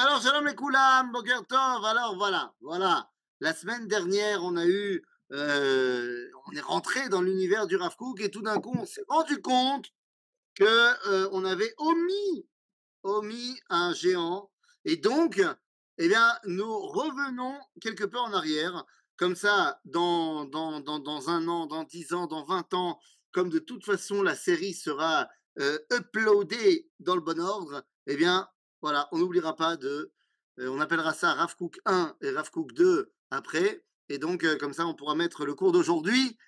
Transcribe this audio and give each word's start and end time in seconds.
Alors, 0.00 0.22
shalom 0.22 0.46
les 0.46 0.54
koulam, 0.54 1.10
boker 1.10 1.44
tov. 1.48 1.84
Alors, 1.84 2.14
voilà, 2.16 2.54
voilà. 2.60 3.10
La 3.40 3.52
semaine 3.52 3.88
dernière, 3.88 4.44
on 4.44 4.56
a 4.56 4.64
eu, 4.64 5.04
euh, 5.32 6.30
on 6.46 6.52
est 6.52 6.60
rentré 6.60 7.08
dans 7.08 7.20
l'univers 7.20 7.66
du 7.66 7.74
Rav 7.74 7.96
Kook 7.96 8.20
et 8.20 8.30
tout 8.30 8.42
d'un 8.42 8.60
coup, 8.60 8.76
on 8.78 8.86
s'est 8.86 9.02
rendu 9.08 9.42
compte 9.42 9.86
que 10.54 11.08
euh, 11.08 11.28
on 11.32 11.44
avait 11.44 11.74
omis, 11.78 12.46
omis 13.02 13.58
un 13.70 13.92
géant. 13.92 14.52
Et 14.84 14.98
donc, 14.98 15.42
eh 15.98 16.06
bien, 16.06 16.38
nous 16.44 16.78
revenons 16.78 17.58
quelque 17.80 18.04
peu 18.04 18.18
en 18.18 18.32
arrière. 18.32 18.84
Comme 19.16 19.34
ça, 19.34 19.80
dans, 19.84 20.44
dans, 20.44 20.78
dans, 20.78 21.00
dans 21.00 21.28
un 21.28 21.48
an, 21.48 21.66
dans 21.66 21.82
dix 21.82 22.12
ans, 22.12 22.28
dans 22.28 22.44
vingt 22.44 22.72
ans, 22.72 23.00
comme 23.32 23.50
de 23.50 23.58
toute 23.58 23.84
façon 23.84 24.22
la 24.22 24.36
série 24.36 24.74
sera 24.74 25.28
euh, 25.58 25.76
uploadée 25.92 26.88
dans 27.00 27.16
le 27.16 27.20
bon 27.20 27.40
ordre, 27.40 27.82
eh 28.06 28.16
bien, 28.16 28.48
voilà, 28.80 29.08
on 29.12 29.18
n'oubliera 29.18 29.56
pas 29.56 29.76
de. 29.76 30.12
euh, 30.58 30.68
on 30.68 30.80
appellera 30.80 31.12
ça 31.12 31.34
Rav 31.34 31.56
Kook 31.56 31.78
1 31.84 32.16
et 32.22 32.30
Rav 32.30 32.50
Kook 32.50 32.72
2 32.72 33.12
après. 33.30 33.84
Et 34.08 34.18
donc, 34.18 34.44
euh, 34.44 34.56
comme 34.56 34.72
ça, 34.72 34.86
on 34.86 34.94
pourra 34.94 35.14
mettre 35.14 35.44
le 35.44 35.54
cours 35.54 35.72
d'aujourd'hui 35.72 36.38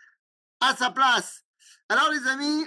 à 0.61 0.74
sa 0.77 0.91
place. 0.91 1.45
Alors, 1.88 2.11
les 2.11 2.27
amis, 2.29 2.66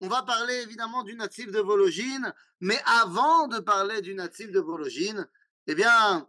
on 0.00 0.08
va 0.08 0.22
parler 0.22 0.54
évidemment 0.62 1.02
du 1.02 1.14
natif 1.14 1.50
de 1.50 1.60
Vologine. 1.60 2.32
Mais 2.60 2.80
avant 2.86 3.48
de 3.48 3.58
parler 3.58 4.00
du 4.00 4.14
natif 4.14 4.50
de 4.50 4.60
Vologine, 4.60 5.28
eh 5.66 5.74
bien, 5.74 6.28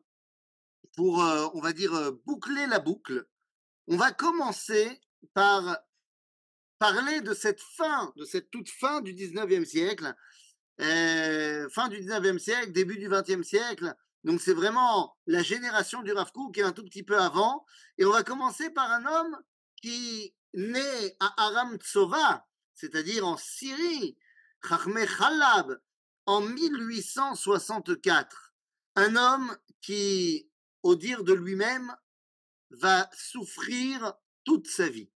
pour, 0.95 1.23
euh, 1.23 1.47
on 1.53 1.61
va 1.61 1.71
dire, 1.73 2.11
boucler 2.25 2.67
la 2.67 2.79
boucle, 2.79 3.27
on 3.87 3.97
va 3.97 4.11
commencer 4.11 4.99
par 5.33 5.77
parler 6.79 7.21
de 7.21 7.33
cette 7.33 7.61
fin, 7.61 8.13
de 8.15 8.25
cette 8.25 8.51
toute 8.51 8.69
fin 8.69 9.01
du 9.01 9.13
19e 9.13 9.65
siècle, 9.65 10.13
euh, 10.81 11.69
fin 11.69 11.87
du 11.87 11.97
19e 11.97 12.39
siècle, 12.39 12.71
début 12.71 12.97
du 12.97 13.09
20e 13.09 13.43
siècle. 13.43 13.95
Donc 14.23 14.41
c'est 14.41 14.53
vraiment 14.53 15.15
la 15.27 15.43
génération 15.43 16.01
du 16.01 16.11
Rav 16.11 16.31
qui 16.53 16.59
est 16.59 16.63
un 16.63 16.71
tout 16.71 16.83
petit 16.83 17.03
peu 17.03 17.19
avant. 17.19 17.65
Et 17.97 18.05
on 18.05 18.11
va 18.11 18.23
commencer 18.23 18.69
par 18.69 18.91
un 18.91 19.05
homme 19.05 19.37
qui 19.81 20.33
naît 20.53 21.15
à 21.19 21.45
Aram 21.45 21.77
Tsova, 21.77 22.45
c'est-à-dire 22.73 23.25
en 23.25 23.37
Syrie, 23.37 24.17
Chachmé 24.67 25.07
Chalab, 25.07 25.79
en 26.25 26.41
1864. 26.41 28.53
Un 28.95 29.15
homme 29.15 29.55
qui, 29.81 30.49
au 30.81 30.95
dire 30.95 31.23
de 31.23 31.33
lui-même, 31.33 31.95
va 32.71 33.09
souffrir 33.13 34.13
toute 34.43 34.67
sa 34.67 34.89
vie. 34.89 35.11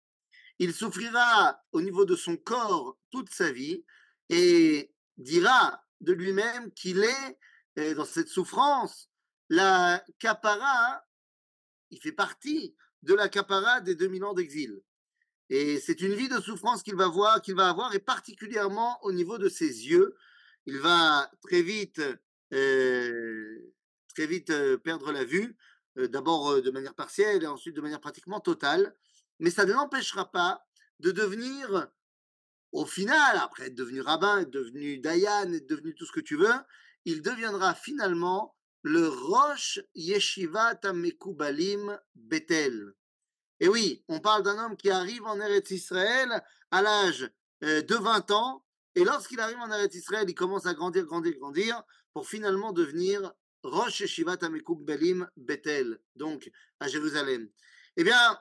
Il 0.60 0.74
souffrira 0.74 1.62
au 1.72 1.82
niveau 1.82 2.06
de 2.06 2.16
son 2.16 2.38
corps 2.38 2.98
toute 3.12 3.30
sa 3.30 3.52
vie 3.52 3.84
et 4.30 4.95
dira 5.18 5.84
de 6.02 6.14
lui-même 6.14 6.72
qu'il 6.72 7.04
est 7.04 7.40
euh, 7.78 7.94
dans 7.96 8.06
cette 8.06 8.30
souffrance 8.30 9.10
la 9.50 10.04
capara, 10.18 11.06
il 11.92 12.00
fait 12.00 12.12
partie 12.12 12.76
de 13.04 13.14
la 13.14 13.30
capara 13.30 13.80
des 13.82 13.94
2000 13.94 14.24
ans 14.24 14.34
d'exil. 14.34 14.82
Et 15.50 15.80
c'est 15.80 16.02
une 16.02 16.16
vie 16.16 16.28
de 16.28 16.40
souffrance 16.40 16.82
qu'il 16.82 16.96
va 16.96 17.08
voir, 17.08 17.42
qu'il 17.42 17.56
va 17.56 17.70
avoir, 17.70 17.94
et 17.94 18.00
particulièrement 18.00 18.98
au 19.04 19.12
niveau 19.12 19.38
de 19.38 19.48
ses 19.48 19.88
yeux. 19.88 20.16
Il 20.66 20.80
va 20.80 21.30
très 21.42 21.62
vite, 21.62 22.02
euh, 22.54 23.74
très 24.16 24.26
vite 24.26 24.50
euh, 24.50 24.78
perdre 24.78 25.12
la 25.12 25.24
vue, 25.24 25.56
d'abord 25.96 26.62
de 26.62 26.72
manière 26.72 26.96
partielle 26.96 27.44
et 27.44 27.48
ensuite 27.48 27.76
de 27.76 27.82
manière 27.82 28.02
pratiquement 28.02 28.40
totale. 28.42 28.96
Mais 29.40 29.50
ça 29.50 29.66
ne 29.66 29.74
l'empêchera 29.74 30.32
pas 30.32 30.66
de 31.00 31.12
devenir, 31.12 31.90
au 32.76 32.86
final, 32.86 33.38
après 33.38 33.68
être 33.68 33.76
devenu 33.76 34.02
rabbin, 34.02 34.42
être 34.42 34.50
devenu 34.50 35.00
dayan, 35.00 35.54
être 35.54 35.66
devenu 35.66 35.96
tout 35.96 36.06
ce 36.06 36.12
que 36.12 36.20
tu 36.20 36.36
veux, 36.36 36.54
il 37.06 37.22
deviendra 37.22 37.74
finalement 37.74 38.54
le 38.82 39.08
Rosh 39.08 39.80
Yeshiva 39.96 40.76
Tamekubalim 40.76 41.98
Bethel. 42.16 42.94
Et 43.62 43.70
oui, 43.70 44.04
on 44.10 44.20
parle 44.20 44.44
d'un 44.44 44.62
homme 44.62 44.76
qui 44.76 44.90
arrive 44.90 45.24
en 45.24 45.40
Eretz 45.40 45.72
Israël 45.72 46.44
à 46.70 46.82
l'âge 46.82 47.32
euh, 47.64 47.82
de 47.82 47.96
20 47.96 48.32
ans, 48.32 48.66
et 48.96 49.06
lorsqu'il 49.06 49.40
arrive 49.40 49.60
en 49.60 49.72
Eretz 49.72 49.96
Israël, 49.96 50.26
il 50.28 50.36
commence 50.36 50.66
à 50.66 50.74
grandir, 50.74 51.06
grandir, 51.06 51.34
grandir, 51.38 51.82
pour 52.14 52.28
finalement 52.28 52.74
devenir 52.74 53.32
Rosh 53.64 54.02
Yeshiva 54.02 54.36
Tamekubalim 54.36 55.30
Bethel, 55.38 55.98
donc 56.18 56.52
à 56.82 56.90
Jérusalem. 56.90 57.48
Eh 57.96 58.04
bien, 58.04 58.38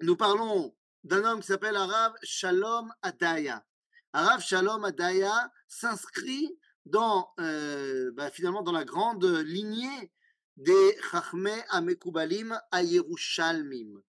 nous 0.00 0.16
parlons 0.16 0.74
d'un 1.04 1.24
homme 1.24 1.40
qui 1.40 1.46
s'appelle 1.46 1.76
Arav 1.76 2.14
Shalom 2.22 2.92
Adaya. 3.02 3.64
Arav 4.12 4.40
Shalom 4.42 4.84
Adaya 4.84 5.52
s'inscrit 5.68 6.58
dans, 6.84 7.32
euh, 7.38 8.10
bah, 8.12 8.30
finalement, 8.30 8.62
dans 8.62 8.72
la 8.72 8.84
grande 8.84 9.24
lignée 9.24 10.12
des 10.56 10.98
Chachmé 11.10 11.54
Amekubalim 11.70 12.58
à 12.70 12.82
Yerushalmim. 12.82 14.02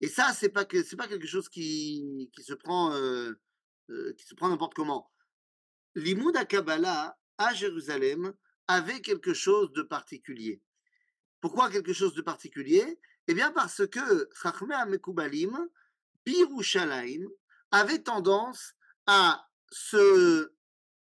Et 0.00 0.08
ça, 0.08 0.32
c'est 0.34 0.50
pas 0.50 0.64
que 0.64 0.82
c'est 0.82 0.96
pas 0.96 1.08
quelque 1.08 1.26
chose 1.26 1.48
qui, 1.48 2.30
qui 2.34 2.42
se 2.42 2.52
prend 2.52 2.92
euh, 2.92 3.32
euh, 3.90 4.12
qui 4.14 4.26
se 4.26 4.34
prend 4.34 4.48
n'importe 4.48 4.74
comment. 4.74 5.10
L'Imoud 5.94 6.36
à 6.36 6.44
Kabbalah 6.44 7.18
à 7.38 7.54
Jérusalem 7.54 8.34
avait 8.66 9.00
quelque 9.00 9.34
chose 9.34 9.72
de 9.72 9.82
particulier. 9.82 10.62
Pourquoi 11.40 11.70
quelque 11.70 11.92
chose 11.92 12.14
de 12.14 12.22
particulier? 12.22 12.98
Eh 13.28 13.34
bien 13.34 13.52
parce 13.52 13.86
que 13.86 14.28
Chachmé 14.42 14.74
Amekubalim, 14.74 15.68
Birushalayim, 16.26 17.28
avait 17.70 18.02
tendance 18.02 18.74
à 19.06 19.46
se 19.70 20.52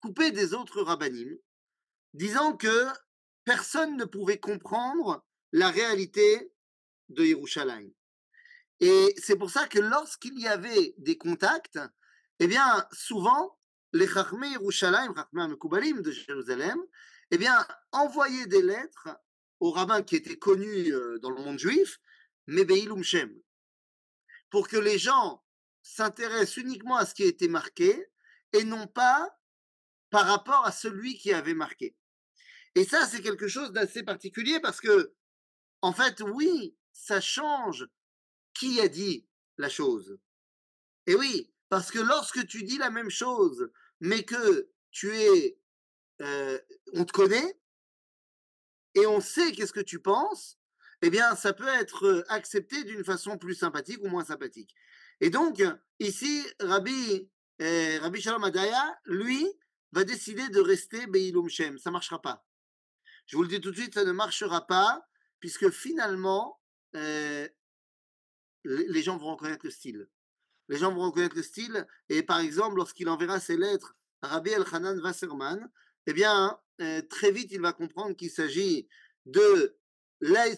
couper 0.01 0.31
des 0.31 0.55
autres 0.55 0.83
rabbinim, 0.83 1.37
disant 2.15 2.57
que 2.57 2.87
personne 3.45 3.97
ne 3.97 4.05
pouvait 4.05 4.39
comprendre 4.39 5.25
la 5.53 5.71
réalité 5.71 6.53
de 7.09 7.25
Yerushalayim. 7.25 7.91
Et 8.81 9.15
c'est 9.19 9.37
pour 9.37 9.51
ça 9.51 9.67
que 9.69 9.79
lorsqu'il 9.79 10.39
y 10.39 10.47
avait 10.47 10.95
des 10.99 11.19
contacts, 11.19 11.79
eh 12.39 12.47
bien, 12.47 12.87
souvent, 12.93 13.59
les 13.93 14.07
Chachmé 14.07 14.49
Yerushalayim, 14.51 15.15
Chachmé 15.15 15.43
Amekubalim 15.43 16.01
de 16.01 16.11
Jérusalem, 16.11 16.79
eh 17.31 17.39
bien, 17.39 17.67
envoyaient 17.93 18.47
des 18.47 18.63
lettres 18.63 19.09
aux 19.61 19.71
rabbins 19.71 20.03
qui 20.03 20.17
étaient 20.17 20.39
connus 20.39 20.93
euh, 20.93 21.19
dans 21.19 21.31
le 21.31 21.43
monde 21.43 21.59
juif, 21.59 22.01
mais 22.47 22.65
Beilum 22.65 23.03
Shem, 23.03 23.31
pour 24.51 24.69
que 24.69 24.77
les 24.77 24.99
gens 24.99 25.43
s'intéressent 25.83 26.59
uniquement 26.59 26.97
à 26.97 27.07
ce 27.07 27.15
qui 27.15 27.23
a 27.23 27.27
été 27.27 27.49
marqué 27.49 28.07
et 28.53 28.65
non 28.65 28.87
pas 28.87 29.39
par 30.11 30.27
rapport 30.27 30.67
à 30.67 30.73
celui 30.73 31.17
qui 31.17 31.33
avait 31.33 31.55
marqué. 31.55 31.97
Et 32.75 32.85
ça, 32.85 33.07
c'est 33.07 33.23
quelque 33.23 33.49
chose 33.49 33.73
d'assez 33.73 34.03
particulier 34.03 34.61
parce 34.61 34.81
que, 34.81 35.15
en 35.83 35.93
fait, 35.93 36.21
oui, 36.21 36.77
ça 36.93 37.21
change 37.21 37.89
qui 38.55 38.81
a 38.81 38.89
dit 38.89 39.27
la 39.57 39.69
chose. 39.69 40.19
Et 41.07 41.15
oui, 41.15 41.53
parce 41.69 41.91
que 41.91 41.99
lorsque 41.99 42.47
tu 42.47 42.65
dis 42.65 42.79
la 42.79 42.91
même 42.91 43.11
chose, 43.11 43.71
mais 44.01 44.25
que 44.25 44.71
tu 44.91 45.17
es, 45.17 45.59
euh, 46.21 46.59
on 46.93 47.05
te 47.05 47.13
connaît 47.13 47.59
et 48.95 49.07
on 49.07 49.21
sait 49.21 49.53
qu'est-ce 49.53 49.73
que 49.73 49.81
tu 49.81 50.01
penses, 50.01 50.60
eh 51.03 51.11
bien, 51.11 51.35
ça 51.35 51.53
peut 51.53 51.69
être 51.69 52.25
accepté 52.29 52.85
d'une 52.85 53.05
façon 53.05 53.39
plus 53.39 53.55
sympathique 53.55 54.03
ou 54.03 54.09
moins 54.09 54.25
sympathique. 54.25 54.75
Et 55.21 55.31
donc, 55.31 55.63
ici, 55.99 56.47
Rabbi, 56.61 57.29
euh, 57.63 57.99
Rabbi 58.01 58.21
Shalom 58.21 58.45
Adaya, 58.45 58.99
lui, 59.05 59.47
va 59.93 60.05
décider 60.05 60.49
de 60.49 60.61
rester 60.61 61.07
Beilum 61.07 61.49
Shem. 61.49 61.79
Ça 61.79 61.91
ne 61.91 61.93
marchera 61.93 62.21
pas. 62.21 62.47
Je 63.27 63.37
vous 63.37 63.43
le 63.43 63.49
dis 63.49 63.61
tout 63.61 63.71
de 63.71 63.77
suite, 63.77 63.95
ça 63.95 64.05
ne 64.05 64.13
marchera 64.13 64.67
pas, 64.67 65.07
puisque 65.41 65.71
finalement, 65.71 66.61
euh, 66.97 67.49
les 68.65 69.03
gens 69.03 69.17
vont 69.17 69.33
reconnaître 69.33 69.65
le 69.65 69.71
style. 69.71 70.09
Les 70.69 70.79
gens 70.79 70.93
vont 70.93 71.03
reconnaître 71.03 71.37
le 71.37 71.43
style, 71.43 71.87
et 72.09 72.23
par 72.23 72.41
exemple, 72.41 72.77
lorsqu'il 72.77 73.09
enverra 73.09 73.41
ses 73.41 73.57
lettres 73.57 73.97
à 74.23 74.29
Rabbi 74.29 74.51
El-Hanan 74.51 75.01
Wasserman, 75.01 75.71
eh 76.07 76.13
bien, 76.13 76.59
euh, 76.81 77.03
très 77.03 77.31
vite, 77.31 77.53
il 77.53 77.61
va 77.61 77.73
comprendre 77.73 78.17
qu'il 78.17 78.31
s'agit 78.31 78.89
de 79.27 79.77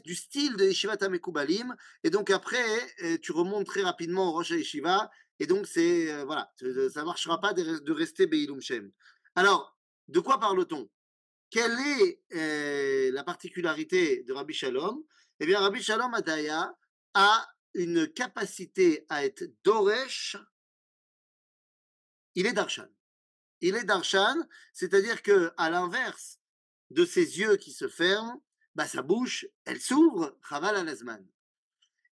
du 0.04 0.14
style 0.14 0.56
de 0.56 0.64
Yeshiva 0.64 0.96
Tamekubalim, 0.96 1.74
et 2.02 2.10
donc 2.10 2.30
après, 2.30 2.64
euh, 3.04 3.18
tu 3.20 3.32
remontes 3.32 3.66
très 3.66 3.82
rapidement 3.82 4.28
au 4.28 4.32
Rosh 4.32 4.50
Yeshiva, 4.50 5.10
et 5.38 5.46
donc 5.46 5.66
c'est, 5.66 6.12
euh, 6.12 6.24
voilà, 6.24 6.52
ça 6.58 7.00
ne 7.00 7.04
marchera 7.04 7.40
pas 7.40 7.52
de, 7.52 7.92
rester 7.92 8.26
Beilum 8.26 8.60
Shem. 8.60 8.90
Alors, 9.34 9.76
de 10.08 10.20
quoi 10.20 10.38
parle-t-on? 10.40 10.88
Quelle 11.50 11.78
est 12.00 12.22
euh, 12.34 13.12
la 13.12 13.24
particularité 13.24 14.22
de 14.24 14.32
Rabbi 14.32 14.54
Shalom? 14.54 15.02
Eh 15.38 15.46
bien, 15.46 15.60
Rabbi 15.60 15.82
Shalom 15.82 16.14
Adaya 16.14 16.74
a 17.14 17.48
une 17.74 18.08
capacité 18.08 19.06
à 19.08 19.24
être 19.24 19.44
Doresh, 19.64 20.36
il 22.34 22.46
est 22.46 22.52
Darshan. 22.52 22.88
Il 23.60 23.76
est 23.76 23.84
Darshan, 23.84 24.36
c'est-à-dire 24.72 25.22
que 25.22 25.52
à 25.56 25.70
l'inverse 25.70 26.40
de 26.90 27.04
ses 27.04 27.38
yeux 27.38 27.56
qui 27.56 27.72
se 27.72 27.88
ferment, 27.88 28.42
bah, 28.74 28.86
sa 28.86 29.02
bouche, 29.02 29.46
elle 29.64 29.80
s'ouvre, 29.80 30.38
Chaval 30.48 30.76
al 30.76 31.24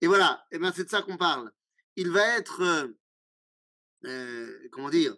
Et 0.00 0.06
voilà, 0.06 0.46
et 0.50 0.58
ben 0.58 0.72
c'est 0.74 0.84
de 0.84 0.90
ça 0.90 1.02
qu'on 1.02 1.16
parle. 1.16 1.52
Il 1.96 2.10
va 2.10 2.36
être, 2.36 2.62
euh, 2.62 2.88
euh, 4.04 4.68
comment 4.72 4.90
dire, 4.90 5.14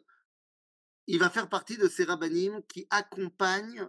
il 1.07 1.19
va 1.19 1.31
faire 1.31 1.49
partie 1.49 1.77
de 1.77 1.89
ces 1.89 2.05
rabbinim 2.05 2.63
qui 2.69 2.87
accompagnent 2.91 3.89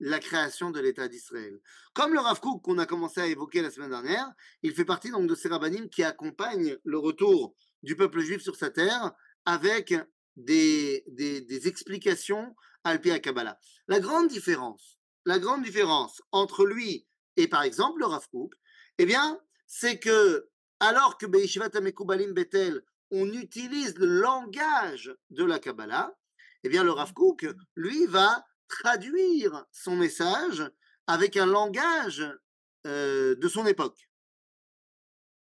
la 0.00 0.18
création 0.18 0.70
de 0.70 0.80
l'État 0.80 1.08
d'Israël. 1.08 1.60
Comme 1.94 2.12
le 2.12 2.18
Rav 2.18 2.40
Kook 2.40 2.62
qu'on 2.62 2.78
a 2.78 2.86
commencé 2.86 3.20
à 3.20 3.26
évoquer 3.26 3.62
la 3.62 3.70
semaine 3.70 3.90
dernière, 3.90 4.28
il 4.62 4.74
fait 4.74 4.84
partie 4.84 5.10
donc 5.10 5.28
de 5.28 5.34
ces 5.34 5.48
rabbinim 5.48 5.88
qui 5.88 6.02
accompagnent 6.02 6.76
le 6.82 6.98
retour 6.98 7.54
du 7.82 7.96
peuple 7.96 8.20
juif 8.20 8.42
sur 8.42 8.56
sa 8.56 8.70
terre 8.70 9.12
avec 9.44 9.94
des, 10.36 11.04
des, 11.06 11.68
explications 11.68 12.54
à 12.84 12.98
Kabbalah. 12.98 13.58
La 13.86 14.00
grande 14.00 14.28
différence, 14.28 14.98
la 15.24 15.38
grande 15.38 15.62
différence 15.62 16.22
entre 16.32 16.64
lui 16.64 17.06
et 17.36 17.48
par 17.48 17.62
exemple 17.62 18.00
le 18.00 18.06
Rav 18.06 18.28
Kook, 18.30 18.54
eh 18.98 19.06
bien, 19.06 19.40
c'est 19.66 19.98
que 19.98 20.48
alors 20.80 21.16
que 21.16 21.26
Beishivat 21.26 21.70
Amekubalim 21.74 22.32
Betel, 22.32 22.82
on 23.10 23.30
utilise 23.32 23.96
le 23.96 24.06
langage 24.06 25.14
de 25.30 25.44
la 25.44 25.58
Kabbalah, 25.58 26.16
eh 26.64 26.68
bien, 26.68 26.84
le 26.84 26.92
Rav 26.92 27.12
Kook, 27.12 27.46
lui, 27.76 28.06
va 28.06 28.44
traduire 28.68 29.64
son 29.70 29.96
message 29.96 30.68
avec 31.06 31.36
un 31.36 31.46
langage 31.46 32.24
euh, 32.86 33.34
de 33.36 33.48
son 33.48 33.66
époque. 33.66 34.08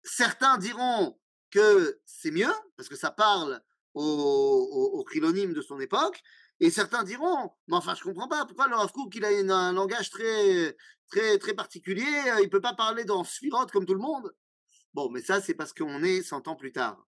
Certains 0.02 0.58
diront 0.58 1.18
que 1.50 2.00
c'est 2.04 2.30
mieux, 2.30 2.52
parce 2.76 2.88
que 2.88 2.96
ça 2.96 3.10
parle 3.10 3.62
aux, 3.94 5.02
au, 5.02 5.04
de 5.04 5.62
son 5.62 5.80
époque, 5.80 6.22
et 6.60 6.70
certains 6.70 7.02
diront, 7.02 7.50
mais 7.68 7.76
enfin, 7.76 7.94
je 7.94 8.02
comprends 8.02 8.28
pas, 8.28 8.46
pourquoi 8.46 8.68
le 8.68 8.76
Rav 8.76 8.92
Kook, 8.92 9.14
il 9.14 9.24
a 9.24 9.28
un 9.28 9.72
langage 9.72 10.10
très, 10.10 10.76
très, 11.08 11.38
très 11.38 11.54
particulier, 11.54 12.06
il 12.42 12.48
peut 12.48 12.60
pas 12.60 12.74
parler 12.74 13.04
dans 13.04 13.24
Sphirot 13.24 13.66
comme 13.66 13.86
tout 13.86 13.94
le 13.94 14.00
monde? 14.00 14.34
Bon, 14.94 15.10
mais 15.10 15.22
ça, 15.22 15.40
c'est 15.40 15.54
parce 15.54 15.72
qu'on 15.72 16.02
est 16.04 16.22
100 16.22 16.46
ans 16.48 16.56
plus 16.56 16.72
tard. 16.72 17.06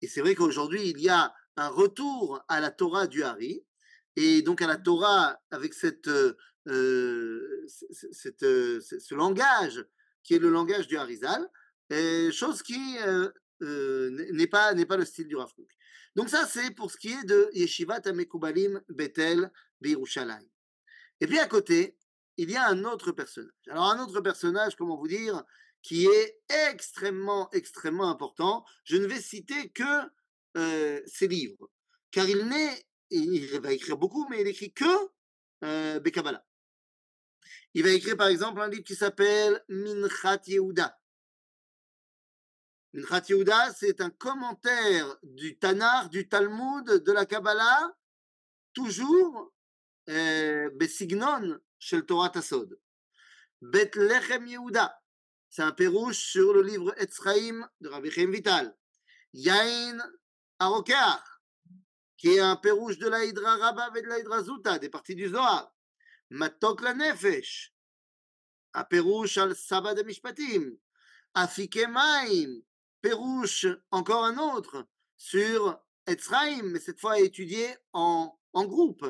Et 0.00 0.08
c'est 0.08 0.20
vrai 0.20 0.34
qu'aujourd'hui, 0.34 0.88
il 0.88 1.00
y 1.00 1.10
a 1.10 1.34
un 1.56 1.68
retour 1.68 2.42
à 2.48 2.60
la 2.60 2.70
Torah 2.70 3.06
du 3.06 3.22
Hari, 3.22 3.62
et 4.16 4.42
donc 4.42 4.62
à 4.62 4.66
la 4.66 4.76
Torah 4.76 5.38
avec 5.50 5.74
cette, 5.74 6.08
euh, 6.08 6.36
euh, 6.68 7.66
cette, 8.12 8.42
euh, 8.42 8.80
ce 8.80 9.14
langage 9.14 9.84
qui 10.22 10.34
est 10.34 10.38
le 10.38 10.50
langage 10.50 10.86
du 10.86 10.96
Harizal, 10.96 11.48
chose 12.32 12.62
qui 12.62 12.96
n'est 13.60 14.46
pas, 14.46 14.74
pas 14.74 14.96
le 14.96 15.04
style 15.04 15.28
du 15.28 15.36
Rav 15.36 15.50
Donc 16.14 16.28
ça, 16.28 16.46
c'est 16.46 16.70
pour 16.72 16.90
ce 16.90 16.96
qui 16.96 17.12
est 17.12 17.24
de 17.24 17.50
Yeshivat 17.54 18.02
Amekubalim 18.04 18.82
Betel 18.88 19.50
Birushalayim. 19.80 20.48
Et 21.20 21.26
puis 21.26 21.38
à 21.38 21.46
côté, 21.46 21.96
il 22.36 22.50
y 22.50 22.56
a 22.56 22.68
un 22.68 22.84
autre 22.84 23.12
personnage. 23.12 23.52
Alors 23.68 23.90
un 23.90 24.02
autre 24.02 24.20
personnage, 24.20 24.76
comment 24.76 24.96
vous 24.96 25.08
dire, 25.08 25.42
qui 25.82 26.06
est 26.06 26.40
extrêmement, 26.68 27.50
extrêmement 27.52 28.10
important. 28.10 28.64
Je 28.84 28.96
ne 28.96 29.06
vais 29.06 29.20
citer 29.20 29.70
que 29.70 30.10
ses 31.06 31.28
livres, 31.28 31.70
car 32.10 32.28
il 32.28 32.46
n'est, 32.46 32.86
il 33.10 33.60
va 33.60 33.72
écrire 33.72 33.96
beaucoup, 33.96 34.26
mais 34.28 34.42
il 34.42 34.46
écrit 34.46 34.72
que 34.72 34.84
euh, 35.64 36.00
Bekabala. 36.00 36.44
Il 37.74 37.84
va 37.84 37.90
écrire 37.90 38.16
par 38.16 38.28
exemple 38.28 38.60
un 38.60 38.68
livre 38.68 38.84
qui 38.84 38.94
s'appelle 38.94 39.62
Minchat 39.68 40.42
Yehuda. 40.46 40.98
Minchat 42.94 43.22
Yehuda, 43.28 43.72
c'est 43.72 44.02
un 44.02 44.10
commentaire 44.10 45.16
du 45.22 45.58
Tanar, 45.58 46.10
du 46.10 46.28
Talmud, 46.28 46.84
de 46.84 47.12
la 47.12 47.24
Kabbalah, 47.24 47.96
toujours 48.74 49.54
euh, 50.10 50.68
Besignon 50.74 51.58
chez 51.78 52.04
Torah 52.04 52.28
Tassod. 52.28 52.78
Betlechem 53.62 54.46
Yehuda, 54.46 54.94
c'est 55.48 55.62
un 55.62 55.72
pérouche 55.72 56.18
sur 56.18 56.52
le 56.52 56.62
livre 56.62 56.92
Etzraim 56.98 57.66
de 57.80 57.88
Rabbi 57.88 58.10
Chaim 58.10 58.30
Vital. 58.30 58.76
Yain 59.32 59.98
Arokar, 60.58 61.42
qui 62.18 62.34
est 62.34 62.40
un 62.40 62.56
pérouche 62.56 62.98
de 62.98 63.08
la 63.08 63.24
Hydra 63.24 63.56
Rabba 63.56 63.90
et 63.96 64.02
de 64.02 64.08
la 64.08 64.18
Hydra 64.18 64.42
Zuta, 64.42 64.78
des 64.78 64.90
parties 64.90 65.14
du 65.14 65.28
Zohar. 65.28 65.74
Matok 66.28 66.82
la 66.82 66.92
Nefesh, 66.92 67.74
un 68.74 68.84
pérouche 68.84 69.38
al 69.38 69.56
Sabbat 69.56 69.94
de 69.94 70.02
Mishpatim. 70.02 70.76
Afike 71.34 71.86
Maim, 71.88 72.60
pérouche, 73.02 73.66
encore 73.90 74.24
un 74.24 74.38
autre, 74.38 74.86
sur 75.18 75.78
Etzraim, 76.06 76.62
mais 76.62 76.80
cette 76.80 77.00
fois 77.00 77.18
étudié 77.18 77.66
en, 77.92 78.34
en 78.52 78.64
groupe. 78.64 79.06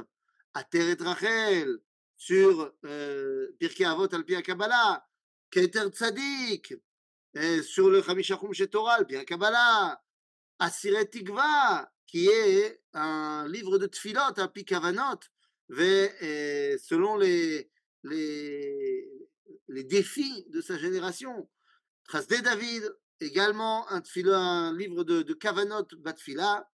Ater 0.55 0.91
et 0.91 1.03
Rachel, 1.03 1.79
sur 2.17 2.75
euh, 2.85 3.57
Pirkei 3.59 3.85
Avot 3.85 4.13
al 4.13 4.25
Kabbalah. 4.43 5.07
Keter 5.51 5.89
Tzadik, 5.91 6.75
sur 7.63 7.91
le 7.91 8.03
Chamishachum 8.03 8.53
Shetorah 8.53 8.95
al 8.95 9.25
Kabbalah. 9.25 10.03
Asiret 10.59 11.07
Tikva, 11.07 11.91
qui 12.07 12.29
est 12.29 12.83
un 12.93 13.49
livre 13.49 13.79
de 13.79 13.87
Tfilot, 13.87 14.39
un 14.39 14.49
Pikavanot, 14.49 15.21
selon 15.71 17.17
les, 17.17 17.71
les, 18.05 19.09
les 19.69 19.85
défis 19.85 20.45
de 20.51 20.61
sa 20.61 20.79
génération. 20.79 21.49
Trasde 22.05 22.43
David, 22.43 22.95
également 23.23 23.89
un, 23.91 24.03
livre 24.77 25.05
de, 25.05 25.23
de 25.23 25.35
Kavanot 25.35 25.87
Batfila. 25.99 26.69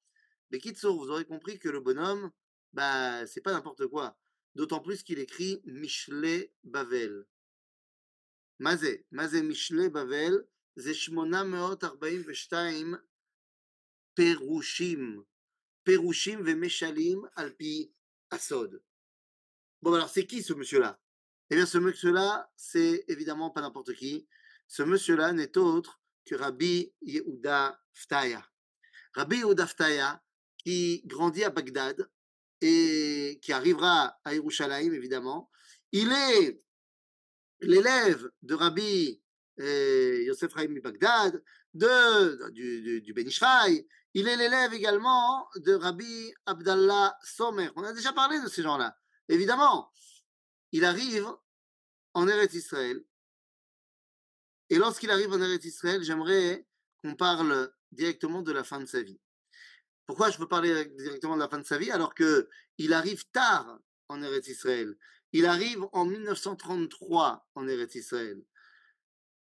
Mais 0.51 0.59
Kitsour, 0.59 0.97
vous 0.99 1.11
aurez 1.11 1.25
compris 1.25 1.59
que 1.59 1.69
le 1.69 1.81
bonhomme, 1.81 2.31
bah, 2.73 3.27
c'est 3.27 3.41
pas 3.41 3.53
n'importe 3.53 3.87
quoi. 3.87 4.17
D'autant 4.55 4.81
plus 4.81 5.03
qu'il 5.03 5.19
écrit 5.19 5.61
Mishle 5.65 6.49
Bavel. 6.65 7.27
Mazé, 8.59 9.07
Mazé 9.11 9.43
Mishle 9.43 9.91
Bavel, 9.91 10.47
Zeshmona 10.77 11.45
Meot 11.45 11.85
Arbaim 11.85 12.23
Veshtaim 12.23 13.01
Perushim. 14.15 15.25
Perushim 15.85 16.43
Vemeshalim 16.43 17.29
Alpi 17.37 17.93
Asod. 18.31 18.83
Bon, 19.81 19.93
alors 19.95 20.09
c'est 20.09 20.27
qui 20.27 20.43
ce 20.43 20.55
monsieur-là? 20.55 21.01
Eh 21.51 21.57
bien, 21.57 21.67
ce 21.67 21.79
monsieur-là, 21.79 22.51
c'est 22.57 23.05
évidemment 23.09 23.51
pas 23.51 23.61
n'importe 23.61 23.95
qui. 23.95 24.27
Ce 24.67 24.83
monsieur-là 24.83 25.33
n'est 25.33 25.57
autre 25.57 26.01
que 26.29 26.35
Rabbi 26.35 26.93
Yehuda 27.03 27.81
Ftaya. 27.95 28.45
Rabbi 29.15 29.37
Yehuda 29.39 29.67
Ftaya, 29.67 30.23
qui 30.59 31.03
grandit 31.07 31.45
à 31.45 31.51
Bagdad 31.51 32.09
et 32.61 33.39
qui 33.43 33.53
arrivera 33.53 34.19
à 34.25 34.35
Yerushalayim, 34.35 34.93
évidemment. 34.93 35.51
Il 35.93 36.13
est 36.13 36.61
l'élève 37.61 38.31
de 38.43 38.55
Rabbi 38.55 39.23
euh, 39.61 40.23
Yosef 40.25 40.53
Chaim 40.55 40.75
Bagdad, 40.83 41.43
de, 41.75 42.51
du, 42.51 43.01
du, 43.01 43.13
Ben 43.13 43.29
il 44.15 44.29
est 44.29 44.37
l'élève 44.37 44.73
également 44.75 45.49
de 45.57 45.75
Rabbi 45.75 46.33
Abdallah 46.47 47.17
Somer. 47.23 47.71
On 47.77 47.85
a 47.85 47.93
déjà 47.93 48.13
parlé 48.13 48.41
de 48.41 48.49
ces 48.49 48.63
gens-là. 48.63 48.97
Évidemment, 49.29 49.93
il 50.73 50.85
arrive 50.85 51.29
en 52.15 52.27
Eretz 52.27 52.55
Israël. 52.55 53.03
Et 54.71 54.77
lorsqu'il 54.77 55.11
arrive 55.11 55.33
en 55.33 55.41
Eretz 55.41 55.65
Israël, 55.65 56.03
j'aimerais 56.03 56.67
qu'on 57.03 57.15
parle 57.15 57.73
directement 57.93 58.43
de 58.43 58.53
la 58.53 58.65
fin 58.65 58.81
de 58.81 58.87
sa 58.87 59.03
vie. 59.03 59.21
Pourquoi 60.07 60.31
je 60.31 60.39
veux 60.39 60.49
parler 60.49 60.87
directement 60.99 61.35
de 61.35 61.41
la 61.41 61.49
fin 61.49 61.59
de 61.59 61.67
sa 61.67 61.79
vie 61.79 61.91
alors 61.91 62.15
que 62.15 62.49
il 62.79 62.93
arrive 62.93 63.25
tard 63.31 63.79
en 64.09 64.23
Eretz 64.23 64.49
Israël? 64.49 64.97
Il 65.33 65.47
arrive 65.47 65.87
en 65.93 66.05
1933 66.07 67.47
en 67.55 67.69
Eretz 67.69 67.95
Israël. 67.95 68.43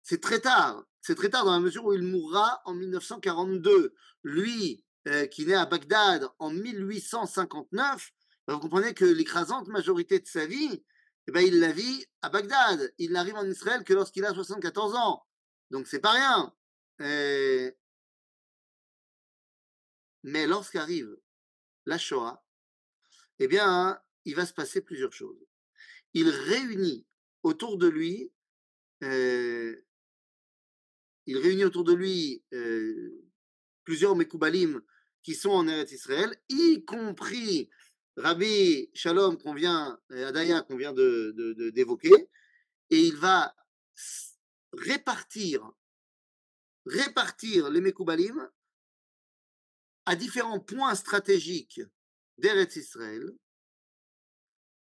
C'est 0.02 0.22
très 0.22 0.40
tard. 0.40 0.84
C'est 1.02 1.16
très 1.16 1.30
tard 1.30 1.46
dans 1.46 1.54
la 1.54 1.60
mesure 1.60 1.86
où 1.86 1.94
il 1.94 2.02
mourra 2.02 2.62
en 2.66 2.74
1942 2.74 3.94
lui 4.24 4.84
euh, 5.08 5.28
qui 5.28 5.46
naît 5.46 5.54
à 5.54 5.68
Bagdad 5.68 6.28
en 6.40 6.50
1859, 6.50 8.12
ben, 8.48 8.56
vous 8.56 8.60
comprenez 8.60 8.96
que 8.96 9.06
l'écrasante 9.06 9.68
majorité 9.68 10.20
de 10.20 10.26
sa 10.26 10.48
vie, 10.48 10.84
eh 11.28 11.32
ben, 11.32 11.42
il 11.42 11.60
la 11.60 11.72
vit 11.72 12.06
à 12.22 12.30
Bagdad. 12.30 12.94
Il 12.98 13.12
n'arrive 13.12 13.36
en 13.36 13.46
Israël 13.46 13.84
que 13.84 13.94
lorsqu'il 13.94 14.26
a 14.26 14.34
74 14.34 14.96
ans. 14.96 15.26
Donc 15.72 15.88
c'est 15.88 16.00
pas 16.00 16.12
rien. 16.12 16.56
Euh, 17.02 17.72
mais 20.24 20.48
lorsqu'arrive 20.48 21.18
la 21.86 21.98
Shoah, 21.98 22.44
eh 23.40 23.48
bien, 23.48 24.02
il 24.26 24.36
va 24.36 24.46
se 24.46 24.54
passer 24.54 24.82
plusieurs 24.82 25.14
choses. 25.14 25.46
Il 26.14 26.30
réunit 26.30 27.06
autour 27.44 27.78
de 27.78 27.88
lui, 27.88 28.32
euh, 29.04 29.76
il 31.26 31.38
réunit 31.38 31.66
autour 31.66 31.84
de 31.84 31.94
lui 31.94 32.44
plusieurs 33.84 34.16
Mekoubalim 34.16 34.82
qui 35.26 35.34
sont 35.34 35.50
en 35.50 35.68
Eretz 35.68 35.92
Israël, 35.92 36.36
y 36.50 36.86
compris 36.86 37.70
Rabbi 38.18 38.90
Shalom 38.94 39.38
qu'on 39.38 39.54
vient, 39.54 40.00
Adaya 40.10 40.62
qu'on 40.62 40.78
vient 40.78 40.94
d'évoquer, 40.94 42.10
de, 42.10 42.30
et 42.92 43.00
il 43.00 43.18
va 43.18 43.56
répartir, 44.74 45.70
répartir 46.86 47.70
les 47.70 47.82
Mekoubalim 47.82 48.50
à 50.06 50.16
différents 50.16 50.60
points 50.60 50.96
stratégiques 50.96 51.82
d'Eretz 52.38 52.76
Israël, 52.78 53.30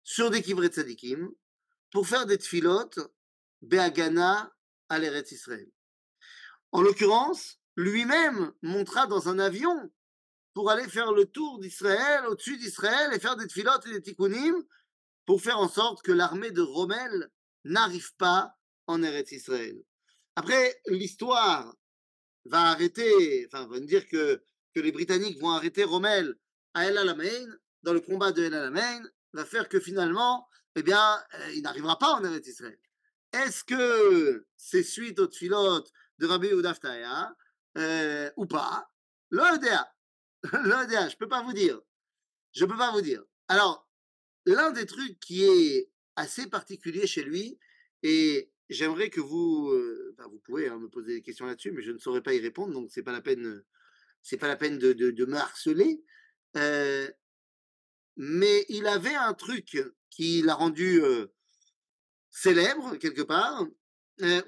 sur 0.04 0.30
des 0.30 0.42
Kivret 0.42 0.68
Tzadikim, 0.68 1.30
pour 1.90 2.06
faire 2.06 2.26
des 2.26 2.38
tfilotes 2.38 3.00
Be'agana 3.62 4.54
à 4.88 4.98
l'Eretz 4.98 5.32
Israël. 5.32 5.70
En 6.72 6.82
l'occurrence, 6.82 7.60
lui-même 7.76 8.52
montera 8.62 9.06
dans 9.06 9.28
un 9.28 9.38
avion 9.38 9.92
pour 10.59 10.73
aller 10.73 10.88
faire 10.88 11.12
le 11.12 11.25
tour 11.25 11.61
d'Israël, 11.61 12.27
au-dessus 12.27 12.57
d'Israël, 12.57 13.12
et 13.15 13.21
faire 13.21 13.37
des 13.37 13.47
tfilotes 13.47 13.87
et 13.87 13.93
des 13.93 14.03
tikkunim 14.03 14.57
pour 15.25 15.41
faire 15.41 15.61
en 15.61 15.69
sorte 15.69 16.03
que 16.03 16.11
l'armée 16.11 16.50
de 16.50 16.62
Rommel 16.62 17.31
n'arrive 17.62 18.12
pas 18.17 18.57
en 18.88 19.00
Eretz 19.05 19.31
Israël. 19.31 19.81
Après, 20.35 20.81
l'histoire 20.88 21.73
va 22.47 22.71
arrêter, 22.71 23.47
enfin, 23.47 23.69
va 23.69 23.79
nous 23.79 23.87
dire 23.87 24.09
que, 24.09 24.43
que 24.75 24.81
les 24.81 24.91
Britanniques 24.91 25.41
vont 25.41 25.53
arrêter 25.53 25.85
Rommel 25.85 26.35
à 26.75 26.87
El 26.87 26.99
Alamein, 26.99 27.47
dans 27.85 27.93
le 27.93 28.00
combat 28.00 28.33
de 28.33 28.43
El 28.43 28.55
Alamein, 28.55 29.05
va 29.35 29.45
faire 29.45 29.69
que 29.69 29.79
finalement, 29.79 30.49
eh 30.75 30.83
bien, 30.83 31.25
euh, 31.35 31.53
il 31.55 31.62
n'arrivera 31.62 32.00
pas 32.00 32.15
en 32.15 32.25
Eretz 32.25 32.49
Israël. 32.49 32.81
Est-ce 33.33 33.62
que 33.62 34.45
c'est 34.57 34.83
suite 34.83 35.21
aux 35.21 35.31
filotes 35.31 35.93
de 36.19 36.27
Rabbi 36.27 36.53
Oudaftaya 36.53 37.33
euh, 37.77 38.29
ou 38.37 38.47
pas? 38.47 38.91
L'ODA. 40.52 40.83
L'ODA, 40.83 41.09
je 41.09 41.16
peux 41.16 41.28
pas 41.28 41.42
vous 41.42 41.52
dire. 41.52 41.80
Je 42.52 42.64
ne 42.64 42.71
peux 42.71 42.76
pas 42.76 42.92
vous 42.92 43.00
dire. 43.00 43.23
Alors, 43.49 43.88
l'un 44.47 44.71
des 44.71 44.87
trucs 44.87 45.18
qui 45.21 45.45
est 45.45 45.90
assez 46.16 46.49
particulier 46.49 47.07
chez 47.07 47.23
lui, 47.23 47.59
et 48.02 48.50
j'aimerais 48.68 49.11
que 49.11 49.21
vous, 49.21 49.71
euh, 49.71 50.16
vous 50.30 50.38
pouvez 50.40 50.68
hein, 50.68 50.78
me 50.78 50.88
poser 50.88 51.14
des 51.14 51.23
questions 51.23 51.47
là-dessus, 51.47 51.73
mais 51.73 51.83
je 51.83 51.92
ne 51.92 51.99
saurais 51.99 52.23
pas 52.23 52.35
y 52.35 52.40
répondre, 52.40 52.73
donc 52.73 52.90
c'est 52.90 53.02
pas 53.02 53.12
la 53.12 53.21
peine, 53.21 53.62
c'est 54.23 54.37
pas 54.37 54.49
la 54.49 54.57
peine 54.57 54.78
de, 54.78 55.25
me 55.25 55.37
harceler. 55.37 56.02
Euh, 56.57 57.09
mais 58.16 58.64
il 58.68 58.87
avait 58.87 59.14
un 59.14 59.35
truc 59.35 59.78
qui 60.11 60.42
l'a 60.42 60.54
rendu 60.54 61.02
euh, 61.02 61.26
célèbre 62.30 62.97
quelque 62.97 63.23
part. 63.23 63.66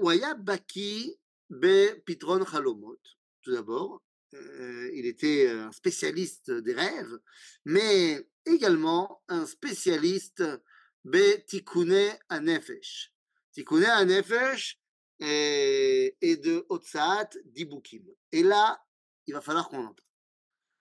Waya 0.01 0.35
Baki 0.35 1.17
Be 1.49 1.95
Pitron 2.05 2.43
Halomot, 2.43 3.01
tout 3.43 3.53
d'abord. 3.53 4.03
Il 4.33 5.07
était 5.07 5.49
un 5.49 5.73
spécialiste 5.73 6.51
des 6.51 6.75
rêves, 6.75 7.19
mais 7.65 8.29
également 8.47 9.23
un 9.29 9.47
spécialiste 9.47 10.43
Be 11.05 11.45
Tikune 11.47 12.11
Anefesh. 12.29 13.13
Tikune 13.53 13.85
Anefesh 13.85 14.81
et 15.19 16.37
de 16.43 16.65
Otsaat 16.69 17.31
Dibukim. 17.45 18.05
Et 18.33 18.43
là, 18.43 18.83
il 19.27 19.35
va 19.35 19.41
falloir 19.41 19.69
qu'on 19.69 19.85
en 19.85 19.95
parle. 19.95 20.09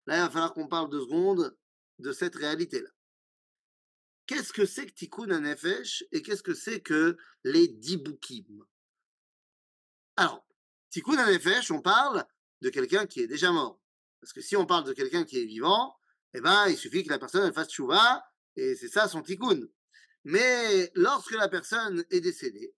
Là, 0.06 0.18
il 0.18 0.22
va 0.22 0.29
falloir 0.29 0.53
qu'on 0.53 0.68
parle 0.68 0.89
deux 0.89 1.01
secondes 1.01 1.58
de 2.00 2.12
cette 2.12 2.36
réalité-là. 2.36 2.89
Qu'est-ce 4.25 4.53
que 4.53 4.65
c'est 4.65 4.86
que 4.86 4.94
Tikkun 4.94 5.32
Anefesh 5.32 6.03
et 6.12 6.22
qu'est-ce 6.22 6.44
que 6.44 6.53
c'est 6.53 6.82
que 6.82 7.18
les 7.44 7.68
Dibukim? 7.68 8.63
Alors, 10.15 10.46
Tikkun 10.91 11.18
Anefesh, 11.18 11.72
on 11.72 11.82
parle 11.82 12.25
de 12.62 12.70
quelqu'un 12.70 13.06
qui 13.06 13.22
est 13.22 13.28
déjà 13.28 13.51
mort. 13.51 13.80
Parce 14.22 14.34
que 14.34 14.42
si 14.42 14.56
on 14.56 14.66
parle 14.66 14.86
de 14.86 14.94
quelqu'un 14.94 15.24
qui 15.24 15.39
est 15.39 15.46
vivant, 15.46 15.96
eh 16.34 16.42
ben, 16.42 16.68
il 16.68 16.78
suffit 16.78 17.04
que 17.04 17.10
la 17.10 17.20
personne 17.20 17.51
fasse 17.54 17.72
chouva 17.72 18.24
et 18.56 18.75
c'est 18.75 18.89
ça 18.89 19.08
son 19.08 19.22
tikkun. 19.22 19.62
Mais 20.25 20.92
lorsque 20.96 21.32
la 21.32 21.48
personne 21.48 22.04
est 22.12 22.22
décédée 22.22 22.75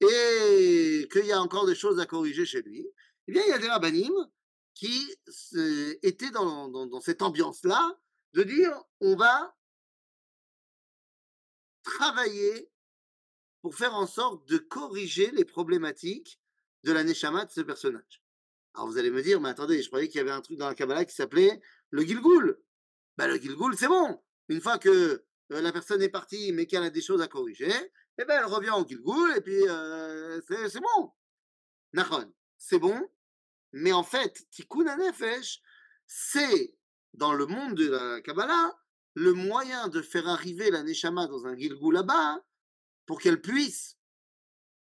et 0.00 1.08
qu'il 1.12 1.26
y 1.26 1.32
a 1.32 1.40
encore 1.40 1.66
des 1.66 1.74
choses 1.74 2.00
à 2.00 2.06
corriger 2.06 2.44
chez 2.44 2.62
lui, 2.62 2.86
eh 3.28 3.32
bien, 3.32 3.42
il 3.46 3.50
y 3.50 3.52
a 3.52 3.58
des 3.58 3.68
rabbinim 3.68 4.12
qui 4.74 5.14
étaient 6.02 6.30
dans, 6.30 6.68
dans 6.68 7.00
cette 7.00 7.22
ambiance-là 7.22 7.98
de 8.32 8.42
dire 8.42 8.72
on 9.00 9.16
va 9.16 9.56
travailler 11.82 12.70
pour 13.62 13.74
faire 13.74 13.94
en 13.94 14.06
sorte 14.06 14.48
de 14.48 14.58
corriger 14.58 15.30
les 15.32 15.44
problématiques 15.44 16.40
de 16.84 16.92
la 16.92 17.04
neshama 17.04 17.44
de 17.44 17.50
ce 17.50 17.60
personnage. 17.60 18.22
Alors 18.74 18.88
vous 18.88 18.98
allez 18.98 19.10
me 19.10 19.22
dire, 19.22 19.40
mais 19.40 19.48
attendez, 19.48 19.82
je 19.82 19.88
croyais 19.88 20.08
qu'il 20.08 20.18
y 20.18 20.20
avait 20.20 20.30
un 20.30 20.40
truc 20.40 20.58
dans 20.58 20.68
la 20.68 20.74
Kabbalah 20.74 21.04
qui 21.04 21.14
s'appelait 21.14 21.60
le 21.90 22.02
Gilgul. 22.02 22.58
Ben, 23.16 23.26
le 23.26 23.36
Gilgul, 23.36 23.76
c'est 23.76 23.88
bon. 23.88 24.22
Une 24.48 24.60
fois 24.60 24.78
que 24.78 25.24
euh, 25.52 25.60
la 25.60 25.72
personne 25.72 26.02
est 26.02 26.08
partie, 26.08 26.52
mais 26.52 26.66
qu'elle 26.66 26.82
a 26.82 26.90
des 26.90 27.02
choses 27.02 27.20
à 27.20 27.28
corriger, 27.28 27.72
eh 28.18 28.24
ben, 28.24 28.38
elle 28.38 28.52
revient 28.52 28.70
au 28.70 28.86
Gilgul 28.86 29.36
et 29.36 29.40
puis 29.40 29.68
euh, 29.68 30.40
c'est 30.48 30.80
bon. 30.80 31.12
Nachon, 31.92 32.32
c'est 32.56 32.78
bon, 32.78 33.00
mais 33.72 33.92
en 33.92 34.04
fait, 34.04 34.46
Tikkun 34.50 34.96
Nefesh, 34.96 35.60
c'est 36.06 36.74
dans 37.14 37.32
le 37.32 37.46
monde 37.46 37.74
de 37.74 37.90
la 37.90 38.20
Kabbalah 38.20 38.76
le 39.14 39.32
moyen 39.32 39.88
de 39.88 40.02
faire 40.02 40.28
arriver 40.28 40.70
la 40.70 40.82
Neshama 40.82 41.26
dans 41.26 41.46
un 41.46 41.56
Gilgul 41.56 41.94
là-bas 41.94 42.40
pour 43.06 43.20
qu'elle 43.20 43.40
puisse 43.40 43.96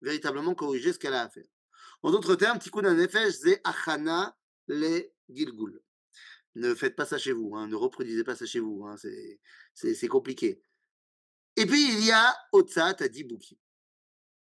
véritablement 0.02 0.54
corriger 0.54 0.92
ce 0.92 0.98
qu'elle 0.98 1.14
a 1.14 1.22
à 1.22 1.28
faire. 1.30 1.46
En 2.02 2.10
d'autres 2.10 2.34
termes, 2.34 2.58
Tikkun 2.58 2.94
Nefesh, 2.94 3.34
c'est 3.34 3.60
Achana 3.64 4.36
le 4.66 5.12
Gilgul. 5.28 5.80
Ne 6.54 6.74
faites 6.74 6.96
pas 6.96 7.06
ça 7.06 7.16
chez 7.16 7.32
vous, 7.32 7.54
hein, 7.56 7.66
ne 7.68 7.76
reproduisez 7.76 8.24
pas 8.24 8.36
ça 8.36 8.44
chez 8.44 8.60
vous, 8.60 8.84
hein, 8.84 8.96
c'est 9.74 10.08
compliqué. 10.08 10.62
Et 11.56 11.66
puis 11.66 11.82
il 11.92 12.04
y 12.04 12.10
a 12.10 12.34
Otsat 12.52 12.96
à 13.00 13.08
Dibouki. 13.08 13.58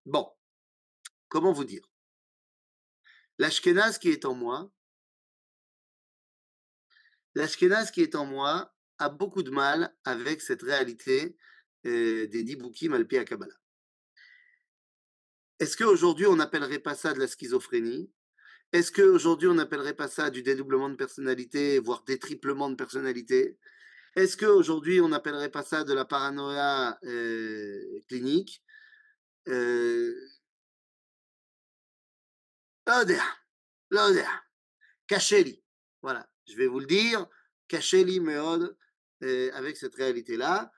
Bon, 0.07 0.27
comment 1.29 1.53
vous 1.53 1.65
dire? 1.65 1.83
L'Ashkenaz 3.39 3.99
qui 3.99 4.11
est 4.11 4.25
en 4.25 4.35
moi, 4.35 4.73
l'Ashkenaz 7.35 7.91
qui 7.91 8.03
est 8.03 8.15
en 8.15 8.25
moi 8.25 8.75
a 8.99 9.09
beaucoup 9.09 9.43
de 9.43 9.51
mal 9.51 9.95
avec 10.05 10.41
cette 10.41 10.63
réalité 10.63 11.37
euh, 11.87 12.27
des 12.27 12.43
Dibouki 12.43 12.89
Malpi 12.89 13.19
à 13.19 13.25
Kabbalah. 13.25 13.55
Est-ce 15.61 15.77
qu'aujourd'hui 15.77 16.27
on 16.27 16.37
n'appellerait 16.37 16.79
pas 16.79 16.95
ça 16.95 17.13
de 17.13 17.19
la 17.19 17.27
schizophrénie? 17.27 18.11
Est-ce 18.73 18.93
qu'aujourd'hui, 18.93 19.49
on 19.49 19.55
n'appellerait 19.55 19.97
pas 19.97 20.09
ça 20.09 20.29
du 20.31 20.43
dédoublement 20.43 20.91
de 20.91 20.97
personnalité, 20.97 21.79
voire 21.79 22.05
détriplement 22.05 22.69
de 22.69 22.75
personnalité? 22.75 23.59
Est-ce 24.15 24.37
qu'aujourd'hui, 24.37 25.01
on 25.01 25.09
n'appellerait 25.09 25.51
pas 25.51 25.63
ça 25.63 25.85
de 25.85 25.95
la 25.95 26.05
paranoïa 26.05 26.99
euh, 27.05 28.03
clinique? 28.09 28.63
Euh... 29.49 30.15
L'odea, 33.91 34.43
Cacheli. 35.07 35.63
Voilà, 36.03 36.29
je 36.47 36.57
vais 36.57 36.67
vous 36.67 36.81
le 36.81 36.87
dire. 36.87 37.27
Cacheli 37.69 38.21
meod 38.21 38.77
euh, 39.23 39.51
avec 39.55 39.77
cette 39.79 39.95
réalité-là. 39.95 40.73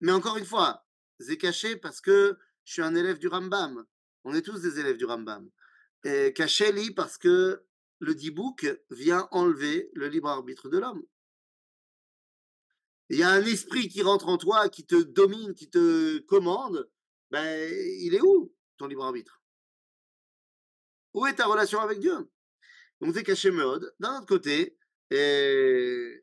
Mais 0.00 0.12
encore 0.12 0.36
une 0.36 0.44
fois, 0.44 0.83
c'est 1.20 1.38
caché 1.38 1.76
parce 1.76 2.00
que 2.00 2.36
je 2.64 2.72
suis 2.72 2.82
un 2.82 2.94
élève 2.94 3.18
du 3.18 3.28
Rambam. 3.28 3.84
On 4.24 4.34
est 4.34 4.42
tous 4.42 4.60
des 4.60 4.78
élèves 4.80 4.96
du 4.96 5.04
Rambam. 5.04 5.50
Et 6.04 6.32
Kacheli 6.32 6.92
parce 6.92 7.18
que 7.18 7.64
le 7.98 8.14
dibouk 8.14 8.66
vient 8.90 9.28
enlever 9.30 9.90
le 9.94 10.08
libre 10.08 10.28
arbitre 10.28 10.68
de 10.68 10.78
l'homme. 10.78 11.02
Il 13.10 13.18
y 13.18 13.22
a 13.22 13.30
un 13.30 13.42
esprit 13.42 13.88
qui 13.88 14.02
rentre 14.02 14.28
en 14.28 14.38
toi, 14.38 14.68
qui 14.68 14.86
te 14.86 14.96
domine, 14.96 15.54
qui 15.54 15.68
te 15.68 16.18
commande. 16.20 16.90
Ben, 17.30 17.70
il 18.00 18.14
est 18.14 18.20
où 18.20 18.54
ton 18.76 18.86
libre 18.86 19.04
arbitre? 19.04 19.42
Où 21.14 21.26
est 21.26 21.34
ta 21.34 21.46
relation 21.46 21.80
avec 21.80 22.00
Dieu? 22.00 22.30
Donc 23.00 23.14
c'est 23.14 23.22
caché 23.22 23.50
mode. 23.50 23.94
D'un 24.00 24.18
autre 24.18 24.26
côté, 24.26 24.76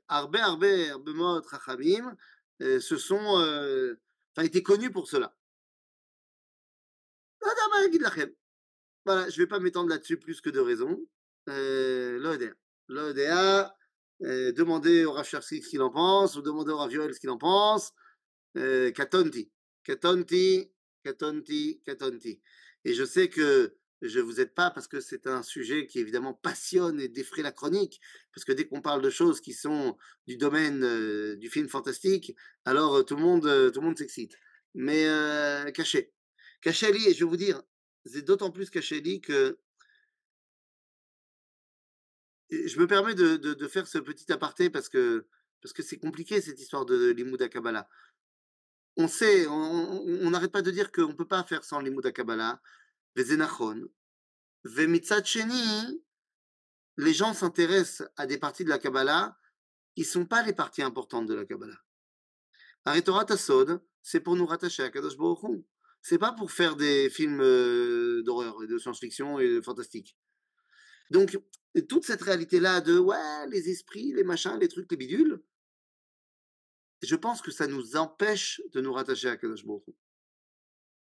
Arbe, 0.07 0.36
Arbe, 0.36 0.65
Arbe 0.65 1.10
Mod, 1.10 1.45
Chachamim, 1.50 2.15
se 2.60 2.98
sont, 2.98 3.39
euh, 3.39 3.95
enfin, 4.35 4.45
été 4.45 4.63
connus 4.63 4.91
pour 4.91 5.07
cela. 5.07 5.35
Voilà, 9.05 9.29
je 9.29 9.35
ne 9.35 9.43
vais 9.43 9.47
pas 9.47 9.59
m'étendre 9.59 9.89
là-dessus 9.89 10.17
plus 10.17 10.41
que 10.41 10.50
de 10.50 10.59
raison. 10.59 11.00
Euh, 11.50 12.19
L'ODA. 12.19 12.53
L'ODA, 12.88 13.75
euh, 14.23 14.51
demandez 14.51 15.05
au 15.05 15.13
Rav 15.13 15.25
ce 15.25 15.69
qu'il 15.69 15.81
en 15.81 15.89
pense, 15.89 16.35
ou 16.35 16.41
demandez 16.41 16.71
au 16.71 16.77
Rav 16.77 16.91
ce 16.91 17.19
qu'il 17.19 17.29
en 17.29 17.38
pense. 17.38 17.93
Euh, 18.57 18.91
katonti. 18.91 19.51
Katonti, 19.83 20.71
katonti, 21.03 21.81
katonti. 21.85 22.41
Et 22.85 22.93
je 22.93 23.03
sais 23.03 23.29
que 23.29 23.75
je 24.01 24.20
ne 24.20 24.24
vous 24.24 24.39
aide 24.39 24.53
pas 24.53 24.72
parce 24.72 24.88
que 24.88 25.00
c'est 25.00 25.27
un 25.27 25.43
sujet 25.43 25.88
qui 25.88 26.00
évidemment 26.00 26.34
passionne 26.34 27.00
et 27.00 27.08
défraie 27.08 27.43
la 27.43 27.51
chronique, 27.51 28.01
parce 28.34 28.46
que 28.46 28.51
dès 28.51 28.65
qu'on 28.67 28.81
parle 28.81 29.01
de 29.01 29.10
choses 29.10 29.41
qui 29.41 29.53
sont 29.53 29.98
du 30.27 30.38
domaine 30.38 30.84
euh, 30.84 31.36
du 31.36 31.50
film 31.50 31.70
fantastique, 31.70 32.36
alors 32.65 33.05
tout 33.05 33.15
le 33.15 33.22
monde, 33.22 33.72
tout 33.74 33.79
le 33.79 33.86
monde 33.86 33.98
s'excite. 33.98 34.38
Mais 34.74 35.05
caché. 35.74 36.13
Cacheli, 36.62 37.08
et 37.08 37.13
je 37.13 37.25
vais 37.25 37.29
vous 37.29 37.38
dire, 37.38 37.62
c'est 38.05 38.22
d'autant 38.22 38.51
plus 38.51 38.70
Cacheli 38.70 39.22
que 39.22 39.58
je 42.51 42.79
me 42.79 42.88
permets 42.88 43.15
de, 43.15 43.67
faire 43.67 43.88
ce 43.88 43.98
petit 43.98 44.31
aparté 44.31 44.70
parce 44.70 44.89
que 44.89 45.25
parce 45.62 45.74
que 45.74 45.84
c'est 45.84 45.98
compliqué 45.98 46.41
cette 46.41 46.60
histoire 46.60 46.86
de 46.86 47.12
l'Imoud 47.12 47.48
Kabbalah. 47.50 47.88
On 48.98 49.08
sait, 49.08 49.46
on 49.48 50.29
n'arrête 50.31 50.51
pas 50.51 50.63
de 50.63 50.72
dire 50.72 50.91
qu'on 50.91 51.10
ne 51.10 51.13
peut 51.13 51.27
pas 51.27 51.43
faire 51.43 51.63
sans 51.63 51.79
l'Imoud 51.79 52.12
Kabbalah. 52.12 52.60
Les 56.97 57.13
gens 57.13 57.33
s'intéressent 57.33 58.07
à 58.15 58.25
des 58.25 58.37
parties 58.37 58.63
de 58.63 58.69
la 58.69 58.79
Kabbalah 58.79 59.37
ne 59.97 60.03
sont 60.03 60.25
pas 60.25 60.43
les 60.43 60.53
parties 60.53 60.81
importantes 60.81 61.27
de 61.27 61.33
la 61.33 61.45
Kabbalah. 61.45 61.79
Arrêtora 62.85 63.25
Tassod, 63.25 63.81
c'est 64.01 64.21
pour 64.21 64.35
nous 64.35 64.45
rattacher 64.45 64.83
à 64.83 64.89
Kadosh 64.89 65.17
Baruch 65.17 65.63
c'est 66.01 66.17
pas 66.17 66.33
pour 66.33 66.51
faire 66.51 66.75
des 66.75 67.11
films 67.11 67.41
euh, 67.41 68.23
d'horreur 68.23 68.63
et 68.63 68.67
de 68.67 68.79
science-fiction 68.79 69.39
et 69.39 69.47
de 69.47 69.61
fantastique. 69.61 70.17
Donc, 71.11 71.39
toute 71.87 72.05
cette 72.05 72.23
réalité-là 72.23 72.81
de 72.81 72.97
ouais, 72.97 73.47
les 73.49 73.69
esprits, 73.69 74.11
les 74.13 74.23
machins, 74.23 74.57
les 74.59 74.67
trucs, 74.67 74.89
les 74.89 74.97
bidules, 74.97 75.43
je 77.03 77.15
pense 77.15 77.41
que 77.41 77.51
ça 77.51 77.67
nous 77.67 77.95
empêche 77.97 78.61
de 78.73 78.81
nous 78.81 78.93
rattacher 78.93 79.29
à 79.29 79.37
Kadosh 79.37 79.65
Baruch 79.65 79.87
Hu. 79.87 79.93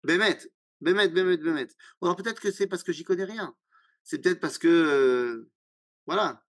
Bémet, 0.02 0.38
Bémet, 0.80 1.08
Bémet, 1.08 1.36
Bémet. 1.36 1.68
Alors 2.02 2.16
peut-être 2.16 2.40
que 2.40 2.50
c'est 2.50 2.66
parce 2.66 2.82
que 2.82 2.92
j'y 2.92 3.04
connais 3.04 3.24
rien. 3.24 3.54
C'est 4.04 4.18
peut-être 4.18 4.40
parce 4.40 4.58
que, 4.58 4.68
euh, 4.68 5.50
voilà. 6.06 6.42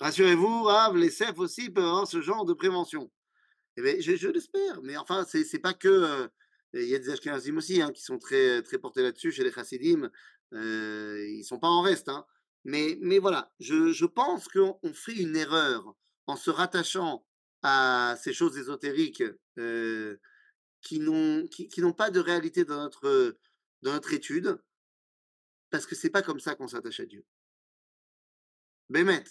Rassurez-vous, 0.00 0.68
les 0.94 1.10
CEF 1.10 1.38
aussi 1.38 1.70
peuvent 1.70 1.84
avoir 1.84 2.06
ce 2.06 2.20
genre 2.20 2.44
de 2.44 2.52
prévention. 2.54 3.10
Eh 3.76 3.82
bien, 3.82 3.94
je, 4.00 4.28
l'espère, 4.28 4.82
mais 4.82 4.96
enfin, 4.96 5.24
c'est 5.28 5.44
c'est 5.44 5.58
pas 5.58 5.74
que. 5.74 5.88
euh, 5.88 6.28
il 6.74 6.88
y 6.88 6.94
a 6.94 6.98
des 6.98 7.10
Ashkenazim 7.10 7.56
aussi 7.56 7.80
hein, 7.80 7.92
qui 7.92 8.02
sont 8.02 8.18
très, 8.18 8.62
très 8.62 8.78
portés 8.78 9.02
là-dessus 9.02 9.32
chez 9.32 9.44
les 9.44 9.52
Chassidim. 9.52 10.10
Euh, 10.52 11.24
ils 11.28 11.44
sont 11.44 11.58
pas 11.58 11.68
en 11.68 11.80
reste. 11.82 12.08
Hein. 12.08 12.26
Mais, 12.64 12.98
mais 13.00 13.18
voilà, 13.18 13.52
je, 13.60 13.92
je 13.92 14.04
pense 14.06 14.48
qu'on 14.48 14.78
on 14.82 14.92
fait 14.92 15.14
une 15.14 15.36
erreur 15.36 15.94
en 16.26 16.36
se 16.36 16.50
rattachant 16.50 17.24
à 17.62 18.16
ces 18.22 18.32
choses 18.32 18.58
ésotériques 18.58 19.22
euh, 19.58 20.16
qui 20.86 21.00
n'ont 21.00 21.48
qui, 21.48 21.68
pas 21.96 22.12
de 22.12 22.20
réalité 22.20 22.64
dans 22.64 22.76
notre, 22.76 23.36
dans 23.82 23.92
notre 23.92 24.12
étude, 24.12 24.56
parce 25.68 25.84
que 25.84 25.96
c'est 25.96 26.10
pas 26.10 26.22
comme 26.22 26.38
ça 26.38 26.54
qu'on 26.54 26.68
s'attache 26.68 27.00
à 27.00 27.06
Dieu. 27.06 27.26
Bémet, 28.88 29.24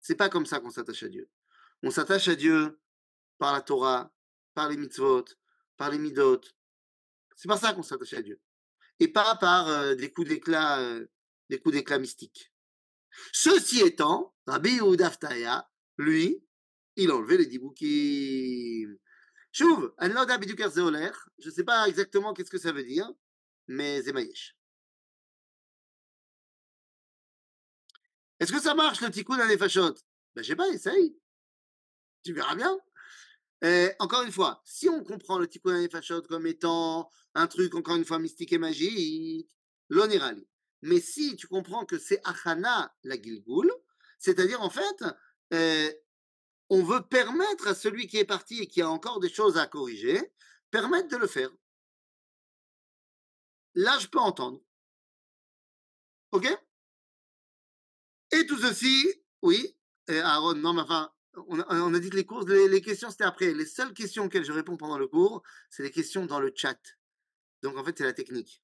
c'est 0.00 0.14
pas 0.14 0.28
comme 0.28 0.44
ça 0.44 0.60
qu'on 0.60 0.68
s'attache 0.68 1.02
à 1.04 1.08
Dieu. 1.08 1.30
On 1.82 1.90
s'attache 1.90 2.28
à 2.28 2.36
Dieu 2.36 2.78
par 3.38 3.54
la 3.54 3.62
Torah, 3.62 4.12
par 4.52 4.68
les 4.68 4.76
mitzvot, 4.76 5.24
par 5.78 5.90
les 5.90 5.98
midot. 5.98 6.42
C'est 7.34 7.48
par 7.48 7.58
ça 7.58 7.72
qu'on 7.72 7.82
s'attache 7.82 8.12
à 8.12 8.20
Dieu. 8.20 8.38
Et 9.00 9.08
pas 9.08 9.36
par 9.36 9.68
euh, 9.68 9.94
des 9.94 10.12
coups 10.12 10.28
d'éclat, 10.28 10.80
euh, 10.80 11.06
des 11.48 11.58
coups 11.58 11.76
d'éclat 11.76 11.98
mystiques. 11.98 12.52
Ceci 13.32 13.80
étant, 13.80 14.34
Rabbi 14.46 14.74
Yehuda 14.74 15.16
lui, 15.96 16.44
il 16.96 17.10
a 17.10 17.16
enlevé 17.16 17.38
les 17.38 17.46
diboukim. 17.46 18.98
Un. 19.60 21.12
Je 21.38 21.46
ne 21.46 21.50
sais 21.50 21.64
pas 21.64 21.88
exactement 21.88 22.32
qu'est-ce 22.32 22.50
que 22.50 22.58
ça 22.58 22.72
veut 22.72 22.84
dire, 22.84 23.10
mais 23.66 24.02
zemayesh. 24.02 24.56
Est-ce 28.40 28.52
que 28.52 28.60
ça 28.60 28.74
marche 28.74 29.00
le 29.00 29.10
tikkun 29.10 29.38
à 29.38 29.58
fachot 29.58 29.94
Ben, 30.34 30.42
je 30.42 30.48
sais 30.48 30.56
pas, 30.56 30.68
essaye. 30.68 31.18
Tu 32.22 32.32
verras 32.32 32.54
bien. 32.54 32.78
Et 33.62 33.90
encore 33.98 34.22
une 34.22 34.30
fois, 34.30 34.62
si 34.64 34.88
on 34.88 35.02
comprend 35.02 35.38
le 35.38 35.48
tikkun 35.48 35.84
à 35.84 35.88
fachot 35.88 36.22
comme 36.22 36.46
étant 36.46 37.10
un 37.34 37.46
truc, 37.46 37.74
encore 37.74 37.96
une 37.96 38.04
fois, 38.04 38.18
mystique 38.18 38.52
et 38.52 38.58
magique, 38.58 39.50
l'onirali. 39.88 40.46
Mais 40.82 41.00
si 41.00 41.34
tu 41.36 41.48
comprends 41.48 41.84
que 41.84 41.98
c'est 41.98 42.20
achana 42.24 42.94
la 43.02 43.20
gilgoul, 43.20 43.72
c'est-à-dire 44.18 44.62
en 44.62 44.70
fait, 44.70 45.04
euh, 45.52 45.90
on 46.70 46.82
veut 46.82 47.02
permettre 47.02 47.68
à 47.68 47.74
celui 47.74 48.06
qui 48.06 48.18
est 48.18 48.24
parti 48.24 48.60
et 48.60 48.66
qui 48.66 48.82
a 48.82 48.88
encore 48.88 49.20
des 49.20 49.30
choses 49.30 49.56
à 49.56 49.66
corriger, 49.66 50.20
permettre 50.70 51.08
de 51.08 51.16
le 51.16 51.26
faire. 51.26 51.50
Là, 53.74 53.98
je 53.98 54.08
peux 54.08 54.18
entendre. 54.18 54.60
OK? 56.32 56.46
Et 58.32 58.46
tout 58.46 58.58
ceci, 58.58 59.22
oui, 59.42 59.76
et 60.08 60.18
Aaron, 60.20 60.54
non, 60.54 60.74
mais 60.74 60.82
enfin, 60.82 61.10
on 61.48 61.60
a, 61.60 61.80
on 61.80 61.90
dit 61.90 62.10
que 62.10 62.46
les, 62.46 62.68
les 62.68 62.80
questions, 62.80 63.10
c'était 63.10 63.24
après. 63.24 63.54
Les 63.54 63.66
seules 63.66 63.94
questions 63.94 64.24
auxquelles 64.24 64.44
je 64.44 64.52
réponds 64.52 64.76
pendant 64.76 64.98
le 64.98 65.06
cours, 65.06 65.42
c'est 65.70 65.82
les 65.82 65.90
questions 65.90 66.26
dans 66.26 66.40
le 66.40 66.52
chat. 66.54 66.78
Donc, 67.62 67.76
en 67.76 67.84
fait, 67.84 67.96
c'est 67.96 68.04
la 68.04 68.12
technique. 68.12 68.62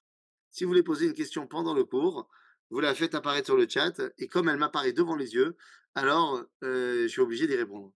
Si 0.51 0.63
vous 0.63 0.69
voulez 0.69 0.83
poser 0.83 1.05
une 1.05 1.13
question 1.13 1.47
pendant 1.47 1.73
le 1.73 1.83
cours, 1.83 2.29
vous 2.69 2.79
la 2.79 2.95
faites 2.95 3.15
apparaître 3.15 3.47
sur 3.47 3.57
le 3.57 3.67
chat, 3.69 4.01
et 4.17 4.27
comme 4.27 4.49
elle 4.49 4.57
m'apparaît 4.57 4.93
devant 4.93 5.15
les 5.15 5.33
yeux, 5.33 5.55
alors 5.93 6.43
euh, 6.63 7.03
je 7.03 7.07
suis 7.07 7.21
obligé 7.21 7.47
d'y 7.47 7.55
répondre. 7.55 7.91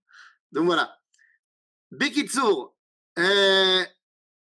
Donc 0.51 0.65
voilà. 0.65 0.97
Bekitsour, 1.91 2.75
euh, 3.17 3.83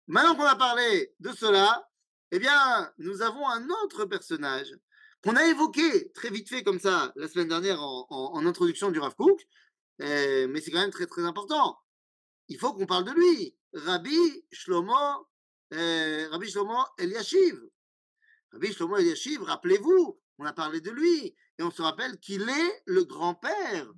maintenant 0.06 0.35
qu'on 0.35 0.44
a 0.44 0.56
parlé 0.56 1.14
de 1.21 1.30
cela, 1.33 1.88
eh 2.31 2.38
bien, 2.38 2.92
nous 2.98 3.22
avons 3.22 3.46
un 3.48 3.68
autre 3.68 4.05
personnage 4.07 4.74
qu'on 5.22 5.37
a 5.37 5.46
évoqué 5.46 6.12
très 6.12 6.31
vite 6.31 6.48
fait 6.48 6.62
comme 6.62 6.81
ça 6.81 7.12
la 7.16 7.29
semaine 7.29 7.48
dernière 7.48 7.83
en, 7.83 8.46
introduction 8.46 8.90
du 8.90 8.98
Rav 8.98 9.14
euh, 10.00 10.48
mais 10.48 10.61
c'est 10.61 10.70
quand 10.70 10.81
même 10.81 10.90
très 10.90 11.07
très 11.07 11.22
important. 11.22 11.79
Il 12.48 12.59
faut 12.59 12.72
qu'on 12.74 12.87
parle 12.87 13.05
de 13.05 13.12
lui. 13.12 13.57
Rabbi 13.72 14.44
Shlomo, 14.53 15.27
Rabbi 15.70 16.50
Shlomo 16.50 16.79
Eliashiv. 16.98 17.61
Rabbi 18.55 18.73
Shlomo 18.73 18.97
Eliashiv, 18.99 19.43
rappelez-vous, 19.43 20.21
on 20.38 20.45
a 20.45 20.53
parlé 20.53 20.81
de 20.81 20.93
lui 20.93 21.35
et 21.59 21.62
on 21.64 21.73
se 21.73 21.83
rappelle 21.83 22.21
qu'il 22.21 22.49
est 22.49 22.83
le 22.87 23.03
grand-père 23.03 23.93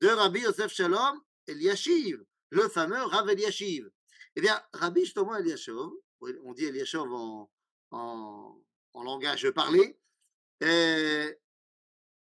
de 0.00 0.08
Rabbi 0.08 0.40
Yosef 0.40 0.72
Shalom 0.72 1.20
Eliashiv, 1.46 2.24
le 2.48 2.66
fameux 2.70 3.02
Rav 3.02 3.28
Eliashiv. 3.28 3.90
Eh 4.36 4.40
bien, 4.40 4.58
Rabbi 4.72 5.04
Shlomo 5.04 5.34
Eliashiv, 5.34 5.76
on 6.20 6.54
dit 6.54 6.64
Eliashiv 6.64 7.02
en, 7.02 7.52
en, 7.90 8.62
langage 8.94 9.50
parlé, 9.50 9.98
euh, 10.62 11.30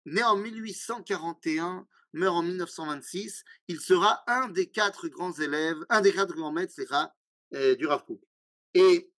né 0.07 0.23
en 0.23 0.37
1841, 0.37 1.87
meurt 2.15 2.37
en 2.37 2.43
1926, 2.43 3.45
il 3.69 3.81
sera 3.81 4.25
un 4.29 4.49
des 4.49 4.71
quatre 4.71 5.09
grands 5.09 5.35
élèves, 5.35 5.85
un 5.91 6.01
des 6.01 6.15
quatre 6.15 6.35
grands 6.35 6.53
maîtres, 6.53 6.73
c'est 6.75 6.89
euh, 7.55 7.75
du 7.75 7.87
Rav. 7.87 8.03
Et 8.73 9.13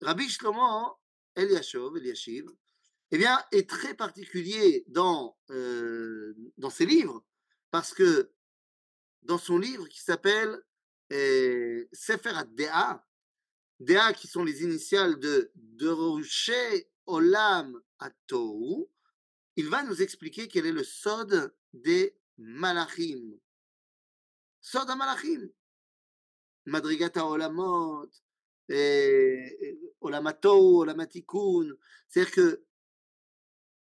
Rabbi 0.00 0.30
Shlomo 0.30 0.98
Eliashov, 1.38 1.96
Eliashiv, 1.96 2.46
eh 3.10 3.18
bien, 3.18 3.42
est 3.52 3.68
très 3.68 3.94
particulier 3.94 4.84
dans, 4.88 5.38
euh, 5.50 6.34
dans 6.58 6.70
ses 6.70 6.84
livres, 6.84 7.24
parce 7.70 7.94
que 7.94 8.30
dans 9.22 9.38
son 9.38 9.58
livre 9.58 9.88
qui 9.88 10.00
s'appelle 10.00 10.60
euh, 11.12 11.88
Sefer 11.92 12.30
ad-Dea, 12.30 13.04
Dea 13.80 14.12
qui 14.12 14.26
sont 14.26 14.44
les 14.44 14.62
initiales 14.62 15.18
de 15.18 15.50
Derushe 15.54 16.50
Olam 17.06 17.80
Atou, 17.98 18.90
il 19.56 19.68
va 19.68 19.82
nous 19.84 20.02
expliquer 20.02 20.48
quel 20.48 20.66
est 20.66 20.72
le 20.72 20.84
sod 20.84 21.54
des 21.72 22.16
Malachim. 22.36 23.38
Sod 24.60 24.88
Malachim. 24.96 25.48
Madrigata 26.66 27.26
Olamot, 27.26 28.10
et- 28.68 29.78
Olamato, 30.00 30.80
Olamatikoun. 30.80 31.76
C'est-à-dire 32.08 32.32
que 32.32 32.64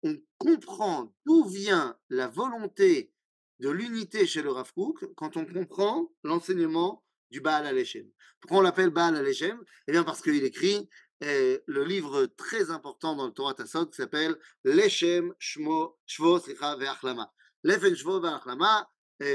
on 0.04 0.20
comprend 0.38 1.14
d'où 1.26 1.46
vient 1.46 1.98
la 2.10 2.28
volonté 2.28 3.14
de 3.60 3.70
l'unité 3.70 4.26
chez 4.26 4.42
le 4.42 4.52
Rav 4.52 4.72
quand 5.16 5.38
on 5.38 5.46
comprend 5.46 6.12
l'enseignement 6.24 7.04
du 7.30 7.40
Baal 7.40 7.68
Alechem. 7.68 8.10
Pourquoi 8.40 8.58
on 8.60 8.62
l'appelle 8.62 8.90
Baal 8.90 9.16
Alechem 9.16 9.64
Eh 9.88 9.92
bien 9.92 10.04
parce 10.04 10.22
qu'il 10.22 10.44
écrit 10.44 10.90
euh, 11.24 11.60
le 11.68 11.84
livre 11.84 12.26
très 12.26 12.72
important 12.72 13.16
dans 13.16 13.28
le 13.28 13.32
Torah 13.32 13.54
Tassot 13.54 13.86
qui 13.86 13.98
s'appelle 13.98 14.36
Lechem 14.64 15.36
Shmo 15.38 16.00
Shvo 16.08 16.40
Slicha 16.40 16.76
Ve'achlama. 16.78 17.32
Lefen 17.64 17.96
Shvo 17.96 18.20
Ve'achlama 18.20 18.90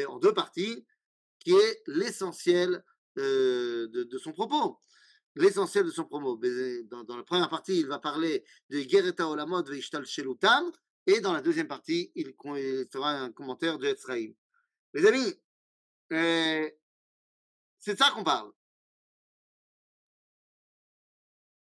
en 0.08 0.18
deux 0.18 0.34
parties 0.34 0.84
qui 1.38 1.52
est 1.52 1.82
l'essentiel 1.86 2.82
euh, 3.18 3.86
de 3.86 4.18
son 4.18 4.32
propos. 4.32 4.80
L'essentiel 5.36 5.84
de 5.84 5.90
son 5.90 6.04
propos. 6.04 6.38
Mais 6.38 6.82
Dans, 6.84 7.04
dans 7.04 7.16
la 7.16 7.22
première 7.22 7.48
partie, 7.48 7.78
il 7.78 7.86
va 7.86 7.98
parler 7.98 8.44
de 8.70 8.80
Gereta 8.80 9.28
Olamot 9.28 9.62
Ve'ishtal 9.64 10.04
Shelutam 10.04 10.72
et 11.06 11.20
dans 11.20 11.32
la 11.32 11.40
deuxième 11.40 11.68
partie, 11.68 12.10
il, 12.14 12.28
il 12.28 12.88
fera 12.90 13.10
un 13.12 13.30
commentaire 13.30 13.78
de 13.78 13.86
Etzraïm. 13.86 14.34
Les 14.94 15.06
amis, 15.06 15.40
euh, 16.12 16.70
c'est 17.78 17.94
de 17.94 17.98
ça 17.98 18.10
qu'on 18.10 18.24
parle. 18.24 18.52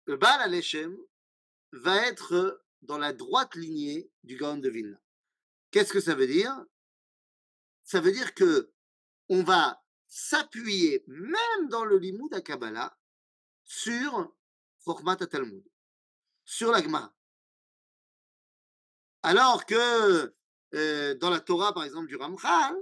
Le 0.06 0.18
Baal 0.18 0.42
Alechem 0.42 0.98
va 1.72 2.08
être 2.08 2.64
dans 2.84 2.98
la 2.98 3.12
droite 3.12 3.56
lignée 3.56 4.12
du 4.24 4.38
Gaon 4.38 4.58
de 4.58 4.70
Vilna. 4.70 5.02
Qu'est-ce 5.72 5.92
que 5.92 6.02
ça 6.02 6.14
veut 6.14 6.28
dire? 6.28 6.64
Ça 7.84 8.00
veut 8.00 8.12
dire 8.12 8.34
que 8.34 8.72
on 9.30 9.44
va 9.44 9.84
s'appuyer, 10.08 11.04
même 11.08 11.70
dans 11.70 11.86
le 11.86 11.98
Limoud 11.98 12.34
à 12.34 12.42
Kabbalah, 12.42 12.98
sur 13.64 14.34
Chokhmat 14.86 15.18
Talmud, 15.18 15.64
sur. 16.44 16.74
Alors 19.24 19.66
que 19.66 20.34
euh, 20.76 21.16
dans 21.16 21.30
la 21.30 21.40
Torah, 21.40 21.74
par 21.74 21.84
exemple, 21.84 22.08
du 22.08 22.16
Ramchal, 22.16 22.76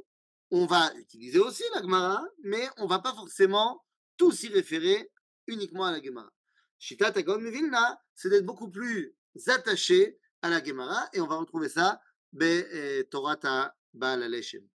on 0.50 0.66
va 0.66 0.94
utiliser 0.96 1.40
aussi 1.40 1.64
la 1.76 1.82
Gemara, 1.82 2.24
mais 2.44 2.68
on 2.78 2.88
va 2.88 3.00
pas 3.00 3.14
forcément 3.14 3.86
tous 4.18 4.32
s'y 4.32 4.50
référer 4.50 5.12
uniquement 5.48 5.86
à 5.86 5.92
la 5.92 6.02
Gemara. 6.02 6.32
Shitat 6.80 7.14
Agon 7.16 7.38
Vilna, 7.38 8.02
c'est 8.16 8.30
d'être 8.30 8.46
beaucoup 8.46 8.70
plus 8.70 9.16
attaché 9.48 10.20
à 10.42 10.50
la 10.50 10.64
Gemara, 10.64 11.10
et 11.14 11.22
on 11.22 11.28
va 11.28 11.36
retrouver 11.36 11.70
ça 11.70 12.02
be 12.34 12.44
euh, 12.44 13.04
Torah 13.04 13.74
Baal 13.94 14.24
Alechem. 14.24 14.68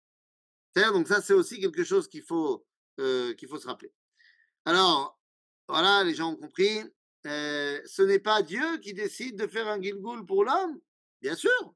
Donc 0.75 1.07
ça, 1.07 1.21
c'est 1.21 1.33
aussi 1.33 1.59
quelque 1.59 1.83
chose 1.83 2.07
qu'il 2.07 2.23
faut, 2.23 2.65
euh, 2.99 3.33
qu'il 3.33 3.47
faut 3.47 3.59
se 3.59 3.67
rappeler. 3.67 3.93
Alors, 4.65 5.19
voilà, 5.67 6.04
les 6.04 6.13
gens 6.13 6.34
ont 6.34 6.36
compris. 6.36 6.80
Euh, 7.25 7.82
ce 7.86 8.01
n'est 8.04 8.19
pas 8.19 8.41
Dieu 8.43 8.78
qui 8.80 8.93
décide 8.93 9.36
de 9.38 9.47
faire 9.47 9.67
un 9.67 9.82
Gilgul 9.82 10.25
pour 10.25 10.43
l'homme? 10.43 10.80
Bien 11.21 11.36
sûr. 11.36 11.75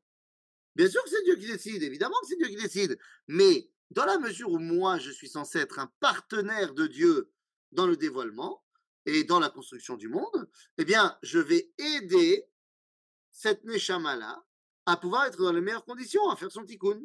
Bien 0.76 0.88
sûr 0.88 1.04
que 1.04 1.10
c'est 1.10 1.24
Dieu 1.24 1.36
qui 1.36 1.48
décide. 1.48 1.82
Évidemment 1.82 2.16
que 2.22 2.28
c'est 2.28 2.38
Dieu 2.38 2.48
qui 2.48 2.56
décide. 2.56 3.00
Mais 3.28 3.70
dans 3.90 4.06
la 4.06 4.20
mesure 4.20 4.52
où 4.52 4.60
moi, 4.60 5.00
je 5.00 5.10
suis 5.10 5.28
censé 5.28 5.60
être 5.60 5.80
un 5.80 5.92
partenaire 6.00 6.74
de 6.74 6.86
Dieu 6.86 7.32
dans 7.72 7.88
le 7.88 7.98
dévoilement 7.98 8.64
et 9.06 9.24
dans 9.24 9.40
la 9.40 9.50
construction 9.50 9.98
du 9.98 10.08
monde, 10.08 10.50
eh 10.78 10.86
bien, 10.86 11.18
je 11.24 11.40
vais 11.40 11.72
aider 11.78 12.46
cette 13.32 13.64
Neshama-là 13.64 14.46
à 14.86 14.98
pouvoir 14.98 15.26
être 15.26 15.42
dans 15.42 15.52
les 15.52 15.62
meilleures 15.62 15.86
conditions, 15.86 16.30
à 16.30 16.36
faire 16.36 16.52
son 16.52 16.64
tikkun. 16.64 17.02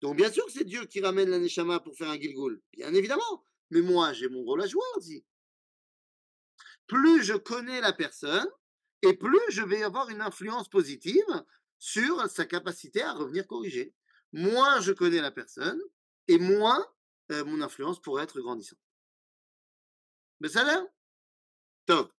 Donc, 0.00 0.16
bien 0.16 0.30
sûr 0.30 0.46
que 0.46 0.52
c'est 0.52 0.64
Dieu 0.64 0.84
qui 0.86 1.00
ramène 1.00 1.28
la 1.28 1.38
Neshama 1.38 1.80
pour 1.80 1.96
faire 1.96 2.08
un 2.08 2.18
Gilgul, 2.18 2.62
bien 2.72 2.94
évidemment. 2.94 3.44
Mais 3.70 3.82
moi, 3.82 4.12
j'ai 4.12 4.28
mon 4.28 4.42
rôle 4.42 4.62
à 4.62 4.66
jouer 4.66 4.84
aussi. 4.96 5.24
Plus 6.88 7.22
je 7.22 7.34
connais 7.34 7.80
la 7.80 7.92
personne, 7.92 8.48
et 9.02 9.14
plus 9.14 9.40
je 9.50 9.62
vais 9.62 9.82
avoir 9.82 10.08
une 10.10 10.20
influence 10.20 10.68
positive 10.68 11.44
sur 11.78 12.28
sa 12.28 12.44
capacité 12.44 13.02
à 13.02 13.12
revenir 13.12 13.46
corriger. 13.46 13.94
Moins 14.32 14.80
je 14.80 14.92
connais 14.92 15.20
la 15.20 15.30
personne, 15.30 15.80
et 16.26 16.38
moins 16.38 16.84
euh, 17.30 17.44
mon 17.44 17.60
influence 17.60 18.00
pourrait 18.00 18.24
être 18.24 18.40
grandissante. 18.40 18.80
Mais 20.40 20.48
ça 20.48 20.64
l'air 20.64 20.84
Top. 21.86 22.12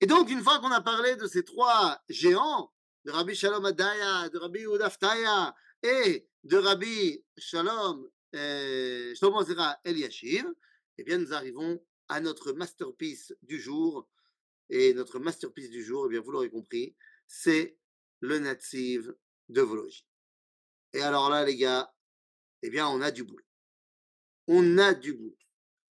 Et 0.00 0.06
donc, 0.06 0.30
une 0.30 0.42
fois 0.42 0.58
qu'on 0.60 0.70
a 0.70 0.80
parlé 0.80 1.16
de 1.16 1.26
ces 1.26 1.44
trois 1.44 2.02
géants, 2.08 2.72
de 3.04 3.10
Rabbi 3.10 3.34
Shalom 3.34 3.64
Adaya, 3.64 4.28
de 4.28 4.38
Rabbi 4.38 4.60
Udaftaya 4.60 5.54
et 5.82 6.26
de 6.44 6.56
Rabbi 6.56 7.22
Shalom 7.36 8.08
euh, 8.34 9.14
Shlomo 9.14 9.42
eh 10.98 11.04
bien, 11.04 11.18
nous 11.18 11.32
arrivons 11.32 11.82
à 12.10 12.20
notre 12.20 12.52
masterpiece 12.52 13.34
du 13.42 13.58
jour. 13.60 14.08
Et 14.68 14.92
notre 14.94 15.18
masterpiece 15.18 15.70
du 15.70 15.82
jour, 15.82 16.06
eh 16.06 16.10
bien, 16.10 16.20
vous 16.20 16.30
l'aurez 16.32 16.50
compris, 16.50 16.94
c'est 17.26 17.78
le 18.20 18.38
native 18.38 19.16
de 19.48 19.62
Vologie. 19.62 20.06
Et 20.92 21.00
alors 21.00 21.30
là, 21.30 21.44
les 21.44 21.56
gars, 21.56 21.92
eh 22.62 22.70
bien, 22.70 22.86
on 22.88 23.00
a 23.00 23.10
du 23.10 23.24
boulot. 23.24 23.44
On 24.46 24.78
a 24.78 24.94
du 24.94 25.14
boulot. 25.14 25.36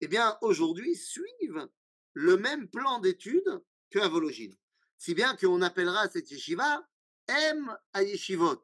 eh 0.00 0.08
bien, 0.08 0.38
aujourd'hui, 0.40 0.96
suivent 0.96 1.68
le 2.14 2.38
même 2.38 2.68
plan 2.70 3.00
d'étude 3.00 3.62
Vologine. 3.92 4.56
Si 4.96 5.14
bien 5.14 5.36
qu'on 5.36 5.60
appellera 5.60 6.08
cette 6.08 6.30
yeshiva 6.30 6.88
M 7.26 7.76
à 7.92 8.02
Yeshivot, 8.02 8.62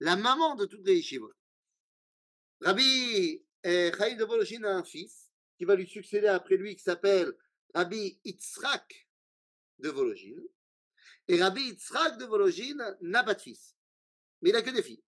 la 0.00 0.16
maman 0.16 0.56
de 0.56 0.66
toutes 0.66 0.84
les 0.84 0.96
Yeshivot. 0.96 1.32
Rabbi 2.60 3.44
eh, 3.62 3.92
Chaim 3.96 4.16
de 4.16 4.24
Vologine 4.24 4.64
a 4.64 4.76
un 4.76 4.82
fils 4.82 5.30
qui 5.56 5.64
va 5.64 5.76
lui 5.76 5.86
succéder 5.86 6.26
après 6.26 6.56
lui 6.56 6.74
qui 6.74 6.82
s'appelle 6.82 7.32
Rabbi 7.76 8.18
Yitzhak 8.24 9.06
de 9.80 9.90
Vologine. 9.90 10.42
Et 11.28 11.42
Rabbi 11.42 11.60
Yitzhak 11.60 12.16
de 12.16 12.24
Vologine 12.24 12.96
n'a 13.02 13.22
pas 13.22 13.34
de 13.34 13.40
fils, 13.40 13.76
mais 14.40 14.48
il 14.48 14.52
n'a 14.54 14.62
que 14.62 14.70
des 14.70 14.82
filles. 14.82 15.04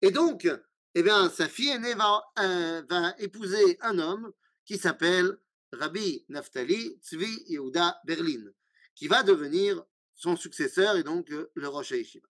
Et 0.00 0.10
donc, 0.10 0.48
eh 0.94 1.02
bien, 1.04 1.30
sa 1.30 1.48
fille 1.48 1.68
aînée 1.68 1.94
va, 1.94 2.24
euh, 2.40 2.82
va 2.90 3.14
épouser 3.18 3.78
un 3.82 4.00
homme 4.00 4.32
qui 4.64 4.78
s'appelle 4.78 5.38
Rabbi 5.70 6.24
Naftali 6.28 6.98
Tzvi 7.00 7.44
Yehuda 7.46 8.00
Berlin, 8.04 8.50
qui 8.96 9.06
va 9.06 9.22
devenir 9.22 9.84
son 10.16 10.36
successeur 10.36 10.96
est 10.96 11.04
donc 11.04 11.30
euh, 11.30 11.52
le 11.54 11.68
Rosh 11.68 11.92
Yeshiva. 11.92 12.26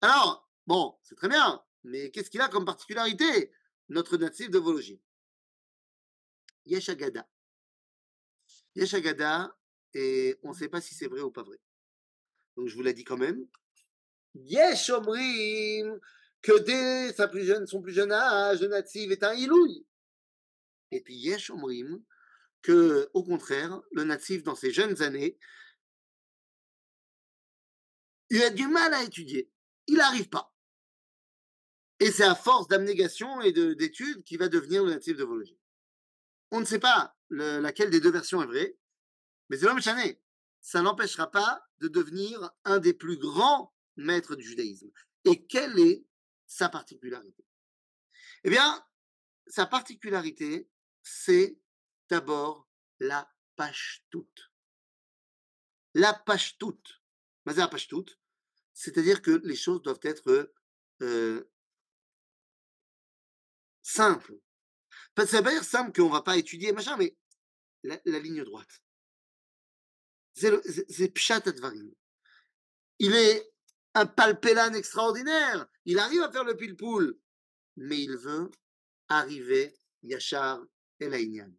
Alors, 0.00 0.48
bon, 0.66 0.96
c'est 1.02 1.16
très 1.16 1.28
bien, 1.28 1.60
mais 1.82 2.12
qu'est-ce 2.12 2.30
qu'il 2.30 2.40
a 2.40 2.48
comme 2.48 2.64
particularité, 2.64 3.52
notre 3.88 4.16
natif 4.16 4.48
de 4.48 4.58
Vologine? 4.58 5.00
Yeshagada. 6.66 7.28
Yeshagada, 8.74 9.56
et 9.94 10.38
on 10.42 10.50
ne 10.50 10.54
sait 10.54 10.68
pas 10.68 10.80
si 10.80 10.94
c'est 10.94 11.08
vrai 11.08 11.20
ou 11.20 11.30
pas 11.30 11.42
vrai. 11.42 11.60
Donc 12.56 12.68
je 12.68 12.74
vous 12.74 12.82
l'ai 12.82 12.94
dit 12.94 13.04
quand 13.04 13.16
même. 13.16 13.46
Yesh 14.34 14.90
que 16.42 16.58
dès 16.58 17.12
sa 17.12 17.28
plus 17.28 17.44
jeune, 17.44 17.66
son 17.66 17.80
plus 17.80 17.92
jeune 17.92 18.12
âge, 18.12 18.60
le 18.60 18.68
natif 18.68 19.10
est 19.10 19.22
un 19.22 19.34
ilouï. 19.34 19.86
Et 20.90 21.00
puis 21.00 21.14
Yesh 21.14 21.52
que, 22.62 23.10
au 23.12 23.24
contraire, 23.24 23.80
le 23.92 24.04
natif, 24.04 24.42
dans 24.42 24.54
ses 24.54 24.72
jeunes 24.72 25.02
années, 25.02 25.38
il 28.30 28.42
a 28.42 28.50
du 28.50 28.66
mal 28.68 28.94
à 28.94 29.02
étudier. 29.02 29.50
Il 29.86 29.96
n'arrive 29.96 30.28
pas. 30.28 30.54
Et 32.00 32.10
c'est 32.10 32.24
à 32.24 32.34
force 32.34 32.68
d'abnégation 32.68 33.40
et 33.42 33.52
d'études 33.52 34.24
qu'il 34.24 34.38
va 34.38 34.48
devenir 34.48 34.84
le 34.84 34.90
natif 34.90 35.16
de 35.16 35.24
Vologine. 35.24 35.58
On 36.52 36.60
ne 36.60 36.64
sait 36.64 36.78
pas 36.78 37.16
laquelle 37.30 37.90
des 37.90 38.00
deux 38.00 38.12
versions 38.12 38.42
est 38.42 38.46
vraie, 38.46 38.78
mais 39.48 39.56
c'est 39.56 39.66
l'homme 39.66 39.80
chané. 39.80 40.22
Ça 40.60 40.82
n'empêchera 40.82 41.30
pas 41.30 41.66
de 41.80 41.88
devenir 41.88 42.52
un 42.64 42.78
des 42.78 42.94
plus 42.94 43.16
grands 43.16 43.74
maîtres 43.96 44.36
du 44.36 44.44
judaïsme. 44.44 44.90
Et 45.24 45.44
quelle 45.46 45.78
est 45.80 46.06
sa 46.46 46.68
particularité? 46.68 47.44
Eh 48.44 48.50
bien, 48.50 48.86
sa 49.46 49.66
particularité, 49.66 50.70
c'est 51.02 51.58
d'abord 52.08 52.68
la 53.00 53.28
toute. 54.10 54.52
La 55.94 56.12
toute, 56.58 57.00
c'est-à-dire 58.72 59.22
que 59.22 59.40
les 59.44 59.56
choses 59.56 59.82
doivent 59.82 60.00
être 60.02 60.54
euh, 61.02 61.50
simples. 63.82 64.34
Ça 65.16 65.38
veut 65.38 65.42
pas 65.42 65.52
dire 65.52 65.64
simple 65.64 65.92
qu'on 65.92 66.08
va 66.08 66.22
pas 66.22 66.36
étudier, 66.36 66.72
machin, 66.72 66.96
mais 66.96 67.16
la, 67.82 68.18
ligne 68.18 68.44
droite. 68.44 68.82
C'est 70.34 71.08
Pshat 71.12 71.46
Advarim. 71.46 71.92
Il 72.98 73.14
est 73.14 73.52
un 73.94 74.06
palpélan 74.06 74.72
extraordinaire. 74.74 75.66
Il 75.84 75.98
arrive 75.98 76.22
à 76.22 76.32
faire 76.32 76.44
le 76.44 76.56
pile-poule. 76.56 77.18
Mais 77.76 78.00
il 78.02 78.16
veut 78.16 78.50
arriver 79.08 79.74
Yachar 80.02 80.62
El 80.98 81.14
Aïnian. 81.14 81.52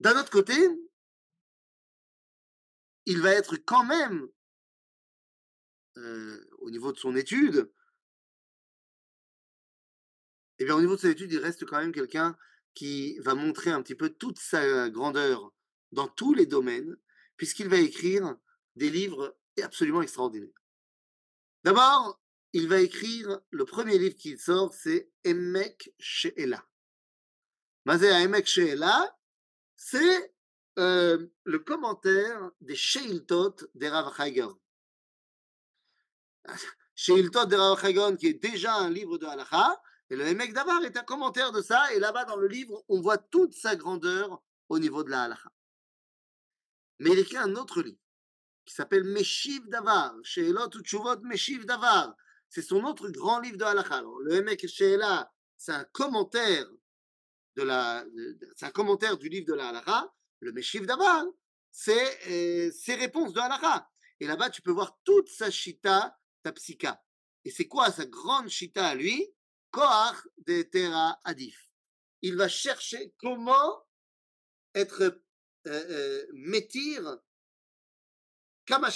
D'un 0.00 0.18
autre 0.18 0.30
côté, 0.30 0.54
il 3.06 3.20
va 3.20 3.30
être 3.32 3.56
quand 3.56 3.84
même 3.84 4.28
euh, 5.96 6.50
au 6.58 6.70
niveau 6.70 6.92
de 6.92 6.98
son 6.98 7.14
étude, 7.14 7.70
eh 10.62 10.64
bien 10.64 10.76
au 10.76 10.80
niveau 10.80 10.94
de 10.94 11.00
son 11.00 11.08
étude, 11.08 11.32
il 11.32 11.38
reste 11.38 11.64
quand 11.64 11.78
même 11.78 11.92
quelqu'un 11.92 12.36
qui 12.74 13.18
va 13.18 13.34
montrer 13.34 13.70
un 13.70 13.82
petit 13.82 13.96
peu 13.96 14.10
toute 14.10 14.38
sa 14.38 14.88
grandeur 14.90 15.52
dans 15.90 16.06
tous 16.06 16.34
les 16.34 16.46
domaines, 16.46 16.96
puisqu'il 17.36 17.68
va 17.68 17.78
écrire 17.78 18.36
des 18.76 18.88
livres 18.88 19.36
absolument 19.60 20.02
extraordinaires. 20.02 20.62
D'abord, 21.64 22.22
il 22.52 22.68
va 22.68 22.80
écrire, 22.80 23.40
le 23.50 23.64
premier 23.64 23.98
livre 23.98 24.16
qu'il 24.16 24.38
sort, 24.38 24.72
c'est 24.72 25.10
Emek 25.24 25.92
She'ela. 25.98 26.64
Mazé 27.84 28.08
Emek 28.08 28.46
She'ela, 28.46 29.18
c'est 29.74 30.32
euh, 30.78 31.26
le 31.44 31.58
commentaire 31.58 32.52
des 32.60 32.76
Sheiltot 32.76 33.56
des 33.74 33.88
Rav 33.88 34.14
Chaigon. 34.16 34.56
Sheiltot 36.94 37.46
des 37.46 37.56
Rav 37.56 37.80
Chaigon, 37.80 38.16
qui 38.16 38.28
est 38.28 38.42
déjà 38.42 38.76
un 38.76 38.90
livre 38.90 39.18
de 39.18 39.26
Halacha, 39.26 39.82
et 40.12 40.16
le 40.16 40.26
Emek 40.26 40.52
Davar 40.52 40.84
est 40.84 40.98
un 40.98 41.04
commentaire 41.04 41.52
de 41.52 41.62
ça, 41.62 41.90
et 41.94 41.98
là-bas 41.98 42.26
dans 42.26 42.36
le 42.36 42.46
livre, 42.46 42.84
on 42.90 43.00
voit 43.00 43.16
toute 43.16 43.54
sa 43.54 43.76
grandeur 43.76 44.42
au 44.68 44.78
niveau 44.78 45.02
de 45.04 45.08
la 45.08 45.22
Halacha. 45.22 45.50
Mais 46.98 47.12
il 47.12 47.18
écrit 47.18 47.38
un 47.38 47.56
autre 47.56 47.80
livre 47.80 47.96
qui 48.66 48.74
s'appelle 48.74 49.04
Meshiv 49.04 49.66
Davar, 49.70 50.14
Sheilot 50.22 50.68
Uchuvot 50.74 51.18
Meshiv 51.22 51.64
Davar. 51.64 52.14
C'est 52.50 52.60
son 52.60 52.84
autre 52.84 53.08
grand 53.08 53.40
livre 53.40 53.56
de 53.56 53.64
Halacha. 53.64 54.02
le 54.24 54.34
Emek 54.34 54.68
Sheila, 54.68 55.32
c'est 55.56 55.72
un 55.72 55.84
commentaire 55.84 56.66
c'est 57.56 58.66
un 58.66 58.70
commentaire 58.70 59.16
du 59.16 59.30
livre 59.30 59.46
de 59.46 59.54
la 59.54 59.70
Halacha. 59.70 60.12
Le 60.40 60.52
Meshiv 60.52 60.84
Davar, 60.84 61.24
c'est 61.70 62.18
euh, 62.28 62.70
ses 62.70 62.96
réponses 62.96 63.32
de 63.32 63.40
Halacha. 63.40 63.88
Et 64.20 64.26
là-bas, 64.26 64.50
tu 64.50 64.60
peux 64.60 64.72
voir 64.72 64.94
toute 65.04 65.30
sa 65.30 65.50
shita, 65.50 66.18
ta 66.42 66.52
psika. 66.52 67.02
Et 67.46 67.50
c'est 67.50 67.66
quoi 67.66 67.90
sa 67.90 68.04
grande 68.04 68.50
shita 68.50 68.88
à 68.88 68.94
lui? 68.94 69.34
Koach 69.72 70.28
de 70.46 70.62
Tera 70.62 71.20
Adif. 71.24 71.70
Il 72.20 72.36
va 72.36 72.48
chercher 72.48 73.12
comment 73.18 73.84
être 74.74 75.02
euh, 75.02 75.22
euh, 75.66 76.26
métir 76.32 77.18
Kama 78.66 78.90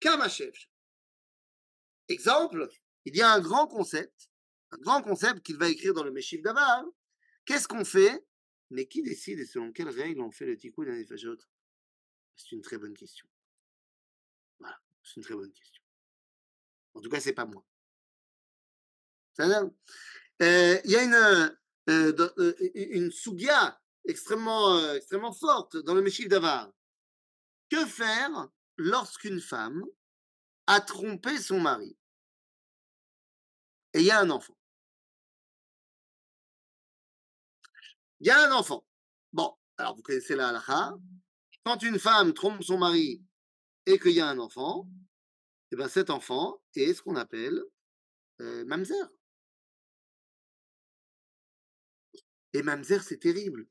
Kama 0.00 0.28
Exemple, 2.08 2.68
il 3.04 3.16
y 3.16 3.22
a 3.22 3.32
un 3.32 3.40
grand 3.40 3.66
concept, 3.66 4.30
un 4.70 4.78
grand 4.78 5.02
concept 5.02 5.40
qu'il 5.42 5.56
va 5.56 5.68
écrire 5.68 5.94
dans 5.94 6.04
le 6.04 6.10
Meshiv 6.10 6.42
Davar. 6.42 6.84
Qu'est-ce 7.44 7.68
qu'on 7.68 7.84
fait? 7.84 8.26
Mais 8.70 8.86
qui 8.86 9.02
décide 9.02 9.38
et 9.38 9.46
selon 9.46 9.72
quelles 9.72 9.90
règles 9.90 10.22
on 10.22 10.30
fait 10.30 10.46
le 10.46 10.56
tikkun 10.56 10.94
et 10.94 11.06
C'est 12.36 12.52
une 12.52 12.62
très 12.62 12.78
bonne 12.78 12.94
question. 12.94 13.28
Voilà, 14.58 14.80
c'est 15.02 15.16
une 15.16 15.22
très 15.22 15.34
bonne 15.34 15.52
question. 15.52 15.82
En 16.94 17.00
tout 17.00 17.10
cas, 17.10 17.20
c'est 17.20 17.34
pas 17.34 17.44
moi. 17.44 17.64
Euh, 19.40 20.80
il 20.84 20.90
y 20.90 20.96
a 20.96 21.02
une, 21.02 21.14
euh, 21.14 22.30
euh, 22.38 22.54
une 22.74 23.10
sugia 23.10 23.80
extrêmement, 24.04 24.94
extrêmement 24.94 25.32
forte 25.32 25.76
dans 25.78 25.94
le 25.94 26.02
Meshiv 26.02 26.28
Davar. 26.28 26.70
Que 27.70 27.86
faire 27.86 28.48
lorsqu'une 28.76 29.40
femme 29.40 29.82
a 30.66 30.80
trompé 30.80 31.38
son 31.38 31.60
mari? 31.60 31.96
Et 33.94 34.00
il 34.00 34.06
y 34.06 34.10
a 34.10 34.20
un 34.20 34.30
enfant 34.30 34.56
Il 38.22 38.28
y 38.28 38.30
a 38.30 38.48
un 38.48 38.52
enfant. 38.52 38.86
Bon, 39.32 39.52
alors 39.76 39.96
vous 39.96 40.02
connaissez 40.02 40.36
la 40.36 40.50
halakha. 40.50 40.94
Quand 41.64 41.82
une 41.82 41.98
femme 41.98 42.32
trompe 42.32 42.62
son 42.62 42.78
mari 42.78 43.20
et 43.84 43.98
qu'il 43.98 44.12
y 44.12 44.20
a 44.20 44.28
un 44.28 44.38
enfant, 44.38 44.88
eh 45.72 45.76
bien 45.76 45.88
cet 45.88 46.08
enfant 46.08 46.62
est 46.76 46.94
ce 46.94 47.02
qu'on 47.02 47.16
appelle 47.16 47.60
euh, 48.40 48.64
mamzer. 48.64 49.08
Et 52.52 52.62
mamzer, 52.62 53.02
c'est 53.02 53.18
terrible. 53.18 53.66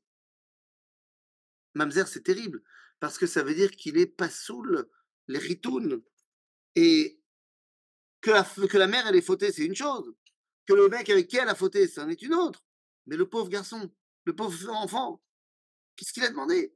Mamzer, 1.74 2.06
c'est 2.06 2.22
terrible, 2.22 2.62
parce 3.00 3.18
que 3.18 3.26
ça 3.26 3.42
veut 3.42 3.54
dire 3.54 3.70
qu'il 3.70 3.96
est 3.96 4.06
pas 4.06 4.28
sous 4.28 4.64
les 5.28 5.38
ritounes. 5.38 6.02
Et 6.74 7.20
que 8.20 8.30
la, 8.30 8.44
que 8.44 8.78
la 8.78 8.86
mère, 8.86 9.06
elle 9.06 9.16
est 9.16 9.22
fautée, 9.22 9.52
c'est 9.52 9.64
une 9.64 9.74
chose. 9.74 10.14
Que 10.66 10.74
le 10.74 10.88
mec 10.88 11.10
avec 11.10 11.28
qui 11.28 11.36
elle 11.36 11.48
a 11.48 11.54
fauté, 11.54 11.88
c'en 11.88 12.08
est 12.08 12.22
une 12.22 12.34
autre. 12.34 12.64
Mais 13.06 13.16
le 13.16 13.28
pauvre 13.28 13.48
garçon, 13.48 13.92
le 14.24 14.34
pauvre 14.34 14.70
enfant, 14.70 15.22
qu'est-ce 15.96 16.12
qu'il 16.12 16.22
a 16.22 16.30
demandé? 16.30 16.74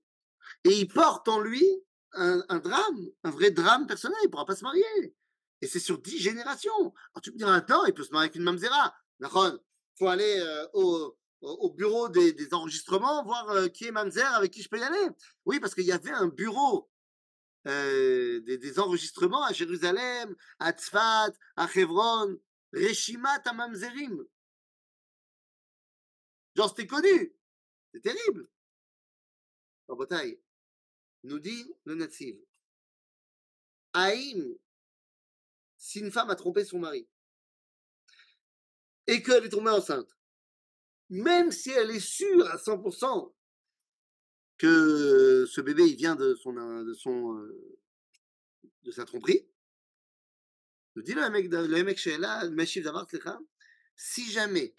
Et 0.65 0.81
il 0.81 0.89
porte 0.89 1.29
en 1.29 1.41
lui 1.41 1.65
un, 2.13 2.59
drame, 2.59 3.07
un 3.23 3.31
vrai 3.31 3.51
drame 3.51 3.87
personnel. 3.87 4.19
Il 4.23 4.27
ne 4.27 4.31
pourra 4.31 4.47
pas 4.47 4.57
se 4.57 4.65
marier. 4.65 5.15
Et 5.61 5.67
c'est 5.67 5.81
sur 5.81 5.99
dix 5.99 6.19
générations. 6.19 6.73
Alors 7.15 7.23
tu 7.23 7.33
me 7.33 7.39
diras, 7.39 7.53
maintenant, 7.53 7.85
il 7.85 7.95
peut 7.95 8.05
se 8.05 8.11
marier 8.11 8.27
avec 8.27 8.37
une 8.37 8.43
mamzera. 8.43 8.95
Il 9.21 9.29
faut 9.99 10.09
aller 10.09 10.39
euh, 10.41 10.67
au, 10.75 11.17
au 11.47 11.71
bureau 11.71 12.09
des, 12.09 12.53
enregistrements, 12.53 13.25
voir 13.25 13.49
euh, 13.51 13.69
qui 13.69 13.87
est 13.87 13.93
Mamzer, 13.93 14.27
avec 14.35 14.53
qui 14.53 14.63
je 14.63 14.69
peux 14.69 14.79
y 14.79 14.83
aller. 14.83 15.09
Oui, 15.45 15.61
parce 15.61 15.75
qu'il 15.75 15.85
y 15.85 15.93
avait 15.93 16.11
un 16.11 16.27
bureau 16.27 16.91
euh, 17.67 18.41
des, 18.41 18.79
enregistrements 18.79 19.45
à 19.45 19.53
Jérusalem, 19.53 20.35
à 20.59 20.73
Tzfat, 20.73 21.33
à 21.57 21.69
Hebron, 21.75 22.39
Reshimat 22.73 23.43
à 23.45 23.53
Mamzerim. 23.53 24.25
Genre, 26.57 26.69
c'était 26.69 26.87
connu. 26.87 27.35
C'est 27.93 28.01
terrible. 28.01 28.49
bataille 29.89 30.41
nous 31.23 31.39
dit 31.39 31.75
le 31.85 31.95
Natsiv. 31.95 32.37
Aïm, 33.93 34.57
si 35.77 36.01
une 36.01 36.11
femme 36.11 36.31
a 36.31 36.37
trompé 36.37 36.65
son 36.65 36.79
mari 36.79 37.09
et 39.07 39.23
qu'elle 39.23 39.45
est 39.45 39.51
tombée 39.51 39.71
enceinte, 39.71 40.17
même 41.09 41.53
si 41.53 41.71
elle 41.71 41.91
est 41.91 42.01
sûre 42.01 42.47
à 42.49 42.57
100% 42.57 43.33
que 44.59 45.47
ce 45.47 45.61
bébé 45.61 45.85
il 45.85 45.97
vient 45.97 46.17
de 46.17 46.35
son 46.35 46.53
de 46.53 46.95
son 46.95 47.37
euh, 47.37 47.79
de 48.83 48.91
sa 48.91 49.05
tromperie, 49.05 49.47
nous 50.95 51.03
dit 51.03 51.13
le 51.15 51.29
mec 51.31 51.51
le 51.51 51.83
mec 51.83 51.99
chez 51.99 52.17
là, 52.19 52.43
si 53.97 54.31
jamais 54.31 54.75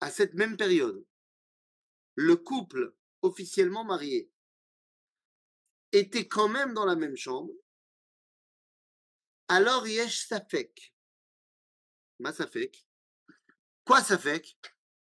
à 0.00 0.10
cette 0.10 0.34
même 0.34 0.56
période 0.56 1.04
le 2.14 2.36
couple 2.36 2.94
officiellement 3.22 3.84
marié 3.84 4.30
était 5.92 6.26
quand 6.28 6.48
même 6.48 6.74
dans 6.74 6.84
la 6.84 6.96
même 6.96 7.16
chambre, 7.16 7.52
alors 9.48 9.86
yesh 9.86 10.26
safek. 10.26 10.94
Ma 12.18 12.32
safek. 12.32 12.86
Quoi 13.84 14.02
safek 14.02 14.58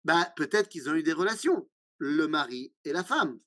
bah, 0.05 0.31
peut-être 0.35 0.69
qu'ils 0.69 0.89
ont 0.89 0.95
eu 0.95 1.03
des 1.03 1.13
relations, 1.13 1.69
le 1.97 2.27
mari 2.27 2.73
et 2.85 2.93
la 2.93 3.03
femme. 3.03 3.39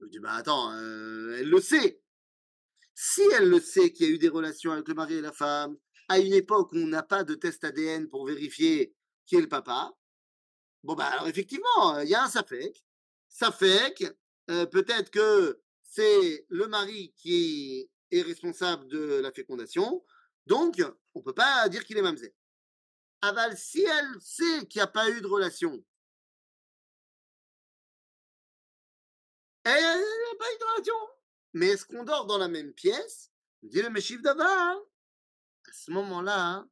Je 0.00 0.06
dis, 0.06 0.18
bah 0.18 0.34
attends, 0.34 0.72
euh, 0.72 1.36
elle 1.38 1.48
le 1.48 1.60
sait. 1.60 2.00
Si 2.94 3.22
elle 3.36 3.48
le 3.48 3.60
sait 3.60 3.92
qu'il 3.92 4.06
y 4.06 4.10
a 4.10 4.12
eu 4.12 4.18
des 4.18 4.28
relations 4.28 4.72
avec 4.72 4.88
le 4.88 4.94
mari 4.94 5.14
et 5.14 5.20
la 5.20 5.32
femme, 5.32 5.76
à 6.08 6.18
une 6.18 6.34
époque 6.34 6.72
où 6.72 6.76
on 6.76 6.86
n'a 6.88 7.02
pas 7.02 7.24
de 7.24 7.34
test 7.34 7.64
ADN 7.64 8.08
pour 8.08 8.26
vérifier 8.26 8.94
qui 9.26 9.36
est 9.36 9.40
le 9.40 9.48
papa, 9.48 9.92
bon 10.82 10.94
bah 10.94 11.06
alors 11.06 11.28
effectivement, 11.28 12.00
il 12.00 12.08
y 12.08 12.14
a 12.14 12.24
un 12.24 12.28
SAFEC. 12.28 12.84
SAFEC, 13.28 14.04
euh, 14.50 14.66
peut-être 14.66 15.10
que 15.10 15.60
c'est 15.82 16.44
le 16.48 16.66
mari 16.66 17.14
qui 17.16 17.88
est 18.10 18.22
responsable 18.22 18.88
de 18.88 19.20
la 19.20 19.30
fécondation, 19.32 20.04
donc 20.46 20.82
on 21.14 21.20
ne 21.20 21.24
peut 21.24 21.32
pas 21.32 21.68
dire 21.68 21.84
qu'il 21.84 21.96
est 21.96 22.02
mamzer. 22.02 22.34
Aval, 23.22 23.56
si 23.56 23.82
elle 23.82 24.20
sait 24.20 24.66
qu'il 24.66 24.80
n'y 24.80 24.82
a 24.82 24.88
pas 24.88 25.08
eu 25.10 25.20
de 25.20 25.26
relation, 25.26 25.84
elle 29.64 29.72
n'a 29.72 30.38
pas 30.38 30.52
eu 30.52 30.58
de 30.58 30.64
relation. 30.64 30.94
Mais 31.54 31.68
est-ce 31.68 31.84
qu'on 31.86 32.04
dort 32.04 32.26
dans 32.26 32.38
la 32.38 32.48
même 32.48 32.72
pièce? 32.72 33.30
Dit 33.62 33.80
le 33.82 33.90
Meshif 33.90 34.20
d'Avar. 34.22 34.76
À 34.76 35.72
ce 35.72 35.90
moment-là, 35.92 36.66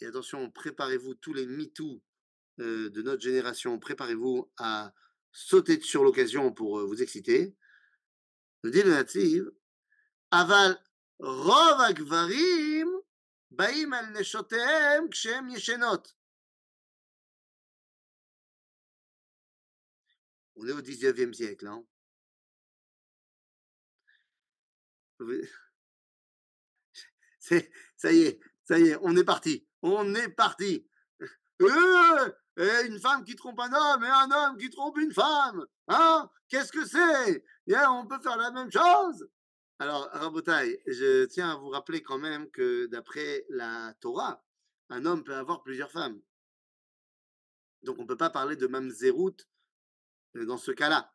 et 0.00 0.06
attention, 0.06 0.50
préparez-vous, 0.50 1.14
tous 1.14 1.32
les 1.32 1.46
MeToo 1.46 2.02
euh, 2.60 2.90
de 2.90 3.02
notre 3.02 3.22
génération, 3.22 3.78
préparez-vous 3.78 4.50
à 4.58 4.92
sauter 5.32 5.80
sur 5.80 6.04
l'occasion 6.04 6.52
pour 6.52 6.78
euh, 6.78 6.84
vous 6.84 7.02
exciter. 7.02 7.56
Dit 8.64 8.82
le 8.82 8.90
natif, 8.90 9.42
Aval, 10.30 10.78
Rov 11.18 11.80
באים 13.53 13.93
על 13.93 14.05
נשותיהם 14.05 15.09
כשהן 15.11 15.49
ישנות. 15.49 16.19
On 20.57 20.67
est 20.67 20.73
au 20.73 20.81
19e 20.81 21.33
siècle. 21.33 21.67
Hein. 21.67 21.85
Ça 27.39 28.11
y 28.11 28.21
est, 28.23 28.39
ça 28.65 28.77
y 28.77 28.89
est, 28.89 28.97
on 29.01 29.15
est 29.15 29.23
parti. 29.23 29.65
On 29.81 30.13
est 30.15 30.29
parti. 30.29 30.85
Euh, 31.61 32.31
et 32.57 32.87
une 32.87 32.99
femme 32.99 33.23
qui 33.23 33.35
trompe 33.35 33.59
un 33.59 33.71
homme 33.73 34.03
et 34.03 34.07
un 34.07 34.31
homme 34.31 34.57
qui 34.57 34.69
trompe 34.69 34.97
une 34.97 35.13
femme. 35.13 35.65
Hein 35.87 36.29
Qu'est-ce 36.49 36.71
que 36.71 36.85
c'est 36.85 37.43
On 37.69 38.05
peut 38.05 38.19
faire 38.21 38.37
la 38.37 38.51
même 38.51 38.71
chose 38.71 39.29
alors, 39.80 40.08
Rabotai, 40.12 40.80
je 40.86 41.24
tiens 41.24 41.50
à 41.50 41.56
vous 41.56 41.68
rappeler 41.68 42.00
quand 42.02 42.18
même 42.18 42.48
que 42.50 42.86
d'après 42.86 43.44
la 43.48 43.94
Torah, 44.00 44.44
un 44.88 45.04
homme 45.04 45.24
peut 45.24 45.34
avoir 45.34 45.62
plusieurs 45.62 45.90
femmes. 45.90 46.20
Donc, 47.82 47.98
on 47.98 48.02
ne 48.02 48.06
peut 48.06 48.16
pas 48.16 48.30
parler 48.30 48.56
de 48.56 48.66
mamzerout 48.68 49.48
euh, 50.36 50.46
dans 50.46 50.58
ce 50.58 50.70
cas-là. 50.70 51.12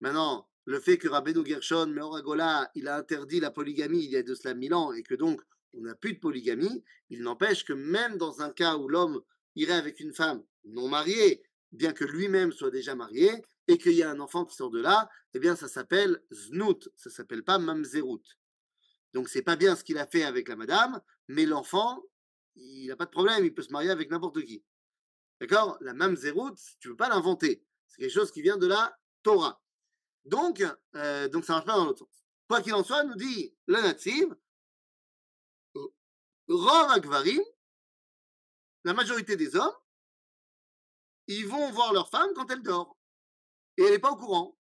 Maintenant, 0.00 0.48
le 0.64 0.80
fait 0.80 0.98
que 0.98 1.08
Rabbeinu 1.08 1.46
Gershon, 1.46 1.86
Meoragola, 1.86 2.70
il 2.74 2.88
a 2.88 2.96
interdit 2.96 3.38
la 3.38 3.52
polygamie 3.52 4.04
il 4.04 4.10
y 4.10 4.16
a 4.16 4.22
de 4.22 4.34
cela 4.34 4.54
mille 4.54 4.74
ans 4.74 4.92
et 4.92 5.02
que 5.02 5.14
donc 5.14 5.40
on 5.72 5.82
n'a 5.82 5.94
plus 5.94 6.14
de 6.14 6.18
polygamie, 6.18 6.82
il 7.08 7.22
n'empêche 7.22 7.64
que 7.64 7.72
même 7.72 8.18
dans 8.18 8.42
un 8.42 8.50
cas 8.50 8.76
où 8.76 8.88
l'homme 8.88 9.22
irait 9.54 9.74
avec 9.74 10.00
une 10.00 10.12
femme 10.12 10.42
non 10.64 10.88
mariée, 10.88 11.42
bien 11.70 11.92
que 11.92 12.04
lui-même 12.04 12.50
soit 12.50 12.70
déjà 12.70 12.94
marié, 12.94 13.30
et 13.68 13.78
qu'il 13.78 13.92
y 13.92 14.02
a 14.02 14.10
un 14.10 14.20
enfant 14.20 14.44
qui 14.44 14.54
sort 14.54 14.70
de 14.70 14.80
là, 14.80 15.08
eh 15.34 15.38
bien 15.38 15.56
ça 15.56 15.68
s'appelle 15.68 16.22
znout, 16.32 16.88
ça 16.96 17.10
s'appelle 17.10 17.42
pas 17.42 17.58
mamzerut. 17.58 18.22
Donc 19.12 19.28
c'est 19.28 19.42
pas 19.42 19.56
bien 19.56 19.76
ce 19.76 19.84
qu'il 19.84 19.98
a 19.98 20.06
fait 20.06 20.24
avec 20.24 20.48
la 20.48 20.56
madame, 20.56 21.00
mais 21.28 21.46
l'enfant, 21.46 22.02
il 22.54 22.88
n'a 22.88 22.96
pas 22.96 23.06
de 23.06 23.10
problème, 23.10 23.44
il 23.44 23.54
peut 23.54 23.62
se 23.62 23.72
marier 23.72 23.90
avec 23.90 24.10
n'importe 24.10 24.42
qui. 24.42 24.64
D'accord? 25.40 25.76
La 25.80 25.94
mamzerut, 25.94 26.54
tu 26.80 26.88
peux 26.88 26.96
pas 26.96 27.08
l'inventer. 27.08 27.64
C'est 27.88 28.02
quelque 28.02 28.12
chose 28.12 28.30
qui 28.30 28.42
vient 28.42 28.56
de 28.56 28.66
la 28.66 28.96
Torah. 29.22 29.60
Donc, 30.24 30.64
euh, 30.94 31.28
donc 31.28 31.44
ça 31.44 31.52
ne 31.52 31.56
marche 31.58 31.66
pas 31.66 31.76
dans 31.76 31.84
l'autre 31.84 32.00
sens. 32.00 32.24
Quoi 32.48 32.62
qu'il 32.62 32.74
en 32.74 32.84
soit, 32.84 33.04
nous 33.04 33.16
dit 33.16 33.54
le 33.66 33.80
Natsiv, 33.80 34.34
Rov 36.48 36.90
Akvarim, 36.90 37.42
la 38.84 38.94
majorité 38.94 39.36
des 39.36 39.56
hommes, 39.56 39.74
ils 41.26 41.46
vont 41.46 41.70
voir 41.72 41.92
leur 41.92 42.08
femme 42.08 42.30
quand 42.34 42.50
elle 42.50 42.62
dort. 42.62 42.95
Et 43.78 43.82
elle 43.84 43.92
n'est 43.92 43.98
pas 43.98 44.10
au 44.10 44.16
courant. 44.16 44.56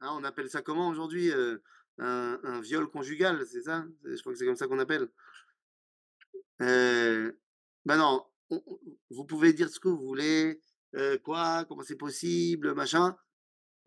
Hein, 0.00 0.10
on 0.12 0.24
appelle 0.24 0.48
ça 0.48 0.62
comment 0.62 0.88
aujourd'hui 0.88 1.30
euh, 1.30 1.58
un, 1.98 2.60
viol 2.60 2.88
conjugal, 2.90 3.46
c'est 3.46 3.62
ça? 3.62 3.84
Je 4.04 4.20
crois 4.20 4.32
que 4.32 4.38
c'est 4.38 4.46
comme 4.46 4.56
ça 4.56 4.66
qu'on 4.66 4.78
appelle. 4.78 5.08
Ben 6.58 7.96
non, 7.96 8.26
vous 9.10 9.24
pouvez 9.24 9.52
dire 9.52 9.68
ce 9.68 9.80
que 9.80 9.88
vous 9.88 10.00
voulez, 10.00 10.62
euh, 10.96 11.18
quoi, 11.18 11.64
comment 11.66 11.82
c'est 11.82 11.96
possible, 11.96 12.74
machin. 12.74 13.16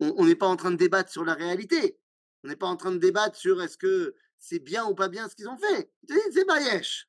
On 0.00 0.24
n'est 0.26 0.34
pas 0.34 0.48
en 0.48 0.56
train 0.56 0.70
de 0.70 0.76
débattre 0.76 1.10
sur 1.10 1.24
la 1.24 1.34
réalité. 1.34 1.98
On 2.42 2.48
n'est 2.48 2.56
pas 2.56 2.66
en 2.66 2.76
train 2.76 2.92
de 2.92 2.98
débattre 2.98 3.36
sur 3.36 3.62
est-ce 3.62 3.78
que 3.78 4.14
c'est 4.38 4.58
bien 4.58 4.84
ou 4.86 4.94
pas 4.94 5.08
bien 5.08 5.28
ce 5.28 5.36
qu'ils 5.36 5.48
ont 5.48 5.56
fait. 5.56 5.90
C'est 6.08 6.46
Mayesh. 6.46 7.08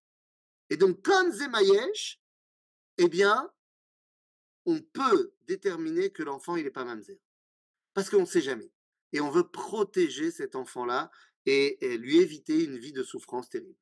Et 0.69 0.77
donc, 0.77 1.01
comme 1.01 1.31
c'est 1.31 1.47
Mayesh, 1.47 2.21
eh 2.97 3.09
bien, 3.09 3.51
on 4.65 4.81
peut 4.81 5.33
déterminer 5.47 6.11
que 6.11 6.23
l'enfant, 6.23 6.55
il 6.55 6.63
n'est 6.63 6.71
pas 6.71 6.85
mamzer. 6.85 7.19
Parce 7.93 8.09
qu'on 8.09 8.21
ne 8.21 8.25
sait 8.25 8.41
jamais. 8.41 8.71
Et 9.13 9.21
on 9.21 9.29
veut 9.29 9.47
protéger 9.47 10.31
cet 10.31 10.55
enfant-là 10.55 11.11
et, 11.45 11.97
lui 11.97 12.17
éviter 12.17 12.63
une 12.63 12.77
vie 12.77 12.91
de 12.91 13.03
souffrance 13.03 13.49
terrible. 13.49 13.77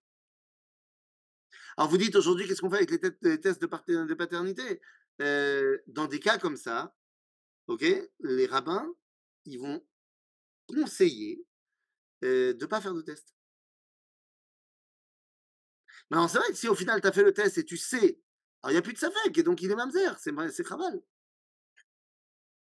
Alors 1.78 1.89
vous 1.89 1.98
dites 1.98 2.15
aujourd'hui, 2.15 2.48
qu'est-ce 2.48 2.62
qu'on 2.62 2.69
fait 2.69 2.78
avec 2.78 2.91
les, 2.91 3.39
tests 3.39 3.62
de, 3.62 3.65
paternité? 4.13 4.82
Euh, 5.22 5.78
Dans 5.88 6.08
des 6.08 6.19
cas 6.19 6.38
comme 6.38 6.58
ça, 6.58 6.96
ok, 7.67 7.86
les 8.19 8.46
rabbins, 8.46 8.93
ils 9.46 9.60
vont 9.60 9.84
conseiller 10.67 11.46
euh, 12.24 12.54
de 12.54 12.62
ne 12.62 12.65
pas 12.65 12.82
faire 12.82 12.93
de 12.93 13.02
test. 13.02 13.34
Mais 16.10 16.17
c'est 16.28 16.38
vrai 16.38 16.50
que 16.50 16.58
si 16.58 16.67
au 16.67 16.76
final 16.76 17.02
tu 17.02 17.08
as 17.08 17.12
fait 17.12 17.24
le 17.24 17.34
test 17.34 17.58
et 17.58 17.65
tu 17.65 17.78
sais, 17.78 18.19
alors 18.63 18.71
il 18.71 18.76
n'y 18.76 18.80
a 18.80 18.82
plus 18.82 18.93
de 18.93 18.97
safek, 18.97 19.38
et 19.38 19.43
donc 19.43 19.62
il 19.62 19.69
est 19.69 19.76
mamzer, 19.76 20.17
c'est, 20.19 20.63
Khaval. 20.63 21.02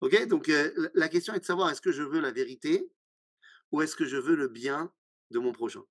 Ok 0.00 0.26
Donc 0.26 0.48
euh, 0.48 0.90
la 0.94 1.08
question 1.08 1.34
est 1.34 1.40
de 1.40 1.44
savoir 1.44 1.70
est-ce 1.70 1.80
que 1.80 1.92
je 1.92 2.02
veux 2.02 2.20
la 2.20 2.32
vérité 2.32 2.90
ou 3.70 3.80
est-ce 3.80 3.94
que 3.94 4.04
je 4.04 4.16
veux 4.16 4.34
le 4.34 4.48
bien 4.48 4.92
de 5.30 5.38
mon 5.38 5.52
prochain? 5.52 5.82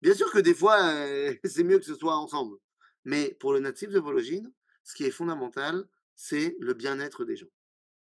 Bien 0.00 0.14
sûr 0.14 0.30
que 0.30 0.38
des 0.38 0.54
fois, 0.54 0.80
euh, 0.82 1.34
c'est 1.44 1.64
mieux 1.64 1.78
que 1.78 1.84
ce 1.84 1.96
soit 1.96 2.16
ensemble. 2.16 2.56
Mais 3.04 3.36
pour 3.40 3.52
le 3.52 3.58
natif 3.58 3.90
de 3.90 3.98
Vologine, 3.98 4.52
ce 4.84 4.94
qui 4.94 5.04
est 5.04 5.10
fondamental, 5.10 5.86
c'est 6.14 6.56
le 6.60 6.72
bien-être 6.72 7.24
des 7.24 7.36
gens. 7.36 7.50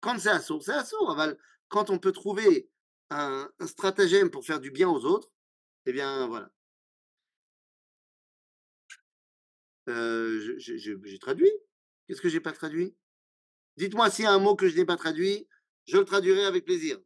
Quand 0.01 0.19
c'est 0.19 0.29
assourd, 0.29 0.63
c'est 0.63 0.73
assourd. 0.73 1.19
Quand 1.69 1.89
on 1.89 1.99
peut 1.99 2.13
trouver 2.13 2.69
un, 3.11 3.51
stratagème 3.67 4.31
pour 4.31 4.45
faire 4.45 4.61
du 4.61 4.71
bien 4.71 4.89
aux 4.89 5.05
autres, 5.07 5.31
eh 5.87 5.93
bien 5.93 6.27
voilà. 6.27 6.51
Euh, 9.89 10.55
j'ai 10.59 11.19
traduit? 11.19 11.51
Qu'est-ce 12.07 12.21
que 12.21 12.29
j'ai 12.29 12.41
pas 12.41 12.53
traduit? 12.53 12.97
Dites-moi 13.77 14.11
s'il 14.11 14.25
y 14.25 14.29
a 14.29 14.33
un 14.33 14.39
mot 14.39 14.55
que 14.55 14.69
je 14.69 14.77
n'ai 14.77 14.85
pas 14.85 14.97
traduit, 14.97 15.49
je 15.87 15.97
le 15.97 16.05
traduirai 16.05 16.45
avec 16.45 16.65
plaisir. 16.65 16.99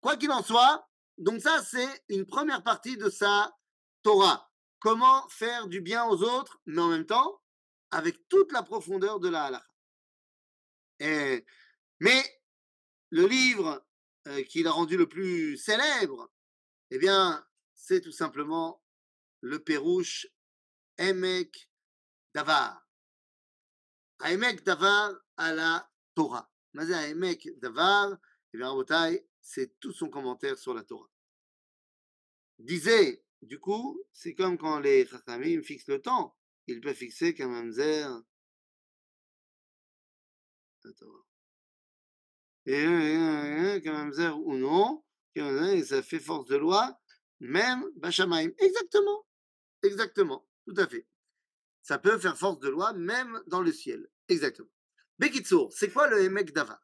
Quoi 0.00 0.16
qu'il 0.16 0.30
en 0.30 0.42
soit, 0.42 0.88
donc 1.18 1.40
ça 1.40 1.62
c'est 1.62 2.04
une 2.08 2.26
première 2.26 2.62
partie 2.62 2.96
de 2.96 3.08
sa 3.08 3.54
Torah. 4.02 4.50
Comment 4.78 5.28
faire 5.28 5.68
du 5.68 5.80
bien 5.80 6.04
aux 6.06 6.22
autres, 6.22 6.60
mais 6.66 6.80
en 6.80 6.88
même 6.88 7.06
temps 7.06 7.40
avec 7.90 8.28
toute 8.28 8.50
la 8.50 8.62
profondeur 8.62 9.20
de 9.20 9.28
la 9.28 9.44
halakha. 9.44 9.66
mais 12.00 12.22
le 13.10 13.26
livre 13.26 13.86
euh, 14.26 14.42
qu'il 14.42 14.66
a 14.66 14.72
rendu 14.72 14.96
le 14.96 15.08
plus 15.08 15.56
célèbre, 15.56 16.28
eh 16.90 16.98
bien, 16.98 17.46
c'est 17.74 18.00
tout 18.00 18.12
simplement 18.12 18.82
le 19.40 19.62
Pérouche 19.62 20.26
Emek 20.98 21.70
Davar. 22.34 22.84
Emek 24.24 24.64
Davar 24.64 25.14
à 25.36 25.54
la 25.54 25.88
Torah. 26.14 26.50
Eh 26.76 29.14
c'est 29.40 29.78
tout 29.78 29.92
son 29.92 30.08
commentaire 30.08 30.58
sur 30.58 30.74
la 30.74 30.82
Torah. 30.82 31.08
Disait, 32.58 33.24
du 33.42 33.60
coup, 33.60 34.02
c'est 34.12 34.34
comme 34.34 34.58
quand 34.58 34.80
les 34.80 35.06
Chachamim 35.06 35.62
fixent 35.62 35.88
le 35.88 36.00
temps. 36.00 36.36
Ils 36.66 36.80
peuvent 36.80 36.94
fixer 36.94 37.34
qu'un 37.34 37.48
mamzer. 37.48 38.08
Et 42.66 43.80
qu'un 43.82 43.92
mamzer 43.92 44.38
ou 44.40 44.56
non, 44.56 45.04
et 45.34 45.84
ça 45.84 46.02
fait 46.02 46.20
force 46.20 46.46
de 46.46 46.56
loi, 46.56 46.98
même 47.40 47.84
Bachamaim. 47.96 48.50
Exactement. 48.58 49.26
Exactement. 49.82 50.48
Tout 50.66 50.74
à 50.78 50.86
fait. 50.86 51.06
Ça 51.84 51.98
peut 51.98 52.18
faire 52.18 52.36
force 52.38 52.60
de 52.60 52.70
loi 52.70 52.94
même 52.94 53.42
dans 53.46 53.60
le 53.60 53.70
ciel. 53.70 54.08
Exactement. 54.28 54.70
Bekitsour, 55.18 55.70
c'est 55.70 55.92
quoi 55.92 56.08
le 56.08 56.24
Emek 56.24 56.54
Davar? 56.54 56.80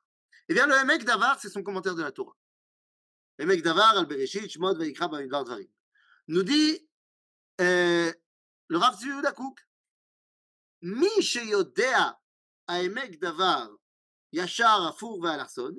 Eh 0.46 0.52
bien, 0.52 0.66
le 0.66 0.74
Emek 0.74 1.04
Davar, 1.04 1.40
c'est 1.40 1.48
son 1.48 1.62
commentaire 1.62 1.94
de 1.94 2.02
la 2.02 2.12
Torah. 2.12 2.36
Emek 3.38 3.62
Davar, 3.62 3.96
al 3.96 4.04
Bereshit, 4.04 4.50
Shmod, 4.50 4.76
Bamidvar, 4.76 5.44
Dvarim. 5.44 5.70
Nous 6.28 6.42
dit 6.42 6.86
euh, 7.62 8.12
le 8.68 8.76
Rav 8.76 8.94
Tzvi 9.00 9.10
Kouk. 9.34 9.58
Mi 10.82 11.08
sheyodea 11.22 12.20
Emek 12.68 13.18
Davar, 13.18 13.70
Yachar, 14.32 14.86
Afour, 14.86 15.22
Ve'alarson. 15.22 15.74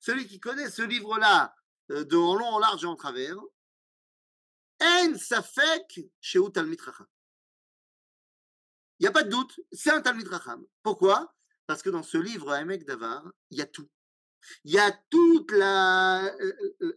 Celui 0.00 0.26
qui 0.26 0.40
connaît 0.40 0.68
ce 0.68 0.82
livre-là 0.82 1.54
euh, 1.92 2.04
de 2.04 2.16
long, 2.16 2.44
en 2.44 2.58
large 2.58 2.82
et 2.82 2.88
en 2.88 2.96
travers. 2.96 3.38
En 4.82 5.16
safek 5.16 6.00
sheu 6.20 6.50
talmid 6.50 6.80
racham. 6.80 7.06
Il 8.98 9.04
n'y 9.04 9.08
a 9.08 9.12
pas 9.12 9.22
de 9.22 9.30
doute, 9.30 9.60
c'est 9.72 9.90
un 9.90 10.00
talmid 10.00 10.28
racham. 10.28 10.64
Pourquoi? 10.82 11.34
Parce 11.66 11.82
que 11.82 11.90
dans 11.90 12.02
ce 12.02 12.18
livre, 12.18 12.54
Emek 12.54 12.84
Davar, 12.84 13.24
il 13.50 13.58
y 13.58 13.62
a 13.62 13.66
tout. 13.66 13.88
Il 14.64 14.72
y 14.72 14.78
a 14.78 14.92
toute 15.10 15.50
la, 15.52 16.30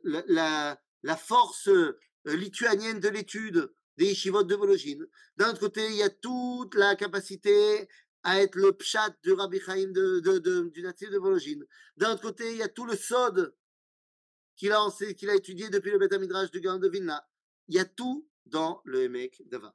la, 0.03 0.79
la, 1.03 1.15
force 1.15 1.69
euh, 1.69 1.97
lituanienne 2.25 2.99
de 2.99 3.07
l'étude 3.07 3.71
des 3.95 4.07
yeshivot 4.07 4.43
de 4.43 4.55
Vologine. 4.55 5.07
D'un 5.37 5.51
autre 5.51 5.61
côté, 5.61 5.85
il 5.87 5.95
y 5.95 6.03
a 6.03 6.09
toute 6.09 6.75
la 6.75 6.95
capacité 6.95 7.87
à 8.23 8.41
être 8.41 8.55
le 8.55 8.73
pshat 8.73 9.15
du 9.23 9.31
Rabbi 9.31 9.59
Chaim 9.59 9.91
de, 9.91 10.19
de, 10.19 10.69
du 10.69 10.81
natif 10.83 11.09
de 11.09 11.17
Vologine. 11.17 11.65
D'un 11.95 12.13
autre 12.13 12.21
côté, 12.21 12.51
il 12.51 12.57
y 12.57 12.63
a 12.63 12.67
tout 12.67 12.85
le 12.85 12.95
sod 12.95 13.55
qu'il 14.57 14.71
a, 14.73 14.81
a 14.81 15.35
étudié 15.35 15.69
depuis 15.69 15.91
le 15.91 15.97
Beth 15.97 16.19
Midrash 16.19 16.51
du 16.51 16.59
Gaon 16.59 16.79
de 16.79 16.89
Vilna. 16.89 17.25
Il 17.69 17.75
y 17.75 17.79
a 17.79 17.85
tout 17.85 18.27
dans 18.45 18.81
le 18.83 19.03
Emek 19.03 19.43
Davar. 19.45 19.73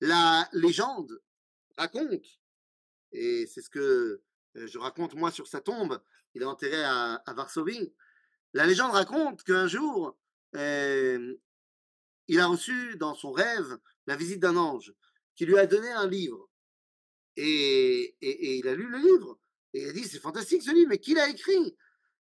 La 0.00 0.48
légende 0.52 1.20
raconte 1.76 2.38
et 3.12 3.46
c'est 3.46 3.62
ce 3.62 3.70
que 3.70 4.22
je 4.54 4.78
raconte 4.78 5.14
moi 5.14 5.30
sur 5.30 5.46
sa 5.46 5.60
tombe. 5.60 6.00
Il 6.34 6.42
est 6.42 6.46
enterré 6.46 6.82
à, 6.84 7.22
Varsovie. 7.28 7.94
La 8.52 8.66
légende 8.66 8.92
raconte 8.92 9.42
qu'un 9.42 9.66
jour, 9.66 10.18
il 10.54 11.38
a 12.40 12.46
reçu 12.46 12.96
dans 12.96 13.14
son 13.14 13.32
rêve 13.32 13.78
la 14.06 14.16
visite 14.16 14.40
d'un 14.40 14.56
ange 14.56 14.92
qui 15.34 15.46
lui 15.46 15.58
a 15.58 15.66
donné 15.66 15.88
un 15.90 16.06
livre. 16.06 16.50
Et, 17.36 18.16
il 18.20 18.66
a 18.68 18.74
lu 18.74 18.88
le 18.88 18.98
livre. 18.98 19.38
Et 19.74 19.82
il 19.82 19.88
a 19.88 19.92
dit, 19.92 20.04
c'est 20.04 20.20
fantastique 20.20 20.62
ce 20.62 20.72
livre, 20.72 20.88
mais 20.88 20.98
qui 20.98 21.14
l'a 21.14 21.28
écrit? 21.28 21.76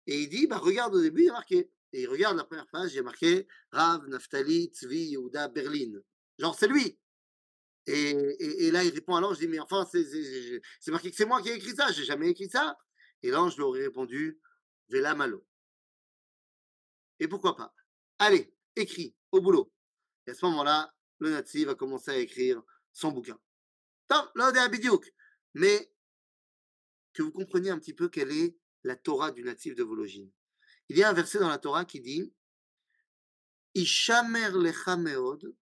Et 0.07 0.23
il 0.23 0.29
dit, 0.29 0.47
bah, 0.47 0.59
regarde 0.59 0.95
au 0.95 1.01
début, 1.01 1.23
il 1.23 1.27
y 1.27 1.31
a 1.31 1.33
marqué. 1.33 1.71
Et 1.93 2.03
il 2.03 2.09
regarde 2.09 2.37
la 2.37 2.45
première 2.45 2.67
page, 2.67 2.93
il 2.93 2.97
y 2.97 2.99
a 2.99 3.05
marqué 3.05 3.47
Rav, 3.71 4.09
Naftali, 4.09 4.73
Tzvi, 4.75 5.11
Yehuda, 5.11 5.49
Berlin. 5.49 6.01
Genre, 6.39 6.57
c'est 6.59 6.67
lui. 6.67 6.99
Et, 7.87 8.71
là, 8.71 8.83
il 8.83 8.95
répond 8.95 9.15
à 9.15 9.21
l'ange, 9.21 9.37
je 9.37 9.41
dis, 9.41 9.49
mais 9.49 9.59
enfin, 9.59 9.87
c'est 9.91 10.91
marqué 10.91 11.11
que 11.11 11.17
c'est 11.17 11.27
moi 11.27 11.43
qui 11.43 11.51
ai 11.51 11.55
écrit 11.55 11.75
ça, 11.75 11.93
j'ai 11.93 12.05
jamais 12.05 12.31
écrit 12.31 12.49
ça. 12.49 12.79
Et 13.23 13.31
l'ange 13.31 13.57
lui 13.57 13.63
aurait 13.63 13.83
répondu, 13.83 14.41
Vela 14.89 15.15
malo. 15.15 15.47
Et 17.21 17.29
pourquoi 17.29 17.57
pas 17.57 17.75
Allez, 18.19 18.55
écris, 18.77 19.15
au 19.33 19.41
boulot. 19.41 19.73
Et 20.27 20.31
à 20.31 20.35
ce 20.35 20.45
moment-là, 20.47 20.95
le 21.19 21.31
Nazi 21.31 21.65
va 21.65 21.75
commencer 21.75 22.11
à 22.11 22.19
écrire 22.19 22.63
son 22.93 23.13
bouquin. 23.13 23.39
Tant, 24.09 24.31
Mais 25.55 25.91
que 27.13 27.23
vous 27.23 27.33
compreniez 27.33 27.71
un 27.71 27.79
petit 27.79 27.95
peu 27.95 28.09
quelle 28.09 28.33
est 28.33 28.57
la 28.83 28.97
Torah 28.97 29.31
du 29.31 29.43
natif 29.43 29.75
de 29.75 29.83
Vologine. 29.83 30.31
Il 30.89 30.99
y 30.99 31.03
a 31.03 31.09
un 31.09 31.15
verset 31.15 31.39
dans 31.39 31.49
la 31.49 31.59
Torah 31.59 31.85
qui 31.85 32.01
dit 32.01 32.35
Ishamer 33.75 34.51
lecha 34.51 34.97
meod 34.97 35.55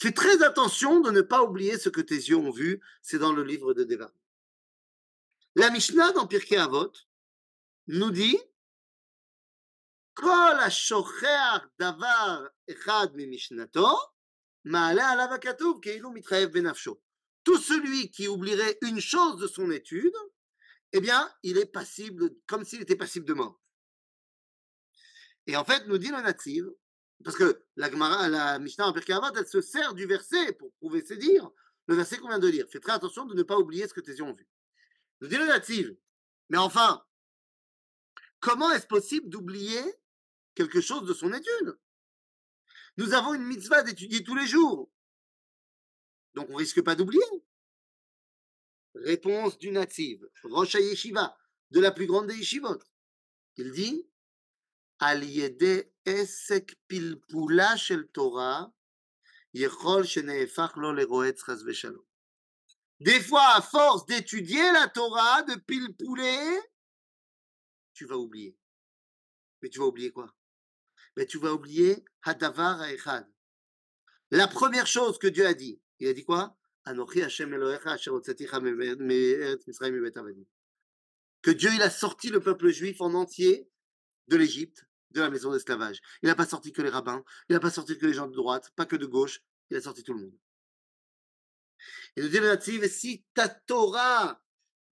Fais 0.00 0.12
très 0.12 0.42
attention 0.42 1.00
de 1.00 1.10
ne 1.10 1.22
pas 1.22 1.42
oublier 1.42 1.76
ce 1.78 1.88
que 1.88 2.00
tes 2.00 2.14
yeux 2.14 2.36
ont 2.36 2.52
vu, 2.52 2.80
c'est 3.02 3.18
dans 3.18 3.32
le 3.32 3.42
livre 3.42 3.74
de 3.74 3.82
Devarim. 3.84 4.14
La 5.56 5.70
Mishnah 5.70 6.12
dans 6.12 6.26
Pirkei 6.26 6.56
Avot 6.56 6.92
nous 7.88 8.10
dit. 8.10 8.38
Tout 17.44 17.58
celui 17.58 18.10
qui 18.10 18.28
oublierait 18.28 18.78
une 18.82 19.00
chose 19.00 19.40
de 19.40 19.46
son 19.46 19.70
étude, 19.70 20.14
eh 20.92 21.00
bien, 21.00 21.30
il 21.42 21.58
est 21.58 21.66
passible, 21.66 22.30
comme 22.46 22.64
s'il 22.64 22.80
était 22.80 22.96
passible 22.96 23.26
de 23.26 23.34
mort. 23.34 23.60
Et 25.46 25.56
en 25.56 25.64
fait, 25.64 25.86
nous 25.86 25.98
dit 25.98 26.08
le 26.08 26.20
natif, 26.20 26.64
parce 27.24 27.36
que 27.36 27.64
la, 27.76 27.88
la 28.28 28.58
Mishnah 28.58 28.86
en 28.86 28.92
Pirkei 28.92 29.14
elle 29.36 29.46
se 29.46 29.60
sert 29.60 29.94
du 29.94 30.06
verset 30.06 30.52
pour 30.54 30.72
prouver 30.74 31.04
ses 31.04 31.16
dires, 31.16 31.50
le 31.86 31.94
verset 31.94 32.18
qu'on 32.18 32.28
vient 32.28 32.38
de 32.38 32.48
lire. 32.48 32.66
Fais 32.70 32.80
très 32.80 32.92
attention 32.92 33.24
de 33.24 33.34
ne 33.34 33.42
pas 33.42 33.58
oublier 33.58 33.88
ce 33.88 33.94
que 33.94 34.00
tes 34.00 34.12
yeux 34.12 34.24
ont 34.24 34.34
vu. 34.34 34.46
Nous 35.20 35.28
dit 35.28 35.36
le 35.36 35.46
natif, 35.46 35.88
mais 36.48 36.58
enfin, 36.58 37.04
comment 38.40 38.70
est-ce 38.72 38.86
possible 38.86 39.28
d'oublier 39.28 39.82
quelque 40.54 40.80
chose 40.80 41.06
de 41.06 41.14
son 41.14 41.32
étude? 41.32 41.78
Nous 42.98 43.14
avons 43.14 43.34
une 43.34 43.44
mitzvah 43.44 43.82
d'étudier 43.82 44.22
tous 44.22 44.34
les 44.34 44.46
jours. 44.46 44.90
Donc 46.34 46.48
on 46.50 46.56
risque 46.56 46.82
pas 46.82 46.94
d'oublier. 46.94 47.22
Réponse 49.04 49.58
du 49.58 49.70
natif, 49.70 50.20
Rosh 50.42 50.74
Yeshiva, 50.74 51.36
de 51.70 51.80
la 51.80 51.92
plus 51.92 52.06
grande 52.06 52.26
des 52.26 52.36
yeshivot. 52.36 52.78
Il 53.56 53.72
dit 53.72 54.08
Al 54.98 55.22
yede 55.24 55.92
esek 56.04 56.74
pilpula 56.88 57.76
shel 57.76 58.08
Torah, 58.08 58.72
yechol 59.52 60.04
sheneefach 60.04 60.76
lo 60.76 60.92
leroetz 60.92 61.44
chas 61.44 61.62
v'shalom. 61.64 62.04
Des 63.00 63.20
fois, 63.20 63.54
à 63.54 63.62
force 63.62 64.06
d'étudier 64.06 64.72
la 64.72 64.88
Torah, 64.88 65.42
de 65.44 65.54
pilpouler, 65.54 66.60
tu 67.92 68.06
vas 68.06 68.16
oublier. 68.16 68.58
Mais 69.62 69.68
tu 69.68 69.78
vas 69.78 69.86
oublier 69.86 70.10
quoi? 70.10 70.34
Mais 71.16 71.26
tu 71.26 71.38
vas 71.38 71.52
oublier 71.52 72.04
Hadavar 72.22 72.82
Echad. 72.84 73.28
La 74.30 74.48
première 74.48 74.86
chose 74.86 75.18
que 75.18 75.28
Dieu 75.28 75.46
a 75.46 75.54
dit, 75.54 75.80
il 76.00 76.08
a 76.08 76.12
dit 76.12 76.24
quoi? 76.24 76.57
Que 81.42 81.50
Dieu 81.50 81.70
il 81.72 81.82
a 81.82 81.90
sorti 81.90 82.30
le 82.30 82.40
peuple 82.40 82.70
juif 82.70 83.00
en 83.00 83.14
entier 83.14 83.70
de 84.28 84.36
l'Égypte, 84.36 84.86
de 85.10 85.20
la 85.20 85.30
maison 85.30 85.52
d'esclavage. 85.52 86.00
Il 86.22 86.26
n'a 86.26 86.34
pas 86.34 86.46
sorti 86.46 86.72
que 86.72 86.82
les 86.82 86.90
rabbins, 86.90 87.24
il 87.48 87.54
n'a 87.54 87.60
pas 87.60 87.70
sorti 87.70 87.96
que 87.96 88.06
les 88.06 88.12
gens 88.12 88.26
de 88.26 88.34
droite, 88.34 88.70
pas 88.76 88.86
que 88.86 88.96
de 88.96 89.06
gauche, 89.06 89.40
il 89.70 89.76
a 89.76 89.80
sorti 89.80 90.02
tout 90.02 90.14
le 90.14 90.20
monde. 90.20 90.38
Et 92.16 92.22
nous 92.22 92.28
dit 92.28 92.40
le 92.40 92.88
si 92.88 93.24
ta 93.34 93.48
Torah, 93.48 94.42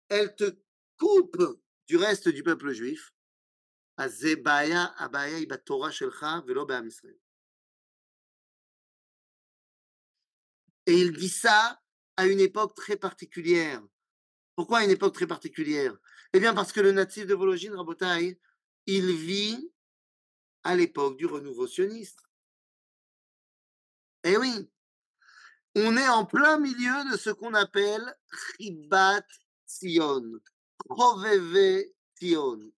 elle 0.09 0.35
te 0.35 0.57
coupe 0.97 1.61
du 1.87 1.97
reste 1.97 2.29
du 2.29 2.43
peuple 2.43 2.71
juif, 2.73 3.13
Torah 5.65 5.91
Et 10.85 10.99
il 10.99 11.11
dit 11.13 11.29
ça 11.29 11.81
à 12.17 12.25
une 12.25 12.39
époque 12.39 12.75
très 12.75 12.97
particulière. 12.97 13.81
Pourquoi 14.55 14.83
une 14.83 14.91
époque 14.91 15.13
très 15.13 15.27
particulière? 15.27 15.95
Eh 16.33 16.39
bien 16.39 16.53
parce 16.53 16.71
que 16.71 16.79
le 16.81 16.91
natif 16.91 17.25
de 17.25 17.33
Vologine, 17.33 17.73
Rabotai, 17.73 18.39
il 18.85 19.15
vit 19.15 19.71
à 20.63 20.75
l'époque 20.75 21.17
du 21.17 21.25
renouveau 21.25 21.67
sioniste. 21.67 22.19
Eh 24.23 24.37
oui, 24.37 24.69
on 25.75 25.97
est 25.97 26.09
en 26.09 26.25
plein 26.25 26.59
milieu 26.59 27.11
de 27.11 27.17
ce 27.17 27.29
qu'on 27.29 27.53
appelle 27.53 28.15
Chibat 28.59 29.25
Sion, 29.65 30.23
Roveve 30.89 31.85
Sion. 32.15 32.71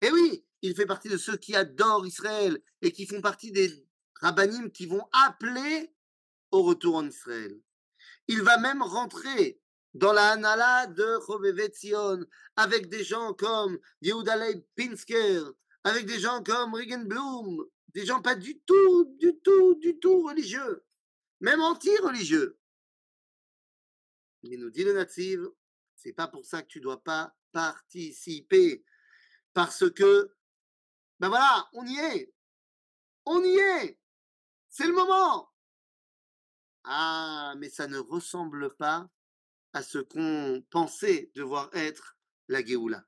Eh 0.00 0.10
oui, 0.10 0.44
il 0.62 0.74
fait 0.74 0.86
partie 0.86 1.08
de 1.08 1.16
ceux 1.16 1.36
qui 1.36 1.54
adorent 1.54 2.06
Israël 2.06 2.62
et 2.80 2.92
qui 2.92 3.06
font 3.06 3.20
partie 3.20 3.52
des 3.52 3.85
rabbinim 4.20 4.70
qui 4.70 4.86
vont 4.86 5.06
appeler 5.12 5.94
au 6.50 6.62
retour 6.62 6.96
en 6.96 7.06
Israël. 7.06 7.60
Il 8.28 8.42
va 8.42 8.58
même 8.58 8.82
rentrer 8.82 9.60
dans 9.94 10.12
la 10.12 10.32
Hanala 10.32 10.86
de 10.88 11.18
Chovevet 11.26 11.72
avec 12.56 12.88
des 12.88 13.04
gens 13.04 13.32
comme 13.34 13.78
Yehuda 14.02 14.36
Pinsker, 14.76 15.42
avec 15.84 16.06
des 16.06 16.18
gens 16.18 16.42
comme 16.42 16.74
Regenblum, 16.74 17.64
des 17.88 18.04
gens 18.04 18.20
pas 18.20 18.34
du 18.34 18.60
tout, 18.60 19.16
du 19.18 19.38
tout, 19.42 19.74
du 19.76 19.98
tout 19.98 20.26
religieux, 20.26 20.84
même 21.40 21.60
anti-religieux. 21.60 22.58
Il 24.42 24.60
nous 24.60 24.70
dit 24.70 24.84
le 24.84 24.92
natif, 24.92 25.40
c'est 25.96 26.12
pas 26.12 26.28
pour 26.28 26.44
ça 26.44 26.62
que 26.62 26.68
tu 26.68 26.80
dois 26.80 27.02
pas 27.02 27.34
participer, 27.52 28.84
parce 29.54 29.90
que, 29.90 30.30
ben 31.20 31.28
voilà, 31.28 31.68
on 31.72 31.86
y 31.86 31.96
est, 31.96 32.34
on 33.24 33.42
y 33.42 33.56
est, 33.56 33.98
c'est 34.76 34.86
le 34.86 34.92
moment. 34.92 35.50
Ah, 36.84 37.54
mais 37.56 37.70
ça 37.70 37.86
ne 37.86 37.96
ressemble 37.96 38.76
pas 38.76 39.08
à 39.72 39.82
ce 39.82 39.96
qu'on 39.96 40.62
pensait 40.68 41.30
devoir 41.34 41.74
être 41.74 42.18
la 42.48 42.62
Géoula. 42.62 43.06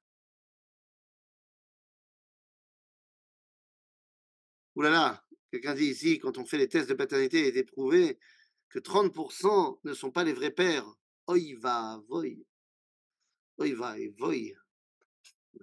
Ouh 4.76 4.80
là 4.80 4.90
là, 4.90 5.26
quelqu'un 5.50 5.74
dit 5.74 5.84
ici, 5.84 6.18
quand 6.18 6.38
on 6.38 6.46
fait 6.46 6.56
les 6.56 6.70
tests 6.70 6.88
de 6.88 6.94
paternité, 6.94 7.40
il 7.40 7.46
est 7.54 7.60
éprouvé 7.60 8.18
que 8.70 8.78
30% 8.78 9.80
ne 9.84 9.92
sont 9.92 10.10
pas 10.10 10.24
les 10.24 10.32
vrais 10.32 10.50
pères. 10.50 10.86
Oi 11.26 11.54
va, 11.58 12.02
voy. 12.08 12.46
Oi 13.58 13.74
va 13.74 13.98
et 13.98 14.08
voy. 14.16 14.54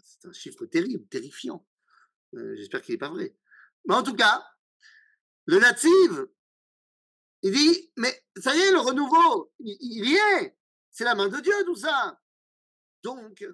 C'est 0.03 0.27
un 0.27 0.33
chiffre 0.33 0.67
terrible, 0.67 1.07
terrifiant. 1.07 1.65
Euh, 2.35 2.55
j'espère 2.57 2.83
qu'il 2.83 2.93
n'est 2.93 2.99
pas 2.99 3.09
vrai. 3.09 3.35
Mais 3.85 3.95
en 3.95 4.03
tout 4.03 4.15
cas, 4.15 4.45
le 5.45 5.59
native, 5.59 6.27
il 7.41 7.51
dit, 7.51 7.91
mais 7.97 8.23
ça 8.37 8.55
y 8.55 8.59
est, 8.59 8.71
le 8.71 8.79
renouveau, 8.79 9.53
il, 9.59 10.09
y 10.09 10.15
est. 10.15 10.57
C'est 10.91 11.03
la 11.03 11.15
main 11.15 11.27
de 11.27 11.39
Dieu, 11.39 11.53
tout 11.65 11.75
ça. 11.75 12.19
Donc, 13.03 13.45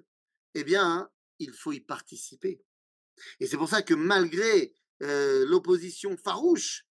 eh 0.54 0.64
bien, 0.64 1.10
il 1.38 1.52
faut 1.52 1.72
y 1.72 1.80
participer. 1.80 2.64
Et 3.40 3.46
c'est 3.46 3.58
pour 3.58 3.68
ça 3.68 3.82
que 3.82 3.94
malgré 3.94 4.74
euh, 5.02 5.44
l'opposition 5.46 6.16
farouche 6.16 6.86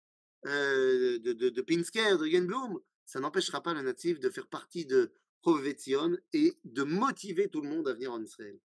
euh, 0.47 1.19
de, 1.19 1.33
de, 1.33 1.49
de, 1.49 1.61
Pinsker, 1.61 2.17
de 2.17 2.27
Genblum, 2.27 2.79
ça 3.05 3.19
n'empêchera 3.19 3.61
pas 3.61 3.73
le 3.73 3.81
natif 3.81 4.19
de 4.19 4.29
faire 4.29 4.47
partie 4.47 4.85
de 4.85 5.13
Provetzion 5.41 6.17
et 6.33 6.57
de 6.63 6.83
motiver 6.83 7.49
tout 7.49 7.61
le 7.61 7.69
monde 7.69 7.87
à 7.87 7.93
venir 7.93 8.11
en 8.11 8.21
Israël. 8.21 8.59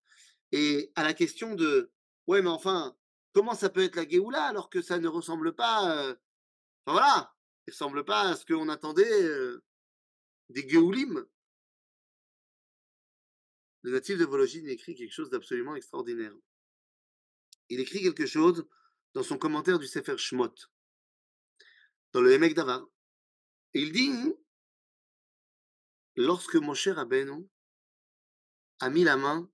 Et 0.52 0.90
à 0.94 1.02
la 1.02 1.14
question 1.14 1.54
de, 1.54 1.92
ouais, 2.26 2.42
mais 2.42 2.48
enfin, 2.48 2.96
comment 3.32 3.54
ça 3.54 3.70
peut 3.70 3.82
être 3.82 3.96
la 3.96 4.08
Géoula 4.08 4.44
alors 4.44 4.70
que 4.70 4.82
ça 4.82 4.98
ne 4.98 5.08
ressemble 5.08 5.54
pas, 5.54 5.96
euh, 5.96 6.14
enfin 6.86 6.92
voilà, 6.92 7.34
il 7.66 7.70
ne 7.70 7.72
ressemble 7.72 8.04
pas 8.04 8.22
à 8.30 8.36
ce 8.36 8.44
qu'on 8.44 8.68
attendait 8.68 9.58
des 10.48 10.68
Géoulim. 10.68 11.26
Le 13.82 13.90
natif 13.90 14.18
de 14.18 14.24
Vologine 14.24 14.68
écrit 14.68 14.94
quelque 14.94 15.12
chose 15.12 15.30
d'absolument 15.30 15.74
extraordinaire. 15.74 16.34
Il 17.68 17.80
écrit 17.80 18.02
quelque 18.02 18.26
chose 18.26 18.66
dans 19.14 19.22
son 19.22 19.38
commentaire 19.38 19.78
du 19.78 19.86
Sefer 19.86 20.16
Shmot, 20.16 20.54
dans 22.12 22.20
le 22.20 22.32
Emek 22.32 22.54
Davar. 22.54 22.86
Il 23.74 23.92
dit 23.92 24.12
Lorsque 26.16 26.56
Moshe 26.56 26.88
Rabbeinu 26.88 27.48
a 28.80 28.90
mis 28.90 29.02
la 29.02 29.16
main 29.16 29.50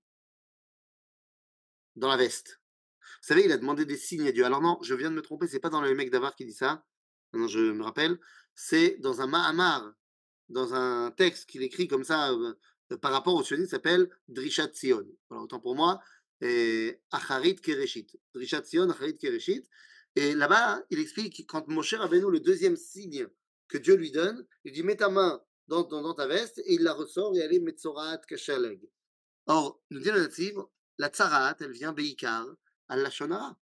dans 1.95 2.09
la 2.09 2.17
veste, 2.17 2.58
savez, 3.21 3.45
il 3.45 3.51
a 3.51 3.57
demandé 3.57 3.85
des 3.85 3.97
signes 3.97 4.27
à 4.27 4.31
Dieu. 4.31 4.45
Alors 4.45 4.61
non, 4.61 4.77
je 4.81 4.93
viens 4.95 5.09
de 5.09 5.15
me 5.15 5.21
tromper, 5.21 5.47
c'est 5.47 5.59
pas 5.59 5.69
dans 5.69 5.81
le 5.81 5.89
Emek 5.89 6.09
Davar 6.11 6.35
qui 6.35 6.45
dit 6.45 6.53
ça. 6.53 6.85
Non, 7.33 7.47
je 7.47 7.59
me 7.59 7.83
rappelle, 7.83 8.19
c'est 8.55 8.97
dans 8.99 9.21
un 9.21 9.27
Mahamar, 9.27 9.93
dans 10.49 10.73
un 10.73 11.11
texte 11.11 11.47
qu'il 11.49 11.61
écrit 11.63 11.87
comme 11.87 12.03
ça 12.03 12.31
euh, 12.31 12.53
par 13.01 13.11
rapport 13.11 13.35
au 13.35 13.43
sionisme, 13.43 13.69
s'appelle 13.69 14.09
Drishat 14.27 14.73
Sion. 14.73 15.05
Voilà, 15.29 15.43
autant 15.43 15.59
pour 15.59 15.75
moi, 15.75 16.01
Acharit 17.11 17.55
Kereshit. 17.57 18.17
Drishat 18.33 18.63
Sion, 18.63 18.89
Acharit 18.89 19.17
Kereshit. 19.17 19.69
Et 20.15 20.33
là-bas, 20.33 20.83
il 20.89 20.99
explique 20.99 21.45
quand 21.47 21.67
Moshe 21.67 21.93
Rabbeinu, 21.93 22.31
le 22.31 22.39
deuxième 22.39 22.75
signe 22.75 23.27
que 23.67 23.77
Dieu 23.77 23.95
lui 23.95 24.11
donne, 24.11 24.45
il 24.63 24.73
dit 24.73 24.83
mets 24.83 24.95
ta 24.95 25.09
main 25.09 25.41
dans, 25.67 25.83
dans, 25.83 26.13
ta 26.15 26.27
veste 26.27 26.57
et 26.59 26.73
il 26.73 26.81
la 26.83 26.93
ressort 26.93 27.35
et 27.35 27.39
elle 27.39 27.53
est 27.53 27.59
Metzorat 27.59 28.17
Kashaleg. 28.27 28.81
Or, 29.45 29.81
nous 29.91 29.99
dit 29.99 30.09
le 30.09 30.21
natif, 30.21 30.55
la 30.97 31.09
tsarat, 31.09 31.55
elle 31.59 31.71
vient 31.71 31.93
Beikar, 31.93 32.47
à 32.89 32.97
la 32.97 33.09
Shonara 33.09 33.57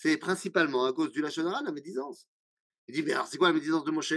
c'est 0.00 0.16
principalement 0.16 0.86
à 0.86 0.94
cause 0.94 1.12
du 1.12 1.20
Lachonara, 1.20 1.60
la 1.62 1.72
médisance. 1.72 2.26
Il 2.88 2.94
dit, 2.94 3.02
mais 3.02 3.12
alors 3.12 3.26
c'est 3.26 3.36
quoi 3.36 3.48
la 3.48 3.54
médisance 3.54 3.84
de 3.84 3.90
Moshe? 3.90 4.14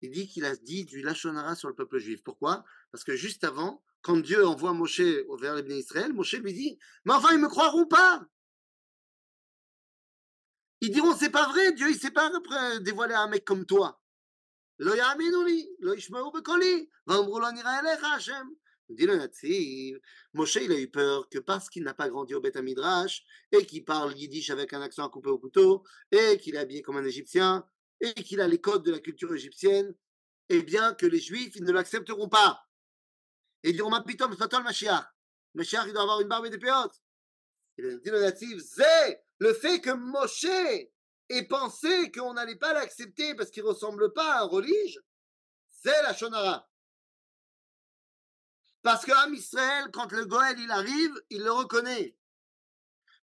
Il 0.00 0.10
dit 0.10 0.26
qu'il 0.26 0.44
a 0.44 0.56
dit 0.56 0.84
du 0.84 1.00
Lachonara 1.00 1.54
sur 1.54 1.68
le 1.68 1.76
peuple 1.76 1.98
juif. 1.98 2.24
Pourquoi? 2.24 2.64
Parce 2.90 3.04
que 3.04 3.14
juste 3.14 3.44
avant, 3.44 3.84
quand 4.00 4.16
Dieu 4.16 4.44
envoie 4.44 4.72
Moshe 4.72 5.00
vers 5.38 5.54
les 5.54 5.78
Israël, 5.78 6.12
Moshe 6.12 6.34
lui 6.34 6.52
dit 6.52 6.76
Mais 7.04 7.12
enfin, 7.12 7.28
ils 7.30 7.36
ne 7.36 7.42
me 7.42 7.48
croiront 7.48 7.86
pas 7.86 8.26
Ils 10.80 10.90
diront 10.90 11.14
C'est 11.14 11.30
pas 11.30 11.46
vrai, 11.46 11.70
Dieu, 11.70 11.88
il 11.90 11.96
s'est 11.96 12.10
pas 12.10 12.28
dévoilé 12.80 13.14
à 13.14 13.20
un 13.20 13.28
mec 13.28 13.44
comme 13.44 13.64
toi. 13.64 14.02
Lo 14.78 14.92
lo 14.92 16.30
bekoli, 16.32 16.90
Hashem. 17.06 18.50
Dit 18.88 19.06
le 19.06 19.16
Nazi, 19.16 19.94
Moshe, 20.34 20.56
il 20.56 20.72
a 20.72 20.78
eu 20.78 20.90
peur 20.90 21.28
que 21.28 21.38
parce 21.38 21.70
qu'il 21.70 21.82
n'a 21.82 21.94
pas 21.94 22.08
grandi 22.08 22.34
au 22.34 22.40
Beth 22.40 22.56
Midrash 22.56 23.24
et 23.50 23.64
qu'il 23.64 23.84
parle 23.84 24.16
yiddish 24.16 24.50
avec 24.50 24.72
un 24.72 24.82
accent 24.82 25.06
à 25.06 25.08
couper 25.08 25.30
au 25.30 25.38
couteau 25.38 25.84
et 26.10 26.38
qu'il 26.38 26.56
est 26.56 26.58
habillé 26.58 26.82
comme 26.82 26.96
un 26.96 27.04
Égyptien 27.04 27.66
et 28.00 28.12
qu'il 28.12 28.40
a 28.40 28.48
les 28.48 28.60
codes 28.60 28.84
de 28.84 28.90
la 28.90 28.98
culture 28.98 29.32
égyptienne, 29.32 29.94
eh 30.48 30.62
bien 30.62 30.94
que 30.94 31.06
les 31.06 31.20
Juifs 31.20 31.56
ils 31.56 31.64
ne 31.64 31.72
l'accepteront 31.72 32.28
pas. 32.28 32.66
Et 33.62 33.70
ils 33.70 33.76
diront 33.76 33.90
Mapitom, 33.90 34.36
Fatol 34.36 34.64
Mashiach. 34.64 35.06
Mashiach, 35.54 35.84
il 35.86 35.92
doit 35.92 36.02
avoir 36.02 36.20
une 36.20 36.28
barbe 36.28 36.46
et 36.46 36.50
des 36.50 36.58
péotes. 36.58 37.00
Il 37.78 38.00
dit 38.00 38.10
le 38.10 38.20
natif, 38.20 38.60
c'est 38.62 39.24
le 39.38 39.54
fait 39.54 39.80
que 39.80 39.90
Moshe 39.90 40.44
ait 40.44 41.48
pensé 41.48 42.10
qu'on 42.12 42.34
n'allait 42.34 42.56
pas 42.56 42.74
l'accepter 42.74 43.34
parce 43.34 43.50
qu'il 43.50 43.62
ressemble 43.62 44.12
pas 44.12 44.34
à 44.34 44.42
un 44.42 44.46
religieux, 44.46 45.04
c'est 45.70 46.02
la 46.02 46.14
Shonara. 46.14 46.68
Parce 48.82 49.04
que 49.04 49.34
Israël, 49.34 49.90
quand 49.92 50.10
le 50.12 50.26
Goël 50.26 50.58
il 50.58 50.70
arrive, 50.70 51.14
il 51.30 51.42
le 51.42 51.52
reconnaît. 51.52 52.16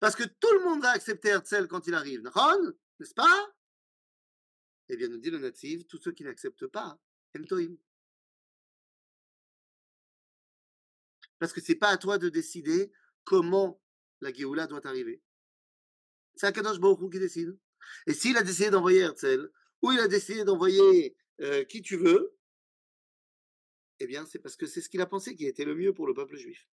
Parce 0.01 0.15
que 0.15 0.23
tout 0.23 0.53
le 0.53 0.65
monde 0.65 0.83
va 0.83 0.91
accepter 0.91 1.29
Herzl 1.31 1.67
quand 1.67 1.87
il 1.87 1.95
arrive. 1.95 2.23
N'est-ce 2.23 3.15
pas? 3.15 3.55
Eh 4.89 4.97
bien, 4.97 5.09
nous 5.09 5.19
dit 5.19 5.31
le 5.31 5.39
natif, 5.39 5.87
tous 5.87 5.99
ceux 5.99 6.13
qui 6.13 6.25
n'acceptent 6.25 6.69
pas, 6.69 6.99
Emtoim. 7.37 7.77
Parce 11.39 11.53
que 11.53 11.61
c'est 11.61 11.75
pas 11.75 11.91
à 11.91 11.97
toi 11.99 12.19
de 12.19 12.29
décider 12.29 12.93
comment 13.25 13.81
la 14.21 14.33
Géoula 14.33 14.67
doit 14.67 14.87
arriver. 14.87 15.23
C'est 16.37 16.47
Akadosh 16.47 16.79
Baruch 16.79 17.13
qui 17.13 17.19
décide. 17.19 17.59
Et 18.07 18.15
s'il 18.15 18.37
a 18.37 18.43
décidé 18.43 18.71
d'envoyer 18.71 19.01
Herzl, 19.01 19.51
ou 19.83 19.93
il 19.93 20.01
a 20.01 20.09
décidé 20.09 20.45
d'envoyer 20.45 21.17
euh, 21.41 21.65
qui 21.65 21.83
tu 21.83 21.97
veux, 21.97 22.38
eh 24.01 24.07
bien, 24.07 24.27
c'est 24.27 24.39
parce 24.39 24.57
que 24.57 24.67
c'est 24.67 24.81
ce 24.81 24.89
qu'il 24.89 25.01
a 25.01 25.07
pensé 25.07 25.35
qui 25.35 25.47
était 25.47 25.65
le 25.65 25.75
mieux 25.75 25.93
pour 25.93 26.07
le 26.07 26.15
peuple 26.15 26.37
juif. 26.37 26.67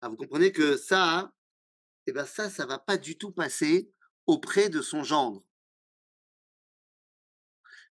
Ah, 0.00 0.08
vous 0.08 0.16
comprenez 0.16 0.52
que 0.52 0.76
ça, 0.76 1.34
eh 2.06 2.12
bien 2.12 2.24
ça, 2.24 2.48
ça 2.48 2.66
va 2.66 2.78
pas 2.78 2.96
du 2.96 3.18
tout 3.18 3.32
passer 3.32 3.92
auprès 4.26 4.68
de 4.68 4.80
son 4.80 5.02
gendre. 5.02 5.44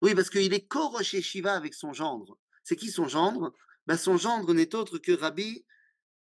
Oui, 0.02 0.14
parce 0.14 0.30
qu'il 0.30 0.52
est 0.52 0.66
co-rocher 0.66 1.22
Shiva 1.22 1.54
avec 1.54 1.74
son 1.74 1.92
gendre. 1.92 2.38
C'est 2.62 2.76
qui 2.76 2.90
son 2.90 3.08
gendre? 3.08 3.54
Ben, 3.86 3.96
Son 3.96 4.16
gendre 4.16 4.52
n'est 4.52 4.74
autre 4.74 4.98
que 4.98 5.12
Rabbi 5.12 5.64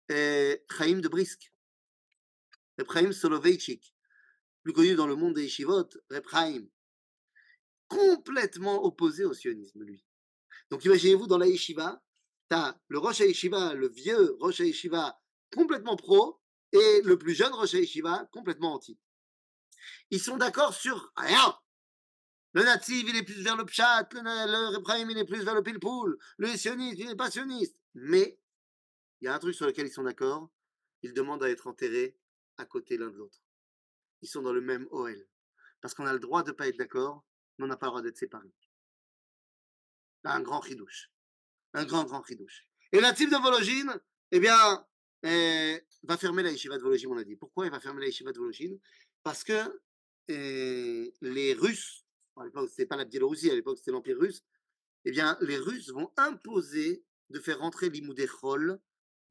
eh, 0.08 0.62
Chaim 0.70 1.00
de 1.00 1.08
Brisk. 1.08 1.52
Chaim 2.92 3.12
Soloveitchik, 3.12 3.94
plus 4.62 4.72
connu 4.72 4.94
dans 4.94 5.06
le 5.06 5.16
monde 5.16 5.34
des 5.34 5.44
Yeshivot, 5.44 5.88
Reb 6.10 6.68
complètement 7.88 8.84
opposé 8.84 9.24
au 9.24 9.32
sionisme, 9.32 9.82
lui. 9.84 10.04
Donc 10.70 10.84
imaginez-vous 10.84 11.26
dans 11.26 11.38
la 11.38 11.46
yeshiva, 11.46 12.02
tu 12.50 12.56
as 12.56 12.78
le 12.88 12.98
Rosh 12.98 13.20
Yeshiva, 13.20 13.74
le 13.74 13.88
vieux 13.88 14.36
Rosh 14.40 14.60
Yeshiva 14.60 15.20
complètement 15.54 15.96
pro, 15.96 16.40
et 16.72 17.02
le 17.04 17.18
plus 17.18 17.34
jeune 17.34 17.52
Rosh 17.52 17.74
Yeshiva 17.74 18.28
complètement 18.32 18.74
anti. 18.74 18.98
Ils 20.10 20.20
sont 20.20 20.36
d'accord 20.36 20.74
sur 20.74 21.12
rien. 21.16 21.56
Le 22.52 22.62
natif, 22.62 23.04
il 23.08 23.16
est 23.16 23.22
plus 23.22 23.42
vers 23.42 23.56
le 23.56 23.64
pshat, 23.64 24.08
le, 24.12 24.20
le 24.20 25.10
il 25.10 25.18
est 25.18 25.24
plus 25.24 25.44
vers 25.44 25.54
le 25.54 25.62
pilpoul, 25.62 26.18
le 26.38 26.48
sioniste, 26.56 26.98
il 26.98 27.06
n'est 27.06 27.16
pas 27.16 27.30
sioniste. 27.30 27.76
Mais 27.94 28.38
il 29.20 29.24
y 29.24 29.28
a 29.28 29.34
un 29.34 29.38
truc 29.38 29.54
sur 29.54 29.66
lequel 29.66 29.86
ils 29.86 29.92
sont 29.92 30.04
d'accord, 30.04 30.50
ils 31.02 31.12
demandent 31.12 31.42
à 31.42 31.50
être 31.50 31.66
enterrés 31.66 32.16
à 32.56 32.64
côté 32.64 32.96
l'un 32.96 33.10
de 33.10 33.16
l'autre. 33.16 33.38
Ils 34.22 34.28
sont 34.28 34.42
dans 34.42 34.52
le 34.52 34.60
même 34.60 34.86
OL. 34.90 35.28
Parce 35.80 35.94
qu'on 35.94 36.06
a 36.06 36.12
le 36.12 36.20
droit 36.20 36.42
de 36.42 36.50
ne 36.50 36.56
pas 36.56 36.68
être 36.68 36.78
d'accord, 36.78 37.24
mais 37.58 37.64
on 37.64 37.68
n'a 37.68 37.76
pas 37.76 37.86
le 37.86 37.90
droit 37.90 38.02
d'être 38.02 38.16
séparés 38.16 38.54
un 40.24 40.40
grand 40.40 40.62
chidouche. 40.62 41.10
Un 41.74 41.84
grand, 41.84 42.04
grand 42.04 42.24
chidouche. 42.24 42.66
Et 42.92 43.00
la 43.00 43.12
type 43.12 43.30
de 43.30 43.36
Vologine, 43.36 44.00
eh 44.30 44.40
bien, 44.40 44.86
eh, 45.22 45.84
va 46.02 46.16
fermer 46.16 46.42
la 46.42 46.50
yeshiva 46.50 46.76
de 46.76 46.82
Vologine, 46.82 47.10
on 47.12 47.16
a 47.16 47.24
dit. 47.24 47.36
Pourquoi 47.36 47.66
il 47.66 47.70
va 47.70 47.80
fermer 47.80 48.00
la 48.00 48.06
yeshiva 48.06 48.32
de 48.32 48.38
Vologine? 48.38 48.78
Parce 49.22 49.42
que 49.42 49.80
eh, 50.28 51.12
les 51.20 51.54
Russes, 51.54 52.04
à 52.36 52.44
l'époque, 52.44 52.68
c'était 52.70 52.86
pas 52.86 52.96
la 52.96 53.04
Biélorussie, 53.04 53.50
à 53.50 53.54
l'époque, 53.54 53.78
c'était 53.78 53.90
l'Empire 53.90 54.18
russe, 54.18 54.42
eh 55.04 55.10
bien, 55.10 55.36
les 55.40 55.58
Russes 55.58 55.90
vont 55.90 56.12
imposer 56.16 57.04
de 57.30 57.38
faire 57.40 57.58
rentrer 57.58 57.90
l'imoudechol 57.90 58.80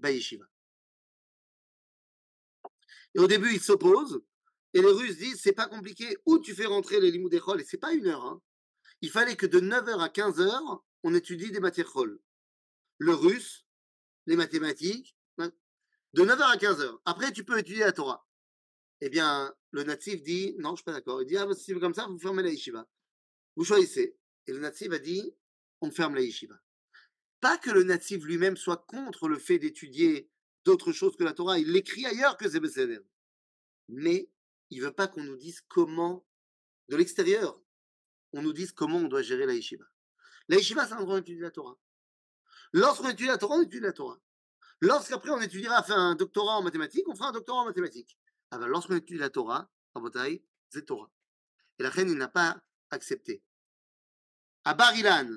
à 0.04 0.12
yeshiva. 0.12 0.46
Et 3.16 3.20
au 3.20 3.28
début, 3.28 3.54
ils 3.54 3.62
s'opposent, 3.62 4.22
et 4.74 4.82
les 4.82 4.92
Russes 4.92 5.18
disent, 5.18 5.42
c'est 5.42 5.54
pas 5.54 5.68
compliqué, 5.68 6.18
où 6.26 6.40
tu 6.40 6.54
fais 6.56 6.66
rentrer 6.66 7.00
les 7.00 7.12
limoudechol, 7.12 7.62
et 7.62 7.64
c'est 7.64 7.78
pas 7.78 7.94
une 7.94 8.08
heure, 8.08 8.26
hein, 8.26 8.42
il 9.04 9.10
fallait 9.10 9.36
que 9.36 9.46
de 9.46 9.60
9h 9.60 10.00
à 10.00 10.08
15h, 10.08 10.82
on 11.04 11.14
étudie 11.14 11.52
des 11.52 11.60
matières 11.60 11.90
folles. 11.90 12.22
Le 13.00 13.14
russe, 13.14 13.66
les 14.28 14.38
mathématiques, 14.38 15.18
hein, 15.40 15.52
de 16.14 16.24
9h 16.24 16.42
à 16.42 16.56
15h. 16.56 17.00
Après, 17.04 17.34
tu 17.34 17.44
peux 17.44 17.60
étudier 17.60 17.82
la 17.82 17.92
Torah. 17.92 18.26
Eh 19.02 19.10
bien, 19.10 19.54
le 19.72 19.84
natif 19.84 20.24
dit, 20.24 20.56
non, 20.58 20.70
je 20.70 20.76
suis 20.78 20.84
pas 20.86 20.94
d'accord. 20.94 21.22
Il 21.22 21.26
dit, 21.26 21.36
ah, 21.36 21.46
si 21.54 21.66
c'est 21.66 21.80
comme 21.82 21.94
ça, 21.94 22.08
vous 22.08 22.18
fermez 22.18 22.44
la 22.44 22.50
yeshiva. 22.52 22.88
Vous 23.58 23.66
choisissez. 23.66 24.18
Et 24.48 24.54
le 24.54 24.60
natif 24.60 24.94
a 24.94 25.00
dit, 25.00 25.36
on 25.82 25.92
ferme 25.92 26.16
la 26.16 26.22
yeshiva. 26.22 26.56
Pas 27.42 27.58
que 27.58 27.72
le 27.72 27.84
natif 27.84 28.24
lui-même 28.24 28.56
soit 28.56 28.86
contre 28.88 29.28
le 29.28 29.38
fait 29.38 29.60
d'étudier 29.60 30.30
d'autres 30.64 30.94
choses 30.94 31.18
que 31.18 31.26
la 31.26 31.34
Torah. 31.34 31.60
Il 31.60 31.74
l'écrit 31.74 32.06
ailleurs 32.06 32.38
que 32.38 32.48
Zébécéder. 32.48 33.02
Mais 33.90 34.30
il 34.70 34.82
veut 34.82 34.94
pas 34.94 35.10
qu'on 35.10 35.26
nous 35.26 35.36
dise 35.36 35.60
comment, 35.68 36.26
de 36.88 36.96
l'extérieur, 36.96 37.63
on 38.34 38.42
nous 38.42 38.54
dise 38.54 38.72
comment 38.72 38.98
on 38.98 39.08
doit 39.08 39.22
gérer 39.22 39.46
la 39.46 39.54
yeshiva. 39.54 39.86
La 40.50 40.58
yeshiva, 40.58 40.86
c'est 40.86 40.94
un 40.94 40.98
endroit 40.98 41.20
où 41.20 41.24
on 41.26 41.42
la 41.42 41.52
Torah. 41.52 41.78
Lorsqu'on 42.74 43.10
étudie 43.10 43.28
la 43.28 43.38
Torah, 43.38 43.56
on 43.56 43.62
étudie 43.62 43.80
la 43.80 43.94
Torah. 43.94 44.20
Lorsqu'après 44.82 45.30
on 45.30 45.40
étudiera, 45.40 45.84
un 45.94 46.16
doctorat 46.16 46.58
en 46.58 46.64
mathématiques, 46.64 47.08
on 47.08 47.16
fera 47.16 47.30
un 47.30 47.32
doctorat 47.32 47.62
en 47.62 47.66
mathématiques. 47.66 48.18
Ah 48.52 48.58
ben, 48.58 48.68
lorsqu'on 48.68 48.96
étudie 48.96 49.20
la 49.20 49.30
Torah, 49.30 49.72
bataille, 49.96 50.44
c'est 50.70 50.86
Torah. 50.86 51.10
Et 51.80 51.84
la 51.84 51.90
reine, 51.90 52.10
il 52.10 52.18
n'a 52.18 52.28
pas 52.28 52.62
accepté. 52.90 53.42
À 54.66 54.74
Barilan, 54.74 55.30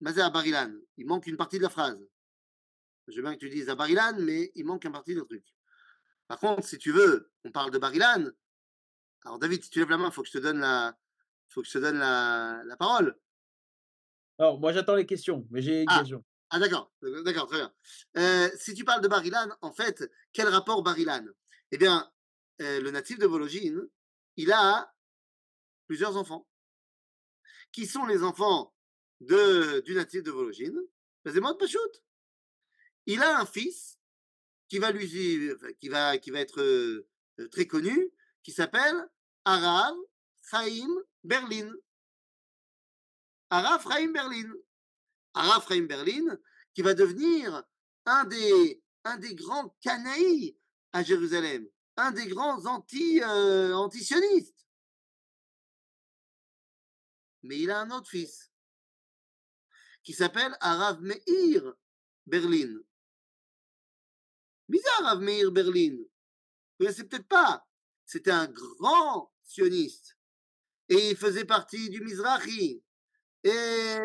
Mazé 0.00 0.20
à 0.20 0.30
Barilan, 0.30 0.72
il 0.96 1.06
manque 1.06 1.26
une 1.26 1.36
partie 1.36 1.58
de 1.58 1.62
la 1.62 1.70
phrase. 1.70 2.06
Je 3.08 3.16
veux 3.16 3.22
bien 3.22 3.34
que 3.34 3.40
tu 3.40 3.48
dises 3.48 3.68
à 3.68 3.74
Barilan, 3.74 4.18
mais 4.18 4.52
il 4.54 4.64
manque 4.64 4.84
une 4.84 4.92
partie 4.92 5.14
de 5.14 5.20
truc. 5.20 5.44
Par 6.26 6.38
contre, 6.38 6.66
si 6.66 6.76
tu 6.76 6.92
veux, 6.92 7.30
on 7.44 7.50
parle 7.50 7.70
de 7.70 7.78
Barilan. 7.78 8.30
Alors 9.24 9.38
David, 9.38 9.62
si 9.62 9.70
tu 9.70 9.78
lèves 9.78 9.90
la 9.90 9.98
main, 9.98 10.08
il 10.08 10.12
faut 10.12 10.22
que 10.22 10.28
je 10.28 10.32
te 10.32 10.38
donne 10.38 10.60
la, 10.60 10.96
faut 11.48 11.62
que 11.62 11.68
je 11.68 11.72
te 11.72 11.78
donne 11.78 11.98
la, 11.98 12.62
la 12.64 12.76
parole. 12.76 13.18
Alors, 14.38 14.60
moi, 14.60 14.72
j'attends 14.72 14.94
les 14.94 15.06
questions, 15.06 15.46
mais 15.50 15.62
j'ai 15.62 15.82
une 15.82 15.88
ah. 15.90 16.00
question. 16.00 16.24
Ah, 16.50 16.60
d'accord, 16.60 16.92
d'accord, 17.24 17.48
très 17.48 17.58
bien. 17.58 17.74
Euh, 18.18 18.48
si 18.56 18.74
tu 18.74 18.84
parles 18.84 19.02
de 19.02 19.08
Barilan, 19.08 19.48
en 19.62 19.72
fait, 19.72 20.08
quel 20.32 20.46
rapport 20.48 20.82
Barilan? 20.82 21.24
Eh 21.72 21.78
bien, 21.78 22.08
euh, 22.60 22.80
le 22.80 22.90
natif 22.92 23.18
de 23.18 23.26
Vologine, 23.26 23.88
il 24.36 24.52
a 24.52 24.94
plusieurs 25.86 26.16
enfants. 26.16 26.46
Qui 27.72 27.86
sont 27.86 28.06
les 28.06 28.22
enfants 28.22 28.74
de, 29.20 29.80
du 29.80 29.94
natif 29.94 30.22
de 30.22 30.30
Vologine. 30.30 30.78
Il 33.06 33.22
a 33.22 33.40
un 33.40 33.46
fils 33.46 33.98
qui 34.68 34.78
va 34.78 34.92
lui, 34.92 35.08
qui 35.80 35.88
va, 35.88 36.16
qui 36.18 36.30
va 36.30 36.40
être 36.40 36.60
euh, 36.60 37.08
très 37.50 37.66
connu, 37.66 38.12
qui 38.44 38.52
s'appelle 38.52 38.96
Arav 39.44 39.96
Chaim 40.48 40.88
Berlin. 41.26 41.72
Chaim 43.50 44.12
Berlin. 44.12 44.52
Chaim 45.34 45.86
Berlin, 45.86 46.38
qui 46.74 46.82
va 46.82 46.94
devenir 46.94 47.62
un 48.06 48.24
des, 48.24 48.80
grands 49.34 49.76
canaïs 49.80 50.54
à 50.92 51.02
Jérusalem, 51.02 51.68
un 51.96 52.12
des 52.12 52.26
grands 52.28 52.64
anti, 52.66 53.20
euh, 53.22 53.74
antisionistes. 53.74 54.66
Mais 57.42 57.58
il 57.58 57.70
a 57.70 57.80
un 57.80 57.90
autre 57.90 58.08
fils 58.08 58.50
qui 60.02 60.12
s'appelle 60.12 60.56
Arav 60.60 61.00
Meir 61.02 61.74
Berlin. 62.26 62.80
Bizarre, 64.68 65.04
Arav 65.04 65.20
Meir 65.20 65.52
Berlin. 65.52 65.96
Vous 66.78 66.86
ne 66.86 66.92
peut-être 66.92 67.28
pas. 67.28 67.66
C'était 68.04 68.30
un 68.30 68.46
grand 68.46 69.32
sioniste 69.42 70.15
et 70.88 71.10
il 71.10 71.16
faisait 71.16 71.44
partie 71.44 71.90
du 71.90 72.00
Mizrahi. 72.00 72.82
Et 73.44 73.96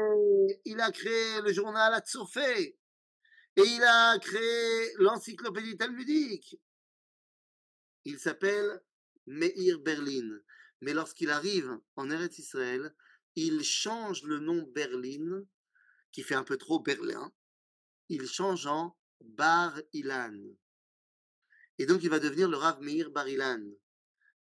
il 0.66 0.80
a 0.80 0.92
créé 0.92 1.42
le 1.42 1.52
journal 1.54 1.94
Atzofé. 1.94 2.78
Et 3.56 3.64
il 3.64 3.84
a 3.84 4.18
créé 4.20 4.94
l'encyclopédie 4.98 5.78
talmudique. 5.78 6.60
Il 8.06 8.20
s'appelle 8.20 8.82
Meir 9.28 9.80
Berlin. 9.80 10.40
Mais 10.82 10.94
lorsqu'il 10.94 11.30
arrive 11.30 11.80
en 11.96 12.10
Eretz 12.10 12.40
Israël, 12.40 12.96
il 13.36 13.64
change 13.64 14.24
le 14.24 14.40
nom 14.40 14.64
Berlin, 14.74 15.44
qui 16.12 16.24
fait 16.24 16.36
un 16.36 16.44
peu 16.44 16.58
trop 16.58 16.80
Berlin. 16.80 17.32
il 18.10 18.28
change 18.28 18.66
en 18.68 18.98
Bar 19.22 19.80
Ilan. 19.94 20.38
Et 21.78 21.86
donc, 21.86 22.04
il 22.04 22.10
va 22.10 22.20
devenir 22.20 22.50
le 22.50 22.58
Rav 22.58 22.82
Meir 22.82 23.12
Bar 23.12 23.30
Ilan, 23.30 23.64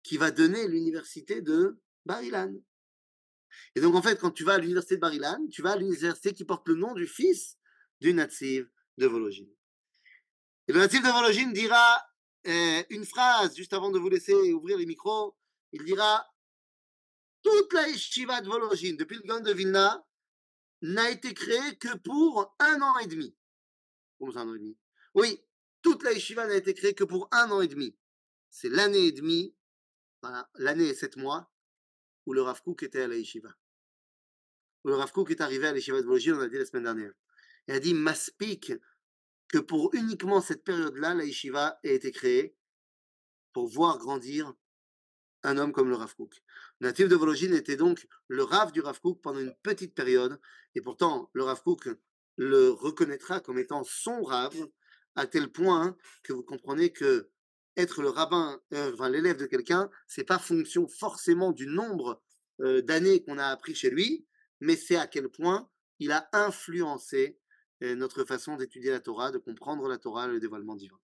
qui 0.03 0.17
va 0.17 0.31
donner 0.31 0.67
l'université 0.67 1.41
de 1.41 1.79
Bar 2.05 2.23
Ilan. 2.23 2.53
Et 3.75 3.81
donc, 3.81 3.95
en 3.95 4.01
fait, 4.01 4.19
quand 4.19 4.31
tu 4.31 4.43
vas 4.43 4.53
à 4.53 4.57
l'université 4.57 4.95
de 4.95 5.01
Bar 5.01 5.13
Ilan, 5.13 5.47
tu 5.51 5.61
vas 5.61 5.73
à 5.73 5.77
l'université 5.77 6.33
qui 6.33 6.45
porte 6.45 6.67
le 6.67 6.75
nom 6.75 6.93
du 6.93 7.07
fils 7.07 7.57
du 7.99 8.13
Natsiv 8.13 8.69
de 8.97 9.07
Vologine. 9.07 9.49
Et 10.67 10.73
le 10.73 10.79
Natsiv 10.79 11.03
de 11.03 11.09
Vologine 11.09 11.53
dira 11.53 12.01
euh, 12.47 12.83
une 12.89 13.05
phrase 13.05 13.55
juste 13.55 13.73
avant 13.73 13.91
de 13.91 13.99
vous 13.99 14.09
laisser 14.09 14.33
ouvrir 14.53 14.77
les 14.77 14.85
micros. 14.85 15.37
Il 15.71 15.83
dira 15.83 16.27
toute 17.43 17.73
la 17.73 17.87
yeshiva 17.87 18.41
de 18.41 18.47
Vologine, 18.47 18.97
depuis 18.97 19.17
le 19.17 19.23
Gan 19.23 19.39
de 19.39 19.51
Vilna, 19.51 20.05
n'a 20.81 21.09
été 21.09 21.33
créée 21.33 21.77
que 21.77 21.95
pour 21.97 22.55
un 22.59 22.81
an 22.81 22.97
et 22.99 23.07
demi. 23.07 23.35
Comment 24.17 24.35
un 24.37 24.49
an 24.49 24.55
et 24.55 24.59
demi 24.59 24.77
Oui, 25.13 25.43
toute 25.81 26.03
la 26.03 26.13
yeshiva 26.13 26.47
n'a 26.47 26.55
été 26.55 26.73
créée 26.73 26.93
que 26.93 27.03
pour 27.03 27.27
un 27.31 27.49
an 27.51 27.61
et 27.61 27.67
demi. 27.67 27.95
C'est 28.49 28.69
l'année 28.69 29.07
et 29.07 29.11
demie, 29.11 29.55
l'année 30.55 30.89
et 30.89 30.93
sept 30.93 31.17
mois, 31.17 31.51
où 32.25 32.33
le 32.33 32.41
Rav 32.41 32.61
Kook 32.61 32.83
était 32.83 33.01
à 33.01 33.07
la 33.07 33.15
yeshiva. 33.15 33.49
Où 34.83 34.89
le 34.89 34.95
Rav 34.95 35.11
Kook 35.11 35.31
est 35.31 35.41
arrivé 35.41 35.67
à 35.67 35.71
la 35.71 35.77
yeshiva 35.77 35.99
de 35.99 36.05
Vologine, 36.05 36.33
on 36.33 36.41
a 36.41 36.47
dit 36.47 36.57
la 36.57 36.65
semaine 36.65 36.83
dernière. 36.83 37.13
Il 37.67 37.75
a 37.75 37.79
dit 37.79 37.93
Maspik, 37.93 38.73
que 39.47 39.57
pour 39.57 39.93
uniquement 39.93 40.41
cette 40.41 40.63
période-là, 40.63 41.13
la 41.13 41.25
yeshiva 41.25 41.79
a 41.83 41.87
été 41.87 42.11
créée 42.11 42.55
pour 43.53 43.67
voir 43.67 43.97
grandir 43.97 44.53
un 45.43 45.57
homme 45.57 45.71
comme 45.71 45.89
le 45.89 45.95
Rav 45.95 46.15
Kook. 46.15 46.41
Natif 46.79 47.07
de 47.07 47.15
Vologine 47.15 47.53
était 47.53 47.75
donc 47.75 48.07
le 48.27 48.43
Rav 48.43 48.71
du 48.71 48.81
Rav 48.81 48.99
Kook 49.01 49.21
pendant 49.21 49.39
une 49.39 49.55
petite 49.63 49.93
période, 49.93 50.39
et 50.75 50.81
pourtant 50.81 51.29
le 51.33 51.43
Rav 51.43 51.61
Kook 51.63 51.89
le 52.37 52.69
reconnaîtra 52.69 53.39
comme 53.39 53.59
étant 53.59 53.83
son 53.83 54.21
Rav, 54.23 54.55
à 55.15 55.27
tel 55.27 55.51
point 55.51 55.97
que 56.23 56.33
vous 56.33 56.43
comprenez 56.43 56.91
que 56.91 57.29
être 57.76 58.02
le 58.02 58.08
rabbin, 58.08 58.60
euh, 58.72 58.92
enfin 58.94 59.08
l'élève 59.08 59.36
de 59.36 59.46
quelqu'un, 59.46 59.90
c'est 60.06 60.24
pas 60.24 60.38
fonction 60.38 60.88
forcément 60.88 61.52
du 61.52 61.66
nombre 61.66 62.22
euh, 62.60 62.80
d'années 62.82 63.22
qu'on 63.22 63.38
a 63.38 63.46
appris 63.46 63.74
chez 63.74 63.90
lui, 63.90 64.26
mais 64.60 64.76
c'est 64.76 64.96
à 64.96 65.06
quel 65.06 65.28
point 65.28 65.68
il 65.98 66.12
a 66.12 66.28
influencé 66.32 67.38
euh, 67.82 67.94
notre 67.94 68.24
façon 68.24 68.56
d'étudier 68.56 68.90
la 68.90 69.00
Torah, 69.00 69.30
de 69.30 69.38
comprendre 69.38 69.88
la 69.88 69.98
Torah, 69.98 70.26
le 70.26 70.40
dévoilement 70.40 70.76
divin. 70.76 70.98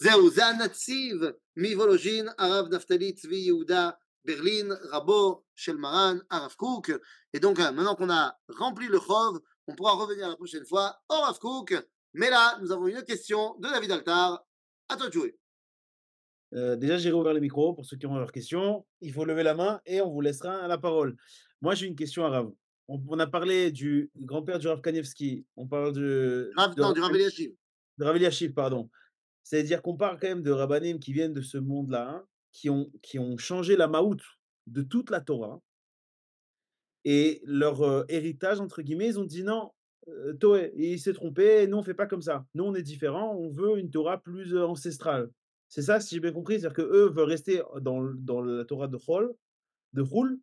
זהו, 0.00 0.30
זה 0.30 0.46
הנציב 0.46 1.16
מוולוז'ין, 1.56 2.28
הרב 2.38 2.74
נפתלי 2.74 3.12
צבי 3.12 3.36
יהודה 3.36 3.90
ברלין, 4.24 4.72
רבו 4.90 5.42
של 5.56 5.76
מרן, 5.76 6.18
הרב 6.30 6.52
קוק. 6.52 6.90
Et 7.34 7.40
donc, 7.40 7.58
maintenant 7.58 7.96
qu'on 7.96 8.10
a 8.10 8.38
rempli 8.48 8.86
le 8.86 9.00
chov, 9.00 9.40
on 9.66 9.74
pourra 9.74 9.92
revenir 9.92 10.28
la 10.28 10.36
prochaine 10.36 10.64
fois 10.64 10.98
au 11.08 11.20
Rav 11.20 11.38
Kook. 11.38 11.74
Mais 12.14 12.30
là, 12.30 12.58
nous 12.60 12.72
avons 12.72 12.86
une 12.86 13.02
question 13.02 13.56
de 13.58 13.68
David 13.68 13.92
Altar. 13.92 14.44
À 14.88 14.96
toi 14.96 15.08
de 15.08 15.12
jouer. 15.12 15.38
Euh, 16.53 16.75
déjà, 16.75 16.97
j'ai 16.97 17.11
rouvert 17.11 17.33
le 17.33 17.39
micro 17.39 17.73
pour 17.73 17.85
ceux 17.85 17.97
qui 17.97 18.05
ont 18.05 18.15
leurs 18.15 18.31
questions. 18.31 18.85
Il 19.01 19.11
faut 19.11 19.25
lever 19.25 19.43
la 19.43 19.55
main 19.55 19.81
et 19.85 20.01
on 20.01 20.11
vous 20.11 20.21
laissera 20.21 20.67
la 20.67 20.77
parole. 20.77 21.15
Moi, 21.61 21.75
j'ai 21.75 21.87
une 21.87 21.95
question 21.95 22.25
à 22.25 22.29
Rav. 22.29 22.51
On, 22.87 23.01
on 23.07 23.19
a 23.19 23.27
parlé 23.27 23.71
du 23.71 24.11
grand-père 24.17 24.59
du 24.59 24.67
Rav 24.67 24.81
Kanievski. 24.81 25.45
On 25.55 25.67
parle 25.67 25.93
de. 25.93 26.51
Rav, 26.55 26.75
de 26.75 26.81
non, 26.81 26.91
du 26.91 27.01
Rav 27.01 27.15
Eliashiv. 27.15 27.51
de 27.97 28.05
Rav 28.05 28.15
Eliashiv, 28.15 28.53
pardon. 28.53 28.89
C'est-à-dire 29.43 29.81
qu'on 29.81 29.97
parle 29.97 30.19
quand 30.19 30.27
même 30.27 30.43
de 30.43 30.51
Rabbanim 30.51 30.99
qui 30.99 31.13
viennent 31.13 31.33
de 31.33 31.41
ce 31.41 31.57
monde-là, 31.57 32.09
hein, 32.09 32.25
qui, 32.51 32.69
ont, 32.69 32.89
qui 33.01 33.19
ont 33.19 33.37
changé 33.37 33.75
la 33.75 33.87
maout 33.87 34.21
de 34.67 34.81
toute 34.81 35.09
la 35.09 35.19
Torah. 35.19 35.61
Et 37.05 37.41
leur 37.45 37.81
euh, 37.81 38.05
héritage, 38.07 38.61
entre 38.61 38.81
guillemets, 38.81 39.07
ils 39.07 39.19
ont 39.19 39.25
dit 39.25 39.43
non, 39.43 39.71
euh, 40.07 40.33
Toé, 40.33 40.71
il 40.77 40.99
s'est 40.99 41.13
trompé, 41.13 41.67
nous 41.67 41.77
on 41.77 41.83
fait 41.83 41.93
pas 41.93 42.07
comme 42.07 42.21
ça. 42.21 42.45
Nous 42.53 42.63
on 42.63 42.73
est 42.75 42.81
différents, 42.81 43.35
on 43.35 43.49
veut 43.49 43.77
une 43.77 43.89
Torah 43.89 44.21
plus 44.21 44.55
euh, 44.55 44.65
ancestrale. 44.65 45.29
C'est 45.73 45.81
ça, 45.81 45.99
si 45.99 46.13
j'ai 46.13 46.21
bien 46.21 46.31
compris, 46.31 46.59
c'est-à-dire 46.59 46.75
qu'eux 46.75 47.09
veulent 47.09 47.25
rester 47.25 47.63
dans, 47.81 48.03
la 48.43 48.63
Torah 48.63 48.87
de 48.87 48.95
Chol, 48.95 49.33
de 49.93 50.03
Roul, 50.03 50.39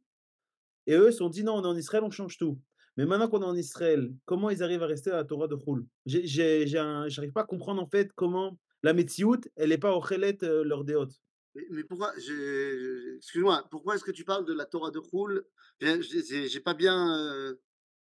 et 0.88 0.94
eux 0.94 1.12
se 1.12 1.18
sont 1.18 1.28
dit 1.28 1.44
non, 1.44 1.54
on 1.54 1.62
est 1.62 1.68
en 1.68 1.76
Israël, 1.76 2.02
on 2.02 2.10
change 2.10 2.36
tout. 2.36 2.60
Mais 2.96 3.06
maintenant 3.06 3.28
qu'on 3.28 3.40
est 3.42 3.44
en 3.44 3.54
Israël, 3.54 4.12
comment 4.24 4.50
ils 4.50 4.64
arrivent 4.64 4.82
à 4.82 4.88
rester 4.88 5.12
à 5.12 5.18
la 5.18 5.24
Torah 5.24 5.46
de 5.46 5.54
Roul 5.54 5.86
J'arrive 6.04 7.30
pas 7.32 7.42
à 7.42 7.44
comprendre 7.44 7.80
en 7.80 7.86
fait 7.86 8.10
comment 8.16 8.58
la 8.82 8.92
Metsiout, 8.92 9.42
elle 9.54 9.68
n'est 9.68 9.78
pas 9.78 9.94
au 9.94 10.02
Chelet 10.02 10.42
euh, 10.42 10.64
leur 10.64 10.82
déote. 10.82 11.12
Mais, 11.54 11.84
pourquoi, 11.84 12.12
excuse-moi, 12.16 13.68
pourquoi 13.70 13.94
est-ce 13.94 14.04
que 14.04 14.10
tu 14.10 14.24
parles 14.24 14.46
de 14.46 14.52
la 14.52 14.66
Torah 14.66 14.90
de 14.90 14.98
Roul 14.98 15.44
J'ai 15.80 16.60
pas 16.60 16.74
bien. 16.74 17.54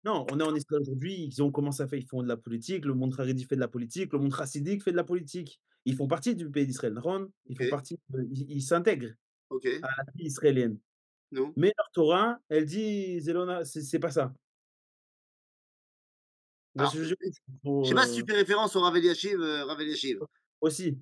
Non, 0.07 0.25
on 0.31 0.39
est 0.39 0.43
en 0.45 0.55
Israël 0.55 0.83
aujourd'hui, 0.83 1.25
ils 1.25 1.43
ont 1.43 1.51
commencé 1.51 1.83
à 1.83 1.89
faire, 1.89 1.99
ils 1.99 2.07
font 2.07 2.23
de 2.23 2.29
la 2.29 2.37
politique, 2.37 2.85
le 2.85 2.95
monde 2.95 3.13
Haredi 3.19 3.45
fait 3.45 3.57
de 3.57 3.61
la 3.61 3.67
politique, 3.67 4.13
le 4.13 4.21
monde 4.21 4.33
chassidique 4.33 4.85
fait 4.85 4.93
de 4.93 4.97
la 4.97 5.03
politique. 5.03 5.61
Ils 5.85 5.97
font 5.97 6.07
partie 6.07 6.37
du 6.37 6.49
pays 6.49 6.65
d'Israël, 6.65 6.97
Ron, 6.97 7.29
ils 7.47 7.57
font 7.59 7.69
partie, 7.71 7.99
de- 8.11 8.29
ils 8.31 8.63
s'intègrent 8.63 9.13
à 9.83 9.89
la 9.97 10.13
vie 10.15 10.27
israélienne. 10.27 10.79
Mais 11.57 11.73
leur 11.77 11.91
Torah, 11.93 12.39
elle 12.49 12.67
dit, 12.67 13.21
Zelona, 13.21 13.65
c'est 13.65 13.99
pas 13.99 14.13
ça. 14.13 14.33
Alors, 16.79 16.93
je- 16.95 17.03
sais 17.05 17.95
pas 17.95 18.07
si 18.07 18.21
euh, 18.21 18.23
tu 18.23 18.31
fais 18.31 18.37
référence 18.37 18.77
au 18.77 18.83
Rav 18.83 18.97
Eliashiv, 18.97 19.41
euh, 19.41 19.65
Rav 19.65 19.81
Eliashiv. 19.81 20.21
aussi. 20.61 20.97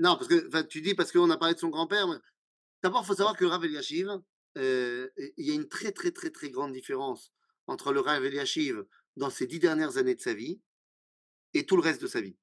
Non, 0.00 0.16
parce 0.16 0.26
que 0.26 0.62
tu 0.62 0.80
dis 0.80 0.94
parce 0.94 1.12
qu'on 1.12 1.30
a 1.30 1.36
parlé 1.36 1.54
de 1.54 1.60
son 1.60 1.68
grand-père. 1.68 2.08
mais 2.08 2.16
D'abord, 2.82 3.02
il 3.04 3.06
faut 3.06 3.14
savoir 3.14 3.36
que 3.36 3.44
Rav 3.44 3.64
Eliashiv, 3.64 4.08
euh, 4.56 5.08
il 5.36 5.46
y 5.46 5.52
a 5.52 5.54
une 5.54 5.68
très 5.68 5.92
très 5.92 6.10
très 6.10 6.30
très 6.30 6.50
grande 6.50 6.72
différence 6.72 7.32
entre 7.70 7.92
le 7.92 8.00
Rav 8.00 8.24
Eliashiv 8.24 8.84
dans 9.16 9.30
ses 9.30 9.46
dix 9.46 9.60
dernières 9.60 9.96
années 9.96 10.16
de 10.16 10.20
sa 10.20 10.34
vie 10.34 10.60
et 11.54 11.64
tout 11.66 11.76
le 11.76 11.82
reste 11.82 12.02
de 12.02 12.08
sa 12.08 12.20
vie. 12.20 12.36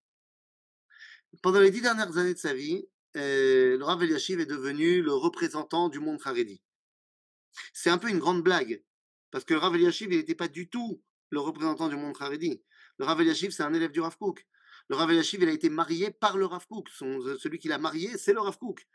Pendant 1.43 1.59
les 1.59 1.69
dix 1.69 1.81
dernières 1.81 2.17
années 2.17 2.33
de 2.33 2.39
sa 2.39 2.53
vie, 2.53 2.87
euh, 3.17 3.77
le 3.77 3.83
Rav 3.83 4.01
Eliashiv 4.01 4.39
est 4.39 4.45
devenu 4.45 5.01
le 5.01 5.11
représentant 5.13 5.89
du 5.89 5.99
monde 5.99 6.21
Haredi. 6.23 6.61
C'est 7.73 7.89
un 7.89 7.97
peu 7.97 8.09
une 8.09 8.19
grande 8.19 8.41
blague, 8.41 8.81
parce 9.29 9.43
que 9.43 9.53
le 9.53 9.59
Rav 9.59 9.75
Eliashiv, 9.75 10.09
n'était 10.09 10.33
pas 10.33 10.47
du 10.47 10.69
tout 10.69 11.03
le 11.29 11.41
représentant 11.41 11.89
du 11.89 11.97
monde 11.97 12.15
Haredi. 12.17 12.63
Le 12.97 13.05
Rav 13.05 13.19
Eliashiv, 13.19 13.51
c'est 13.51 13.63
un 13.63 13.73
élève 13.73 13.91
du 13.91 13.99
Rav 13.99 14.17
Kook. 14.17 14.47
Le 14.87 14.95
Rav 14.95 15.11
Eliashiv, 15.11 15.41
il 15.41 15.49
a 15.49 15.51
été 15.51 15.69
marié 15.69 16.09
par 16.11 16.37
le 16.37 16.45
Rav 16.45 16.65
Kook. 16.67 16.87
Son- 16.87 17.37
celui 17.37 17.59
qui 17.59 17.67
l'a 17.67 17.79
marié, 17.79 18.17
c'est 18.17 18.31
le 18.31 18.39
Rav 18.39 18.57
Kook. 18.57 18.87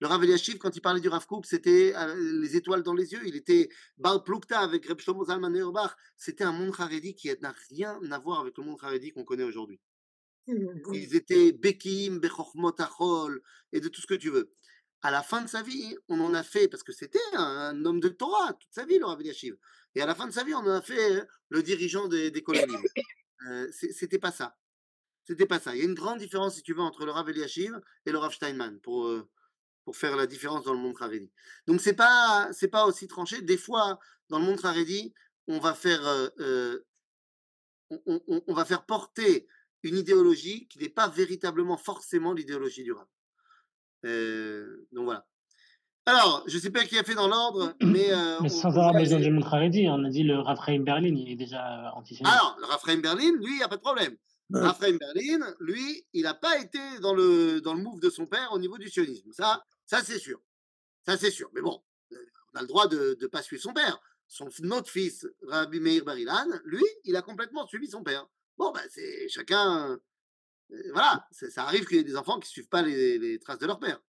Le 0.00 0.06
Rav 0.06 0.22
Eliashiv, 0.22 0.58
quand 0.58 0.74
il 0.76 0.80
parlait 0.80 1.00
du 1.00 1.08
Rav 1.08 1.26
Kook, 1.26 1.46
c'était 1.46 1.94
euh, 1.96 2.14
les 2.40 2.56
étoiles 2.56 2.82
dans 2.82 2.94
les 2.94 3.12
yeux. 3.12 3.20
Il 3.26 3.36
était 3.36 3.68
Baal 3.96 4.22
Plukta 4.22 4.60
avec 4.60 4.86
Reb 4.86 5.00
Shlomo 5.00 5.24
Zalman 5.24 5.54
Auerbach. 5.54 5.96
C'était 6.16 6.44
un 6.44 6.52
monde 6.52 6.74
Haredi 6.78 7.14
qui 7.14 7.30
n'a 7.40 7.54
rien 7.70 8.00
à 8.10 8.18
voir 8.18 8.40
avec 8.40 8.56
le 8.56 8.64
monde 8.64 8.78
Haredi 8.80 9.10
qu'on 9.10 9.24
connaît 9.24 9.44
aujourd'hui. 9.44 9.80
Ils 10.46 11.14
étaient 11.14 11.52
Bekim, 11.52 12.20
Bechormot 12.20 12.74
Achol, 12.78 13.42
et 13.72 13.80
de 13.80 13.88
tout 13.88 14.00
ce 14.00 14.06
que 14.06 14.14
tu 14.14 14.30
veux. 14.30 14.52
À 15.02 15.10
la 15.10 15.22
fin 15.22 15.42
de 15.42 15.48
sa 15.48 15.62
vie, 15.62 15.96
on 16.08 16.20
en 16.20 16.34
a 16.34 16.42
fait, 16.42 16.68
parce 16.68 16.82
que 16.82 16.92
c'était 16.92 17.20
un 17.34 17.84
homme 17.84 18.00
de 18.00 18.08
Torah 18.08 18.52
toute 18.54 18.72
sa 18.72 18.84
vie, 18.84 18.98
le 18.98 19.04
Rav 19.04 19.20
Eliashiv. 19.20 19.56
Et 19.94 20.00
à 20.02 20.06
la 20.06 20.14
fin 20.14 20.26
de 20.26 20.32
sa 20.32 20.44
vie, 20.44 20.54
on 20.54 20.58
en 20.58 20.70
a 20.70 20.82
fait 20.82 21.18
euh, 21.18 21.24
le 21.50 21.62
dirigeant 21.62 22.08
des, 22.08 22.30
des 22.30 22.42
colonies. 22.42 22.74
Euh, 23.46 23.68
c'était 23.70 24.18
pas 24.18 24.32
ça. 24.32 24.56
C'était 25.24 25.46
pas 25.46 25.60
ça. 25.60 25.74
Il 25.74 25.78
y 25.78 25.82
a 25.82 25.84
une 25.84 25.94
grande 25.94 26.18
différence, 26.18 26.56
si 26.56 26.62
tu 26.62 26.72
veux, 26.72 26.80
entre 26.80 27.04
le 27.04 27.12
Rav 27.12 27.28
Eliashiv 27.28 27.78
et 28.06 28.10
le 28.10 28.18
Rav 28.18 28.32
Steinman 28.32 28.80
pour, 28.80 29.06
euh, 29.06 29.28
pour 29.88 29.96
faire 29.96 30.16
la 30.16 30.26
différence 30.26 30.64
dans 30.66 30.74
le 30.74 30.78
monde 30.80 30.96
Haredi. 31.00 31.30
Donc 31.66 31.80
c'est 31.80 31.94
pas 31.94 32.48
c'est 32.52 32.68
pas 32.68 32.84
aussi 32.84 33.08
tranché. 33.08 33.40
Des 33.40 33.56
fois, 33.56 33.98
dans 34.28 34.38
le 34.38 34.44
monde 34.44 34.60
Haredi, 34.62 35.14
on 35.46 35.58
va 35.60 35.72
faire 35.72 36.06
euh, 36.06 36.28
euh, 36.40 36.84
on, 37.88 37.98
on- 38.04 38.20
on- 38.28 38.42
on 38.48 38.52
va 38.52 38.66
faire 38.66 38.84
porter 38.84 39.46
une 39.82 39.96
idéologie 39.96 40.68
qui 40.68 40.78
n'est 40.78 40.90
pas 40.90 41.08
véritablement 41.08 41.78
forcément 41.78 42.34
l'idéologie 42.34 42.82
du 42.84 42.92
Rav. 42.92 43.06
Euh, 44.04 44.86
donc 44.92 45.04
voilà. 45.06 45.26
Alors, 46.04 46.44
je 46.46 46.58
sais 46.58 46.70
pas 46.70 46.84
qui 46.84 46.98
a 46.98 47.02
fait 47.04 47.14
dans 47.14 47.28
l'ordre, 47.28 47.74
mais 47.80 48.12
euh, 48.12 48.46
sans 48.48 48.68
on 48.68 48.70
avoir 48.72 48.92
besoin 48.92 49.20
du 49.20 49.30
Montraredi, 49.30 49.86
on 49.88 50.04
a 50.04 50.10
dit 50.10 50.22
le 50.22 50.38
Raphaël 50.38 50.82
Berlin, 50.82 51.14
il 51.16 51.30
est 51.32 51.36
déjà 51.36 51.92
antisémite. 51.94 52.30
Alors, 52.30 52.56
le 52.60 52.66
Raphaël 52.66 53.00
Berlin, 53.00 53.32
lui, 53.40 53.52
il 53.52 53.56
n'y 53.56 53.62
a 53.62 53.68
pas 53.68 53.76
de 53.76 53.80
problème. 53.80 54.16
Raphaël 54.50 54.96
Berlin, 54.98 55.46
lui, 55.60 56.06
il 56.14 56.22
n'a 56.22 56.32
pas 56.34 56.58
été 56.58 56.78
dans 57.02 57.12
le, 57.14 57.60
dans 57.60 57.74
le 57.74 57.82
move 57.82 58.00
de 58.00 58.08
son 58.08 58.26
père 58.26 58.48
au 58.52 58.58
niveau 58.58 58.78
du 58.78 58.88
sionisme. 58.88 59.30
Ça, 59.32 59.62
ça 59.88 60.04
c'est 60.04 60.18
sûr. 60.18 60.40
Ça, 61.06 61.16
c'est 61.16 61.30
sûr. 61.30 61.50
Mais 61.54 61.62
bon, 61.62 61.82
euh, 62.12 62.16
on 62.52 62.58
a 62.58 62.60
le 62.60 62.66
droit 62.68 62.86
de 62.86 63.16
ne 63.18 63.26
pas 63.28 63.40
suivre 63.40 63.62
son 63.62 63.72
père. 63.72 63.98
Son, 64.26 64.50
notre 64.60 64.90
fils, 64.90 65.26
Rabbi 65.40 65.80
Meir 65.80 66.04
Barilan, 66.04 66.46
lui, 66.64 66.84
il 67.04 67.16
a 67.16 67.22
complètement 67.22 67.66
suivi 67.66 67.88
son 67.88 68.02
père. 68.02 68.28
Bon, 68.58 68.72
ben, 68.72 68.82
c'est 68.90 69.26
chacun. 69.30 69.98
euh, 70.70 70.90
voilà, 70.92 71.26
ça 71.30 71.62
arrive 71.64 71.86
qu'il 71.86 71.96
y 71.96 72.00
ait 72.00 72.04
des 72.04 72.16
enfants 72.16 72.38
qui 72.38 72.48
ne 72.48 72.50
suivent 72.50 72.68
pas 72.68 72.82
les, 72.82 73.18
les 73.18 73.38
traces 73.38 73.58
de 73.58 73.66
leur 73.66 73.78
père. 73.78 74.02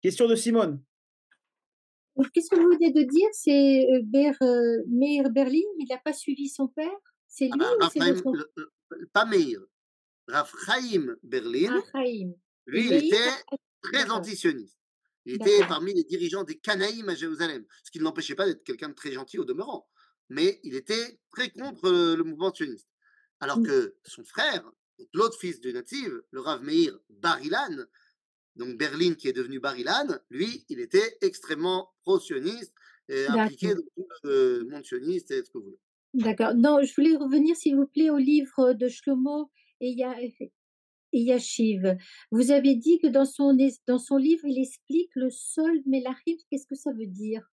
Question 0.00 0.26
de 0.26 0.34
Simone. 0.34 0.82
Qu'est-ce 2.32 2.48
que 2.48 2.56
vous 2.56 2.70
venez 2.70 2.92
de 2.92 3.02
dire? 3.02 3.28
C'est 3.32 3.86
euh, 3.92 4.00
Ber, 4.04 4.34
euh, 4.42 4.82
Meir 4.88 5.28
Berlin, 5.30 5.68
il 5.78 5.86
n'a 5.90 5.98
pas 5.98 6.14
suivi 6.14 6.48
son 6.48 6.68
père? 6.68 6.96
C'est 7.28 7.50
Ah 7.52 7.56
lui 7.56 7.64
ben, 8.00 8.16
ou 8.24 8.34
c'est 8.96 9.12
pas 9.12 9.26
Meir. 9.26 9.60
Raphaïm 10.28 11.14
Berlin, 11.22 11.82
Ah, 11.92 12.02
lui, 12.66 12.86
il 12.86 12.92
était 12.92 13.30
très 13.82 14.08
antisioniste. 14.10 14.78
Il 15.24 15.34
était 15.34 15.60
parmi 15.68 15.94
les 15.94 16.04
dirigeants 16.04 16.44
des 16.44 16.58
Canaïm 16.58 17.08
à 17.08 17.14
Jérusalem, 17.14 17.64
ce 17.84 17.90
qui 17.90 17.98
ne 17.98 18.04
l'empêchait 18.04 18.34
pas 18.34 18.46
d'être 18.46 18.64
quelqu'un 18.64 18.88
de 18.88 18.94
très 18.94 19.12
gentil 19.12 19.38
au 19.38 19.44
demeurant. 19.44 19.88
Mais 20.28 20.60
il 20.64 20.74
était 20.74 21.20
très 21.30 21.50
contre 21.50 21.86
euh, 21.86 22.16
le 22.16 22.24
mouvement 22.24 22.52
sioniste. 22.52 22.88
Alors 23.40 23.58
Mm. 23.58 23.66
que 23.66 23.96
son 24.04 24.24
frère, 24.24 24.70
L'autre 25.14 25.36
fils 25.38 25.60
du 25.60 25.72
Nativ, 25.72 26.22
le 26.30 26.40
Rav 26.40 26.62
Meir 26.62 26.96
Barilan, 27.10 27.86
donc 28.56 28.76
Berlin 28.76 29.14
qui 29.14 29.28
est 29.28 29.32
devenu 29.32 29.58
Barilan, 29.58 30.06
lui, 30.30 30.64
il 30.68 30.80
était 30.80 31.16
extrêmement 31.22 31.90
pro-sioniste 32.02 32.72
et 33.08 33.26
impliqué 33.26 33.74
dans 33.74 33.80
tout 33.82 34.06
le 34.24 34.64
monde 34.64 34.84
sioniste 34.84 35.30
et 35.30 35.42
ce 35.44 35.50
que 35.50 35.58
vous 35.58 35.64
voulez. 35.64 35.80
D'accord. 36.14 36.54
Non, 36.54 36.82
je 36.82 36.94
voulais 36.94 37.16
revenir, 37.16 37.56
s'il 37.56 37.76
vous 37.76 37.86
plaît, 37.86 38.10
au 38.10 38.18
livre 38.18 38.74
de 38.74 38.88
Shlomo 38.88 39.50
et 39.80 39.94
Yashiv. 41.12 41.96
Vous 42.30 42.50
avez 42.50 42.74
dit 42.74 42.98
que 42.98 43.06
dans 43.06 43.24
son, 43.24 43.56
dans 43.86 43.98
son 43.98 44.16
livre, 44.16 44.44
il 44.44 44.60
explique 44.60 45.10
le 45.14 45.30
sol 45.30 45.72
Melachim. 45.86 46.36
Qu'est-ce 46.50 46.66
que 46.66 46.74
ça 46.74 46.92
veut 46.92 47.06
dire? 47.06 47.48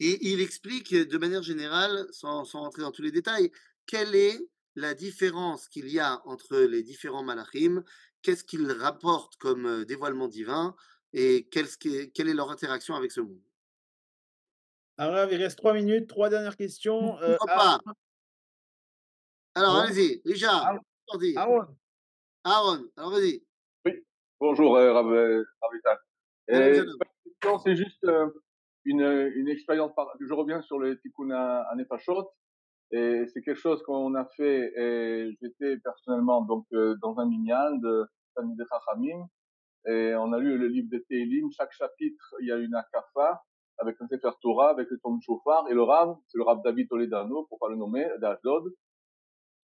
Et 0.00 0.32
il 0.32 0.40
explique 0.40 0.94
de 0.94 1.18
manière 1.18 1.42
générale, 1.42 2.06
sans, 2.10 2.44
sans 2.44 2.60
rentrer 2.60 2.82
dans 2.82 2.92
tous 2.92 3.02
les 3.02 3.12
détails, 3.12 3.50
quelle 3.86 4.14
est 4.14 4.38
la 4.74 4.94
différence 4.94 5.68
qu'il 5.68 5.88
y 5.88 5.98
a 5.98 6.20
entre 6.26 6.58
les 6.58 6.82
différents 6.82 7.22
Malachim, 7.22 7.82
qu'est-ce 8.22 8.44
qu'ils 8.44 8.70
rapportent 8.72 9.36
comme 9.36 9.84
dévoilement 9.84 10.28
divin 10.28 10.76
et 11.12 11.48
quelle, 11.50 11.68
quelle 12.12 12.28
est 12.28 12.34
leur 12.34 12.50
interaction 12.50 12.94
avec 12.94 13.10
ce 13.10 13.20
monde? 13.20 13.40
Alors, 14.98 15.30
il 15.30 15.42
reste 15.42 15.58
trois 15.58 15.74
minutes, 15.74 16.08
trois 16.08 16.28
dernières 16.28 16.56
questions. 16.56 17.18
Euh, 17.20 17.36
pas. 17.46 17.80
Alors, 19.54 19.76
allez-y, 19.76 20.20
Richard. 20.24 20.78
Aaron? 21.36 21.66
Aaron, 22.48 22.78
alors 22.96 23.10
vas-y. 23.10 23.42
Oui, 23.84 23.92
bonjour, 24.38 24.76
euh, 24.76 24.92
Ravita. 24.92 25.98
question, 27.24 27.58
c'est 27.58 27.74
juste 27.74 28.04
euh, 28.04 28.30
une, 28.84 29.00
une 29.34 29.48
expérience. 29.48 29.92
Par... 29.96 30.12
Je 30.20 30.32
reviens 30.32 30.62
sur 30.62 30.78
le 30.78 30.96
Tikkun 31.00 31.30
à 31.32 31.74
Nefashot. 31.74 32.30
Et 32.92 33.26
c'est 33.26 33.42
quelque 33.42 33.58
chose 33.58 33.82
qu'on 33.82 34.14
a 34.14 34.24
fait. 34.36 34.72
Et 34.76 35.36
j'étais 35.42 35.78
personnellement 35.78 36.42
donc 36.42 36.66
euh, 36.72 36.94
dans 37.02 37.18
un 37.18 37.26
minyan 37.26 37.72
de 37.78 38.06
de 38.38 38.64
Chachamim. 38.70 39.26
Et 39.88 40.14
on 40.14 40.32
a 40.32 40.38
lu 40.38 40.56
le 40.56 40.68
livre 40.68 40.88
de 40.92 40.98
Télim. 41.08 41.50
Chaque 41.50 41.72
chapitre, 41.72 42.36
il 42.40 42.46
y 42.46 42.52
a 42.52 42.58
une 42.58 42.76
akafa 42.76 43.42
avec 43.78 43.96
un 44.00 44.06
Sefer 44.06 44.30
Torah, 44.40 44.70
avec 44.70 44.88
le 44.88 44.98
ton 45.00 45.18
chauffard, 45.20 45.66
et 45.68 45.74
le 45.74 45.82
Rav, 45.82 46.16
c'est 46.28 46.38
le 46.38 46.44
Rav 46.44 46.62
David 46.62 46.88
Toledano, 46.88 47.44
pour 47.48 47.58
pas 47.58 47.68
le 47.68 47.76
nommer, 47.76 48.06
d'Ashdod. 48.20 48.72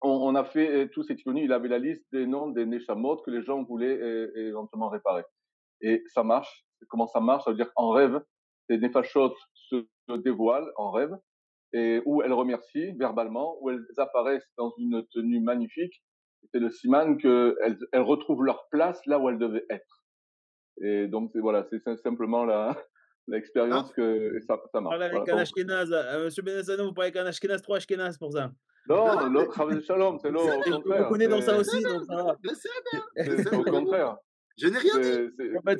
On, 0.05 0.29
on, 0.29 0.35
a 0.35 0.43
fait 0.43 0.69
euh, 0.69 0.87
tout 0.87 1.03
cette 1.03 1.23
connus, 1.23 1.45
il 1.45 1.53
avait 1.53 1.67
la 1.67 1.79
liste 1.79 2.05
des 2.11 2.27
noms 2.27 2.49
des 2.49 2.65
Neshamot 2.65 3.17
que 3.17 3.31
les 3.31 3.41
gens 3.41 3.63
voulaient 3.63 3.99
euh, 3.99 4.31
éventuellement 4.35 4.89
réparer. 4.89 5.23
Et 5.81 6.03
ça 6.13 6.23
marche. 6.23 6.65
Comment 6.89 7.07
ça 7.07 7.19
marche? 7.19 7.43
Ça 7.45 7.51
veut 7.51 7.57
dire 7.57 7.73
qu'en 7.73 7.89
rêve, 7.89 8.21
les 8.69 8.77
Nefashot 8.77 9.33
se 9.53 9.85
dévoilent 10.17 10.71
en 10.75 10.91
rêve, 10.91 11.17
et 11.73 12.01
où 12.05 12.21
elles 12.21 12.33
remercient 12.33 12.93
verbalement, 12.97 13.57
où 13.61 13.69
elles 13.69 13.85
apparaissent 13.97 14.49
dans 14.57 14.73
une 14.77 15.05
tenue 15.11 15.39
magnifique. 15.39 16.03
C'est 16.53 16.59
le 16.59 16.69
siman 16.69 17.17
qu'elles 17.17 17.77
elles 17.91 18.01
retrouvent 18.01 18.43
leur 18.43 18.67
place 18.69 19.03
là 19.07 19.19
où 19.19 19.29
elles 19.29 19.39
devaient 19.39 19.65
être. 19.69 20.03
Et 20.81 21.07
donc, 21.07 21.31
voilà, 21.35 21.65
c'est 21.69 21.81
simplement 21.97 22.45
la, 22.45 22.77
l'expérience 23.27 23.91
que 23.93 24.39
ça, 24.41 24.61
ça 24.71 24.81
marche. 24.81 24.95
Voilà, 24.97 25.15
avec 25.15 25.29
un 25.29 25.37
Ashkenaz. 25.37 25.91
Euh, 25.91 26.25
Monsieur 26.25 26.43
Benazano, 26.43 26.85
vous 26.85 26.93
parlez 26.93 27.07
avec 27.07 27.17
un 27.17 27.25
Ashkenaz, 27.25 27.61
trois 27.61 27.77
Ashkenaz 27.77 28.17
pour 28.17 28.31
ça. 28.31 28.51
Non, 28.87 29.27
l'autre 29.29 29.57
Rav 29.57 29.81
Shalom, 29.83 30.19
c'est 30.21 30.31
l'autre. 30.31 30.53
Vous 30.85 31.09
connaissez 31.09 31.29
dans 31.29 31.41
ça 31.41 31.57
aussi, 31.57 31.81
donc 31.81 32.03
ça. 32.05 32.37
C'est 33.17 33.53
au 33.53 33.63
contraire. 33.63 34.17
Je 34.57 34.67
n'ai 34.67 34.77
rien 34.77 34.99
dit. 34.99 35.57
En 35.57 35.61
fait, 35.61 35.79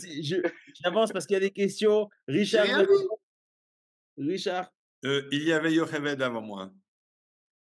j'avance 0.84 1.12
parce 1.12 1.26
qu'il 1.26 1.36
y 1.36 1.38
a 1.38 1.39
des 1.41 1.51
questions. 1.51 2.10
Richard. 2.28 2.66
Richard. 4.18 4.72
Euh, 5.06 5.24
il 5.32 5.43
y 5.43 5.53
avait 5.53 5.74
Yocheved 5.74 6.22
avant 6.22 6.41
moi. 6.41 6.72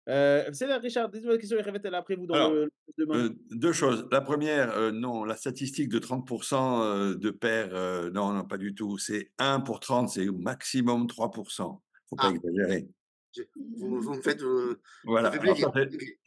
Euh, 0.09 0.49
c'est 0.53 0.67
là, 0.67 0.79
Richard, 0.79 1.09
dites-moi 1.11 1.35
la 1.35 1.39
question, 1.39 1.59
elle 1.59 1.77
est 1.77 1.95
après 1.95 2.17
vous 2.17 2.27
dans 2.27 2.35
Alors, 2.35 2.51
le, 2.53 2.69
le 2.97 3.07
euh, 3.15 3.29
deux 3.51 3.73
choses. 3.73 4.09
La 4.11 4.21
première, 4.21 4.77
euh, 4.77 4.91
non, 4.91 5.25
la 5.25 5.37
statistique 5.37 5.89
de 5.89 6.01
30% 6.01 6.83
euh, 6.83 7.15
de 7.15 7.31
pères, 7.31 7.71
euh, 7.73 8.11
non, 8.11 8.33
non, 8.33 8.45
pas 8.45 8.59
du 8.59 8.75
tout. 8.75 8.99
C'est 8.99 9.31
1 9.39 9.61
pour 9.61 9.79
30, 9.79 10.09
c'est 10.11 10.29
au 10.29 10.37
maximum 10.37 11.07
3%. 11.07 11.81
faut 12.11 12.17
pas 12.17 12.25
Ah. 12.27 12.31
exagérer. 12.31 12.89
Je- 13.37 13.43
Vous, 13.79 14.01
vous 14.01 14.15
me 14.15 14.23
faites. 14.23 14.43
vous- 14.43 14.75
Voilà, 15.05 15.33
ça 15.33 15.39
alors 15.41 15.57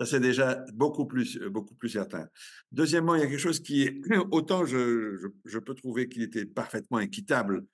c'est- 0.06 0.20
déjà 0.20 0.66
beaucoup 0.74 1.06
plus, 1.06 1.38
euh, 1.38 1.50
beaucoup 1.50 1.76
plus 1.76 1.90
certain. 1.90 2.28
Deuxièmement, 2.72 3.16
il 3.16 3.22
y 3.22 3.24
a 3.24 3.28
quelque 3.28 3.40
chose 3.40 3.60
qui 3.60 3.84
est, 3.84 4.02
autant 4.32 4.66
je, 4.66 5.16
je, 5.18 5.28
je 5.46 5.60
peux 5.60 5.76
trouver 5.76 6.10
qu'il 6.10 6.24
était 6.24 6.46
parfaitement 6.46 7.00
équitable 7.00 7.66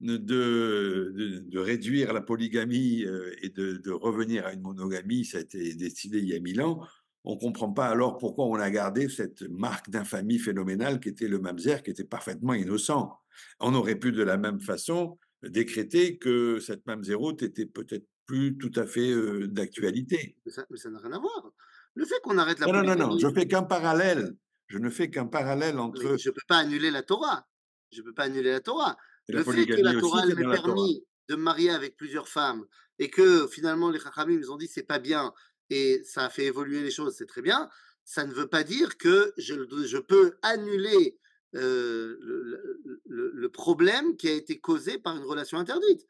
de, 0.00 0.16
de, 0.16 1.44
de 1.46 1.58
réduire 1.58 2.12
la 2.12 2.20
polygamie 2.20 3.04
euh, 3.04 3.32
et 3.40 3.50
de, 3.50 3.76
de 3.76 3.90
revenir 3.92 4.46
à 4.46 4.52
une 4.52 4.62
monogamie, 4.62 5.24
ça 5.24 5.38
a 5.38 5.40
été 5.42 5.74
décidé 5.74 6.18
il 6.18 6.26
y 6.28 6.34
a 6.34 6.40
mille 6.40 6.60
ans. 6.60 6.84
On 7.24 7.36
comprend 7.36 7.72
pas 7.72 7.86
alors 7.86 8.18
pourquoi 8.18 8.46
on 8.46 8.54
a 8.56 8.68
gardé 8.68 9.08
cette 9.08 9.42
marque 9.42 9.90
d'infamie 9.90 10.40
phénoménale 10.40 10.98
qui 10.98 11.08
était 11.08 11.28
le 11.28 11.38
mamzer, 11.38 11.84
qui 11.84 11.92
était 11.92 12.02
parfaitement 12.02 12.54
innocent. 12.54 13.16
On 13.60 13.74
aurait 13.74 13.94
pu 13.94 14.10
de 14.10 14.24
la 14.24 14.36
même 14.36 14.60
façon 14.60 15.18
décréter 15.44 16.18
que 16.18 16.58
cette 16.58 16.84
mamzeroute 16.86 17.42
était 17.44 17.66
peut-être 17.66 18.06
plus 18.26 18.56
tout 18.58 18.72
à 18.76 18.86
fait 18.86 19.10
euh, 19.10 19.46
d'actualité. 19.48 20.36
Mais 20.46 20.52
ça 20.52 20.64
mais 20.70 20.76
ça 20.78 20.90
n'a 20.90 20.98
rien 21.00 21.12
à 21.12 21.18
voir. 21.18 21.52
Le 21.94 22.04
fait 22.04 22.20
qu'on 22.22 22.38
arrête 22.38 22.58
la 22.58 22.66
Non, 22.66 22.72
non, 22.82 22.94
non, 22.94 23.08
non, 23.08 23.18
je 23.18 23.28
fais 23.34 23.46
qu'un 23.46 23.62
parallèle. 23.64 24.34
Je 24.68 24.78
ne 24.78 24.88
fais 24.88 25.10
qu'un 25.10 25.26
parallèle 25.26 25.78
entre 25.78 26.02
Mais 26.02 26.18
je 26.18 26.28
ne 26.30 26.34
peux 26.34 26.40
pas 26.48 26.58
annuler 26.58 26.90
la 26.90 27.02
Torah. 27.02 27.46
Je 27.90 28.00
ne 28.00 28.06
peux 28.06 28.14
pas 28.14 28.24
annuler 28.24 28.50
la 28.50 28.60
Torah. 28.60 28.96
le 29.28 29.42
fait 29.44 29.66
que 29.66 29.82
la 29.82 29.92
Torah 30.00 30.22
m'ait 30.26 30.34
permis 30.62 31.04
de 31.28 31.36
me 31.36 31.42
marier 31.42 31.70
avec 31.70 31.96
plusieurs 31.96 32.28
femmes 32.28 32.64
et 32.98 33.10
que 33.10 33.46
finalement 33.48 33.90
les 33.90 33.98
Chachamim 33.98 34.38
ils 34.38 34.50
ont 34.50 34.56
dit 34.56 34.66
c'est 34.68 34.82
pas 34.82 34.98
bien 34.98 35.32
et 35.70 36.02
ça 36.04 36.24
a 36.26 36.30
fait 36.30 36.46
évoluer 36.46 36.82
les 36.82 36.90
choses, 36.90 37.14
c'est 37.16 37.26
très 37.26 37.42
bien. 37.42 37.68
Ça 38.04 38.24
ne 38.26 38.32
veut 38.32 38.48
pas 38.48 38.64
dire 38.64 38.96
que 38.98 39.32
je, 39.38 39.54
je 39.86 39.98
peux 39.98 40.36
annuler 40.42 41.18
euh, 41.54 42.16
le, 42.20 42.80
le- 43.06 43.30
le 43.34 43.48
problème 43.50 44.16
qui 44.16 44.28
a 44.28 44.32
été 44.32 44.58
causé 44.58 44.98
par 44.98 45.16
une 45.16 45.22
relation 45.24 45.58
interdite. 45.58 46.06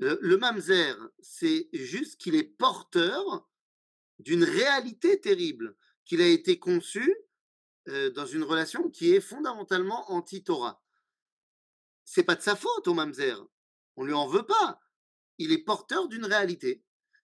Le, 0.00 0.18
le 0.20 0.36
mamzer, 0.38 0.96
c'est 1.20 1.68
juste 1.72 2.20
qu'il 2.20 2.34
est 2.34 2.42
porteur 2.42 3.48
d'une 4.18 4.44
réalité 4.44 5.20
terrible, 5.20 5.76
qu'il 6.04 6.20
a 6.20 6.26
été 6.26 6.58
conçu 6.58 7.14
euh, 7.88 8.10
dans 8.10 8.26
une 8.26 8.42
relation 8.42 8.90
qui 8.90 9.14
est 9.14 9.20
fondamentalement 9.20 10.10
anti-Torah. 10.10 10.82
C'est 12.04 12.24
pas 12.24 12.34
de 12.34 12.42
sa 12.42 12.56
faute 12.56 12.88
au 12.88 12.94
mamzer. 12.94 13.46
On 13.96 14.04
lui 14.04 14.14
en 14.14 14.26
veut 14.26 14.44
pas. 14.46 14.80
Il 15.38 15.52
est 15.52 15.64
porteur 15.64 16.08
d'une 16.08 16.24
réalité. 16.24 16.82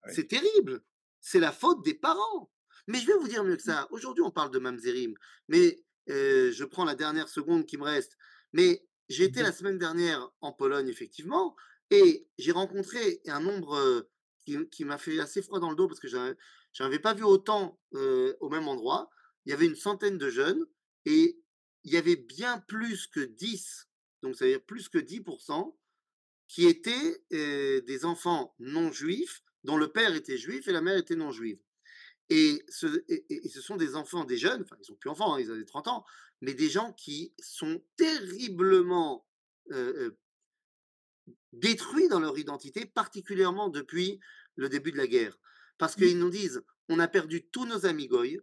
C'est 0.08 0.28
terrible. 0.28 0.84
C'est 1.20 1.40
la 1.40 1.52
faute 1.52 1.84
des 1.84 1.94
parents. 1.94 2.50
Mais 2.86 3.00
je 3.00 3.06
vais 3.06 3.18
vous 3.18 3.28
dire 3.28 3.42
mieux 3.42 3.56
que 3.56 3.62
ça. 3.62 3.88
Aujourd'hui, 3.90 4.22
on 4.22 4.30
parle 4.30 4.50
de 4.50 4.58
mamzerim, 4.58 5.14
mais 5.48 5.82
euh, 6.08 6.52
je 6.52 6.64
prends 6.64 6.84
la 6.84 6.94
dernière 6.94 7.28
seconde 7.28 7.66
qui 7.66 7.78
me 7.78 7.84
reste. 7.84 8.16
Mais 8.52 8.86
j'ai 9.08 9.24
été 9.24 9.42
la 9.42 9.52
semaine 9.52 9.78
dernière 9.78 10.30
en 10.40 10.52
Pologne, 10.52 10.88
effectivement, 10.88 11.56
et 11.90 12.26
j'ai 12.38 12.52
rencontré 12.52 13.20
un 13.26 13.40
nombre 13.40 14.08
qui, 14.44 14.84
m'a 14.84 14.98
fait 14.98 15.18
assez 15.20 15.42
froid 15.42 15.60
dans 15.60 15.70
le 15.70 15.76
dos 15.76 15.88
parce 15.88 16.00
que 16.00 16.08
j'en 16.08 16.32
j'en 16.72 16.84
avais 16.84 16.98
pas 16.98 17.14
vu 17.14 17.24
autant 17.24 17.78
au 17.92 18.48
même 18.48 18.68
endroit. 18.68 19.10
Il 19.44 19.50
y 19.50 19.52
avait 19.52 19.66
une 19.66 19.76
centaine 19.76 20.18
de 20.18 20.28
jeunes 20.28 20.66
et 21.04 21.38
il 21.84 21.92
y 21.92 21.96
avait 21.96 22.16
bien 22.16 22.58
plus 22.66 23.06
que 23.06 23.20
10, 23.20 23.88
donc 24.22 24.34
ça 24.34 24.44
veut 24.44 24.50
dire 24.50 24.64
plus 24.64 24.88
que 24.88 24.98
10%, 24.98 25.74
qui 26.48 26.66
étaient 26.66 27.22
des 27.30 28.04
enfants 28.04 28.54
non 28.58 28.92
juifs 28.92 29.42
dont 29.64 29.76
le 29.76 29.90
père 29.90 30.14
était 30.14 30.36
juif 30.36 30.68
et 30.68 30.72
la 30.72 30.80
mère 30.80 30.96
était 30.96 31.16
non 31.16 31.30
juive. 31.30 31.60
Et 32.28 32.64
ce, 32.68 32.88
sont 33.60 33.76
des 33.76 33.94
enfants, 33.94 34.24
des 34.24 34.36
jeunes, 34.36 34.62
enfin 34.62 34.76
ils 34.80 34.84
sont 34.84 34.96
plus 34.96 35.10
enfants, 35.10 35.34
hein, 35.34 35.40
ils 35.40 35.50
avaient 35.50 35.64
30 35.64 35.88
ans, 35.88 36.04
mais 36.40 36.54
des 36.54 36.68
gens 36.68 36.92
qui 36.92 37.32
sont 37.38 37.82
terriblement 37.96 39.26
détruits 41.56 42.08
dans 42.08 42.20
leur 42.20 42.38
identité, 42.38 42.86
particulièrement 42.86 43.68
depuis 43.68 44.20
le 44.56 44.68
début 44.68 44.92
de 44.92 44.96
la 44.96 45.06
guerre. 45.06 45.38
Parce 45.78 45.94
qu'ils 45.94 46.18
nous 46.18 46.30
disent, 46.30 46.62
on 46.88 46.98
a 46.98 47.08
perdu 47.08 47.46
tous 47.50 47.66
nos 47.66 47.84
amis 47.86 48.06
goy, 48.08 48.40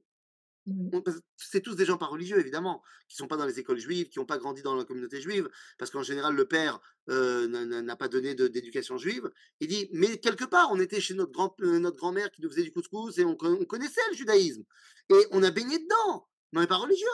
c'est 1.36 1.60
tous 1.62 1.76
des 1.76 1.84
gens 1.86 1.98
pas 1.98 2.06
religieux, 2.06 2.40
évidemment, 2.40 2.82
qui 3.10 3.18
sont 3.18 3.28
pas 3.28 3.36
dans 3.36 3.46
les 3.46 3.60
écoles 3.60 3.80
juives, 3.80 4.08
qui 4.08 4.20
n'ont 4.20 4.26
pas 4.26 4.38
grandi 4.38 4.62
dans 4.62 4.76
la 4.76 4.86
communauté 4.86 5.20
juive, 5.20 5.50
parce 5.78 5.92
qu'en 5.92 6.04
général, 6.04 6.36
le 6.36 6.48
père 6.48 6.80
euh, 7.10 7.48
n'a- 7.48 7.96
pas 7.98 8.08
donné 8.08 8.34
d'éducation 8.34 8.98
juive. 8.98 9.30
Il 9.60 9.68
dit, 9.68 9.90
mais 9.92 10.20
quelque 10.20 10.46
part, 10.46 10.70
on 10.72 10.80
était 10.80 11.02
chez 11.02 11.16
notre, 11.16 11.34
grand, 11.34 11.54
euh, 11.62 11.80
notre 11.80 11.98
grand-mère 11.98 12.32
qui 12.32 12.42
nous 12.42 12.50
faisait 12.50 12.64
du 12.64 12.72
couscous 12.72 13.18
et 13.18 13.26
on, 13.26 13.36
con- 13.36 13.58
on 13.60 13.66
connaissait 13.66 14.00
le 14.12 14.16
judaïsme. 14.16 14.64
Et 15.10 15.26
on 15.32 15.44
a 15.44 15.52
baigné 15.52 15.80
dedans, 15.80 16.30
mais 16.54 16.60
on 16.60 16.62
n'est 16.62 16.68
pas 16.68 16.78
religieux. 16.78 17.08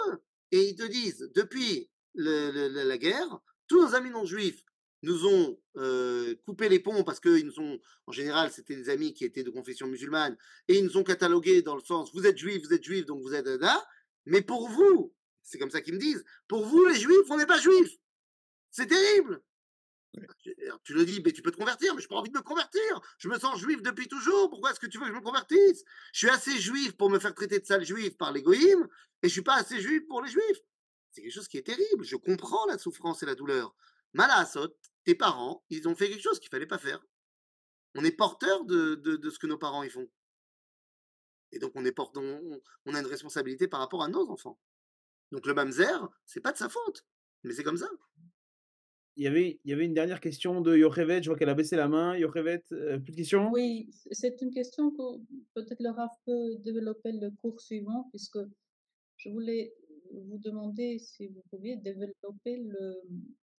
Et 0.52 0.70
ils 0.70 0.76
te 0.76 0.84
disent, 0.86 1.32
depuis 1.34 1.90
le- 2.14 2.52
le- 2.52 2.70
le- 2.70 2.84
la 2.84 2.98
guerre, 3.00 3.40
tous 3.68 3.82
nos 3.82 3.96
amis 3.96 4.12
non 4.12 4.26
juifs 4.26 4.64
nous 5.02 5.26
ont 5.28 5.60
euh, 5.78 6.36
coupé 6.46 6.70
les 6.70 6.80
ponts 6.80 7.04
parce 7.04 7.20
qu'ils 7.20 7.46
nous 7.46 7.60
ont, 7.60 7.80
en 8.08 8.12
général, 8.12 8.52
c'était 8.52 8.76
des 8.76 8.90
amis 8.90 9.14
qui 9.14 9.26
étaient 9.26 9.44
de 9.44 9.50
confession 9.50 9.88
musulmane, 9.88 10.38
et 10.68 10.78
ils 10.78 10.84
nous 10.84 10.98
ont 10.98 11.04
catalogués 11.04 11.62
dans 11.62 11.76
le 11.76 11.82
sens, 11.82 12.12
vous 12.14 12.26
êtes 12.26 12.38
juif, 12.38 12.62
vous 12.64 12.74
êtes 12.74 12.84
juif, 12.84 13.06
donc 13.06 13.22
vous 13.22 13.34
êtes 13.34 13.46
là, 13.46 13.86
mais 14.26 14.42
pour 14.42 14.70
vous, 14.70 15.14
c'est 15.42 15.58
comme 15.58 15.72
ça 15.72 15.82
qu'ils 15.82 15.96
me 15.96 16.00
disent, 16.00 16.24
pour 16.48 16.66
vous 16.66 16.86
les 16.86 17.00
juifs, 17.00 17.30
on 17.30 17.38
n'est 17.38 17.46
pas 17.46 17.60
juifs. 17.60 17.98
C'est 18.72 18.88
terrible. 18.88 19.42
Tu 20.84 20.94
le 20.94 21.06
dis, 21.06 21.22
mais 21.24 21.32
tu 21.32 21.42
peux 21.42 21.52
te 21.52 21.58
convertir, 21.58 21.94
mais 21.94 22.02
je 22.02 22.06
n'ai 22.06 22.10
pas 22.10 22.16
envie 22.16 22.32
de 22.32 22.38
me 22.38 22.44
convertir. 22.44 23.02
Je 23.18 23.30
me 23.30 23.38
sens 23.40 23.60
juif 23.60 23.82
depuis 23.82 24.08
toujours. 24.08 24.50
Pourquoi 24.50 24.72
est-ce 24.72 24.80
que 24.80 24.88
tu 24.88 24.98
veux 24.98 25.06
que 25.06 25.12
je 25.12 25.16
me 25.16 25.24
convertisse? 25.24 25.84
Je 26.14 26.20
suis 26.20 26.30
assez 26.30 26.60
juif 26.60 26.98
pour 26.98 27.10
me 27.10 27.20
faire 27.20 27.34
traiter 27.34 27.60
de 27.60 27.66
sale 27.66 27.84
juif 27.84 28.18
par 28.18 28.32
l'égoïme, 28.32 28.88
et 29.22 29.28
je 29.28 29.34
suis 29.34 29.42
pas 29.42 29.56
assez 29.56 29.80
juif 29.80 30.08
pour 30.08 30.22
les 30.22 30.30
juifs. 30.30 30.60
C'est 31.12 31.22
quelque 31.22 31.34
chose 31.34 31.48
qui 31.48 31.58
est 31.58 31.64
terrible. 31.64 32.04
Je 32.04 32.16
comprends 32.16 32.66
la 32.68 32.78
souffrance 32.78 33.24
et 33.24 33.26
la 33.26 33.36
douleur. 33.36 33.76
Malasot, 34.14 34.76
tes 35.04 35.16
parents, 35.16 35.64
ils 35.70 35.88
ont 35.88 35.96
fait 35.96 36.10
quelque 36.10 36.22
chose 36.22 36.40
qu'il 36.40 36.50
fallait 36.50 36.66
pas 36.66 36.78
faire. 36.78 37.04
On 37.96 38.04
est 38.04 38.12
porteur 38.12 38.66
de, 38.66 38.96
de, 38.96 39.30
ce 39.30 39.40
que 39.40 39.48
nos 39.48 39.58
parents 39.58 39.84
y 39.84 39.90
font. 39.90 40.08
Et 41.52 41.60
donc 41.60 41.72
on, 41.76 41.84
est 41.86 41.92
porte, 41.92 42.16
on, 42.18 42.62
on, 42.86 42.94
a 42.94 43.00
une 43.00 43.08
responsabilité 43.08 43.68
par 43.68 43.80
rapport 43.80 44.04
à 44.04 44.08
nos 44.08 44.30
enfants. 44.30 44.60
Donc 45.32 45.46
le 45.48 45.54
mamzer, 45.54 46.10
c'est 46.26 46.42
pas 46.42 46.52
de 46.52 46.58
sa 46.58 46.70
faute, 46.70 47.06
mais 47.44 47.54
c'est 47.54 47.64
comme 47.64 47.78
ça. 47.78 47.90
Il 49.16 49.24
y, 49.24 49.28
avait, 49.28 49.60
il 49.66 49.72
y 49.72 49.74
avait 49.74 49.86
une 49.86 49.94
dernière 49.94 50.22
question 50.22 50.62
de 50.62 50.78
Yochevet, 50.78 51.22
je 51.22 51.30
vois 51.30 51.38
qu'elle 51.38 51.50
a 51.50 51.56
baissé 51.56 51.76
la 51.76 51.90
main. 51.90 52.16
Yochevet, 52.16 52.64
euh, 52.72 53.00
plus 53.00 53.12
de 53.12 53.18
questions? 53.18 53.52
Oui, 53.52 53.90
c'est 54.12 54.42
une 54.42 54.52
question 54.52 54.92
que 54.92 55.18
peut-être 55.56 55.82
le 55.82 55.90
RAF 55.90 56.12
peut 56.26 56.56
développer 56.60 57.12
le 57.12 57.30
cours 57.32 57.60
suivant, 57.60 58.08
puisque 58.12 58.40
je 59.18 59.30
voulais 59.30 59.74
vous 60.14 60.38
demander 60.38 61.00
si 61.00 61.28
vous 61.28 61.44
pouviez 61.50 61.76
développer 61.76 62.58
le, 62.58 62.96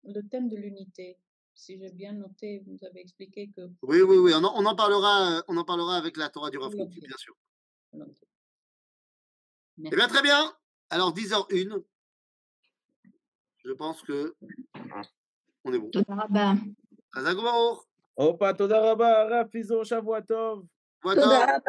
le 0.05 0.23
thème 0.29 0.49
de 0.49 0.57
l'unité. 0.57 1.19
Si 1.55 1.79
j'ai 1.79 1.91
bien 1.91 2.13
noté, 2.13 2.63
vous 2.67 2.79
avez 2.87 3.01
expliqué 3.01 3.51
que. 3.55 3.63
Oui, 3.83 4.01
oui, 4.03 4.17
oui, 4.17 4.33
on 4.35 4.45
en, 4.45 4.53
on 4.57 4.65
en 4.65 4.75
parlera, 4.75 5.43
on 5.49 5.57
en 5.57 5.65
parlera 5.65 5.97
avec 5.97 6.17
la 6.17 6.29
Torah 6.31 6.51
du 6.51 6.59
Rav 6.59 6.75
bien 6.75 6.87
sûr. 7.17 7.37
Eh 9.85 9.97
bien, 9.97 10.09
très 10.09 10.23
bien. 10.23 10.53
Alors, 10.91 11.13
10h01. 11.15 11.83
Je 13.65 13.73
pense 13.73 14.03
que 14.03 14.35
on 15.65 15.73
est 15.73 15.79
bon. 15.79 15.91
Todaraba. 15.91 16.55
Chazak 17.15 17.37
Opa, 18.17 18.55
todaraba, 18.55 19.29
Rafizo, 19.29 19.85
Shavuatov. 19.85 20.65
Todaraba. 21.03 21.61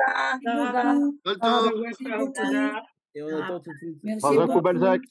Et 3.14 3.22
on 3.22 3.42
attend 3.42 3.60
tout 3.60 3.72
de 3.72 3.78
suite. 3.78 4.00
Merci 4.04 4.36
beaucoup. 4.36 4.62
Balzac. 4.62 5.02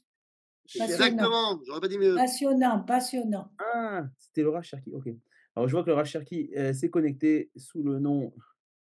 Exactement, 0.75 1.61
j'aurais 1.67 1.81
pas 1.81 1.89
dit 1.89 1.99
mieux. 1.99 2.15
Passionnant, 2.15 2.81
passionnant. 2.81 3.51
Ah, 3.59 4.05
c'était 4.19 4.43
Laura 4.43 4.63
Cherki, 4.63 4.93
ok. 4.95 5.09
Alors 5.57 5.69
je 5.69 5.73
vois 5.73 5.83
que 5.83 5.91
Laura 5.91 6.05
Cherki 6.05 6.51
euh, 6.57 6.73
s'est 6.73 6.91
connecté 6.91 7.51
sous 7.57 7.83
le 7.83 7.99
nom 7.99 8.33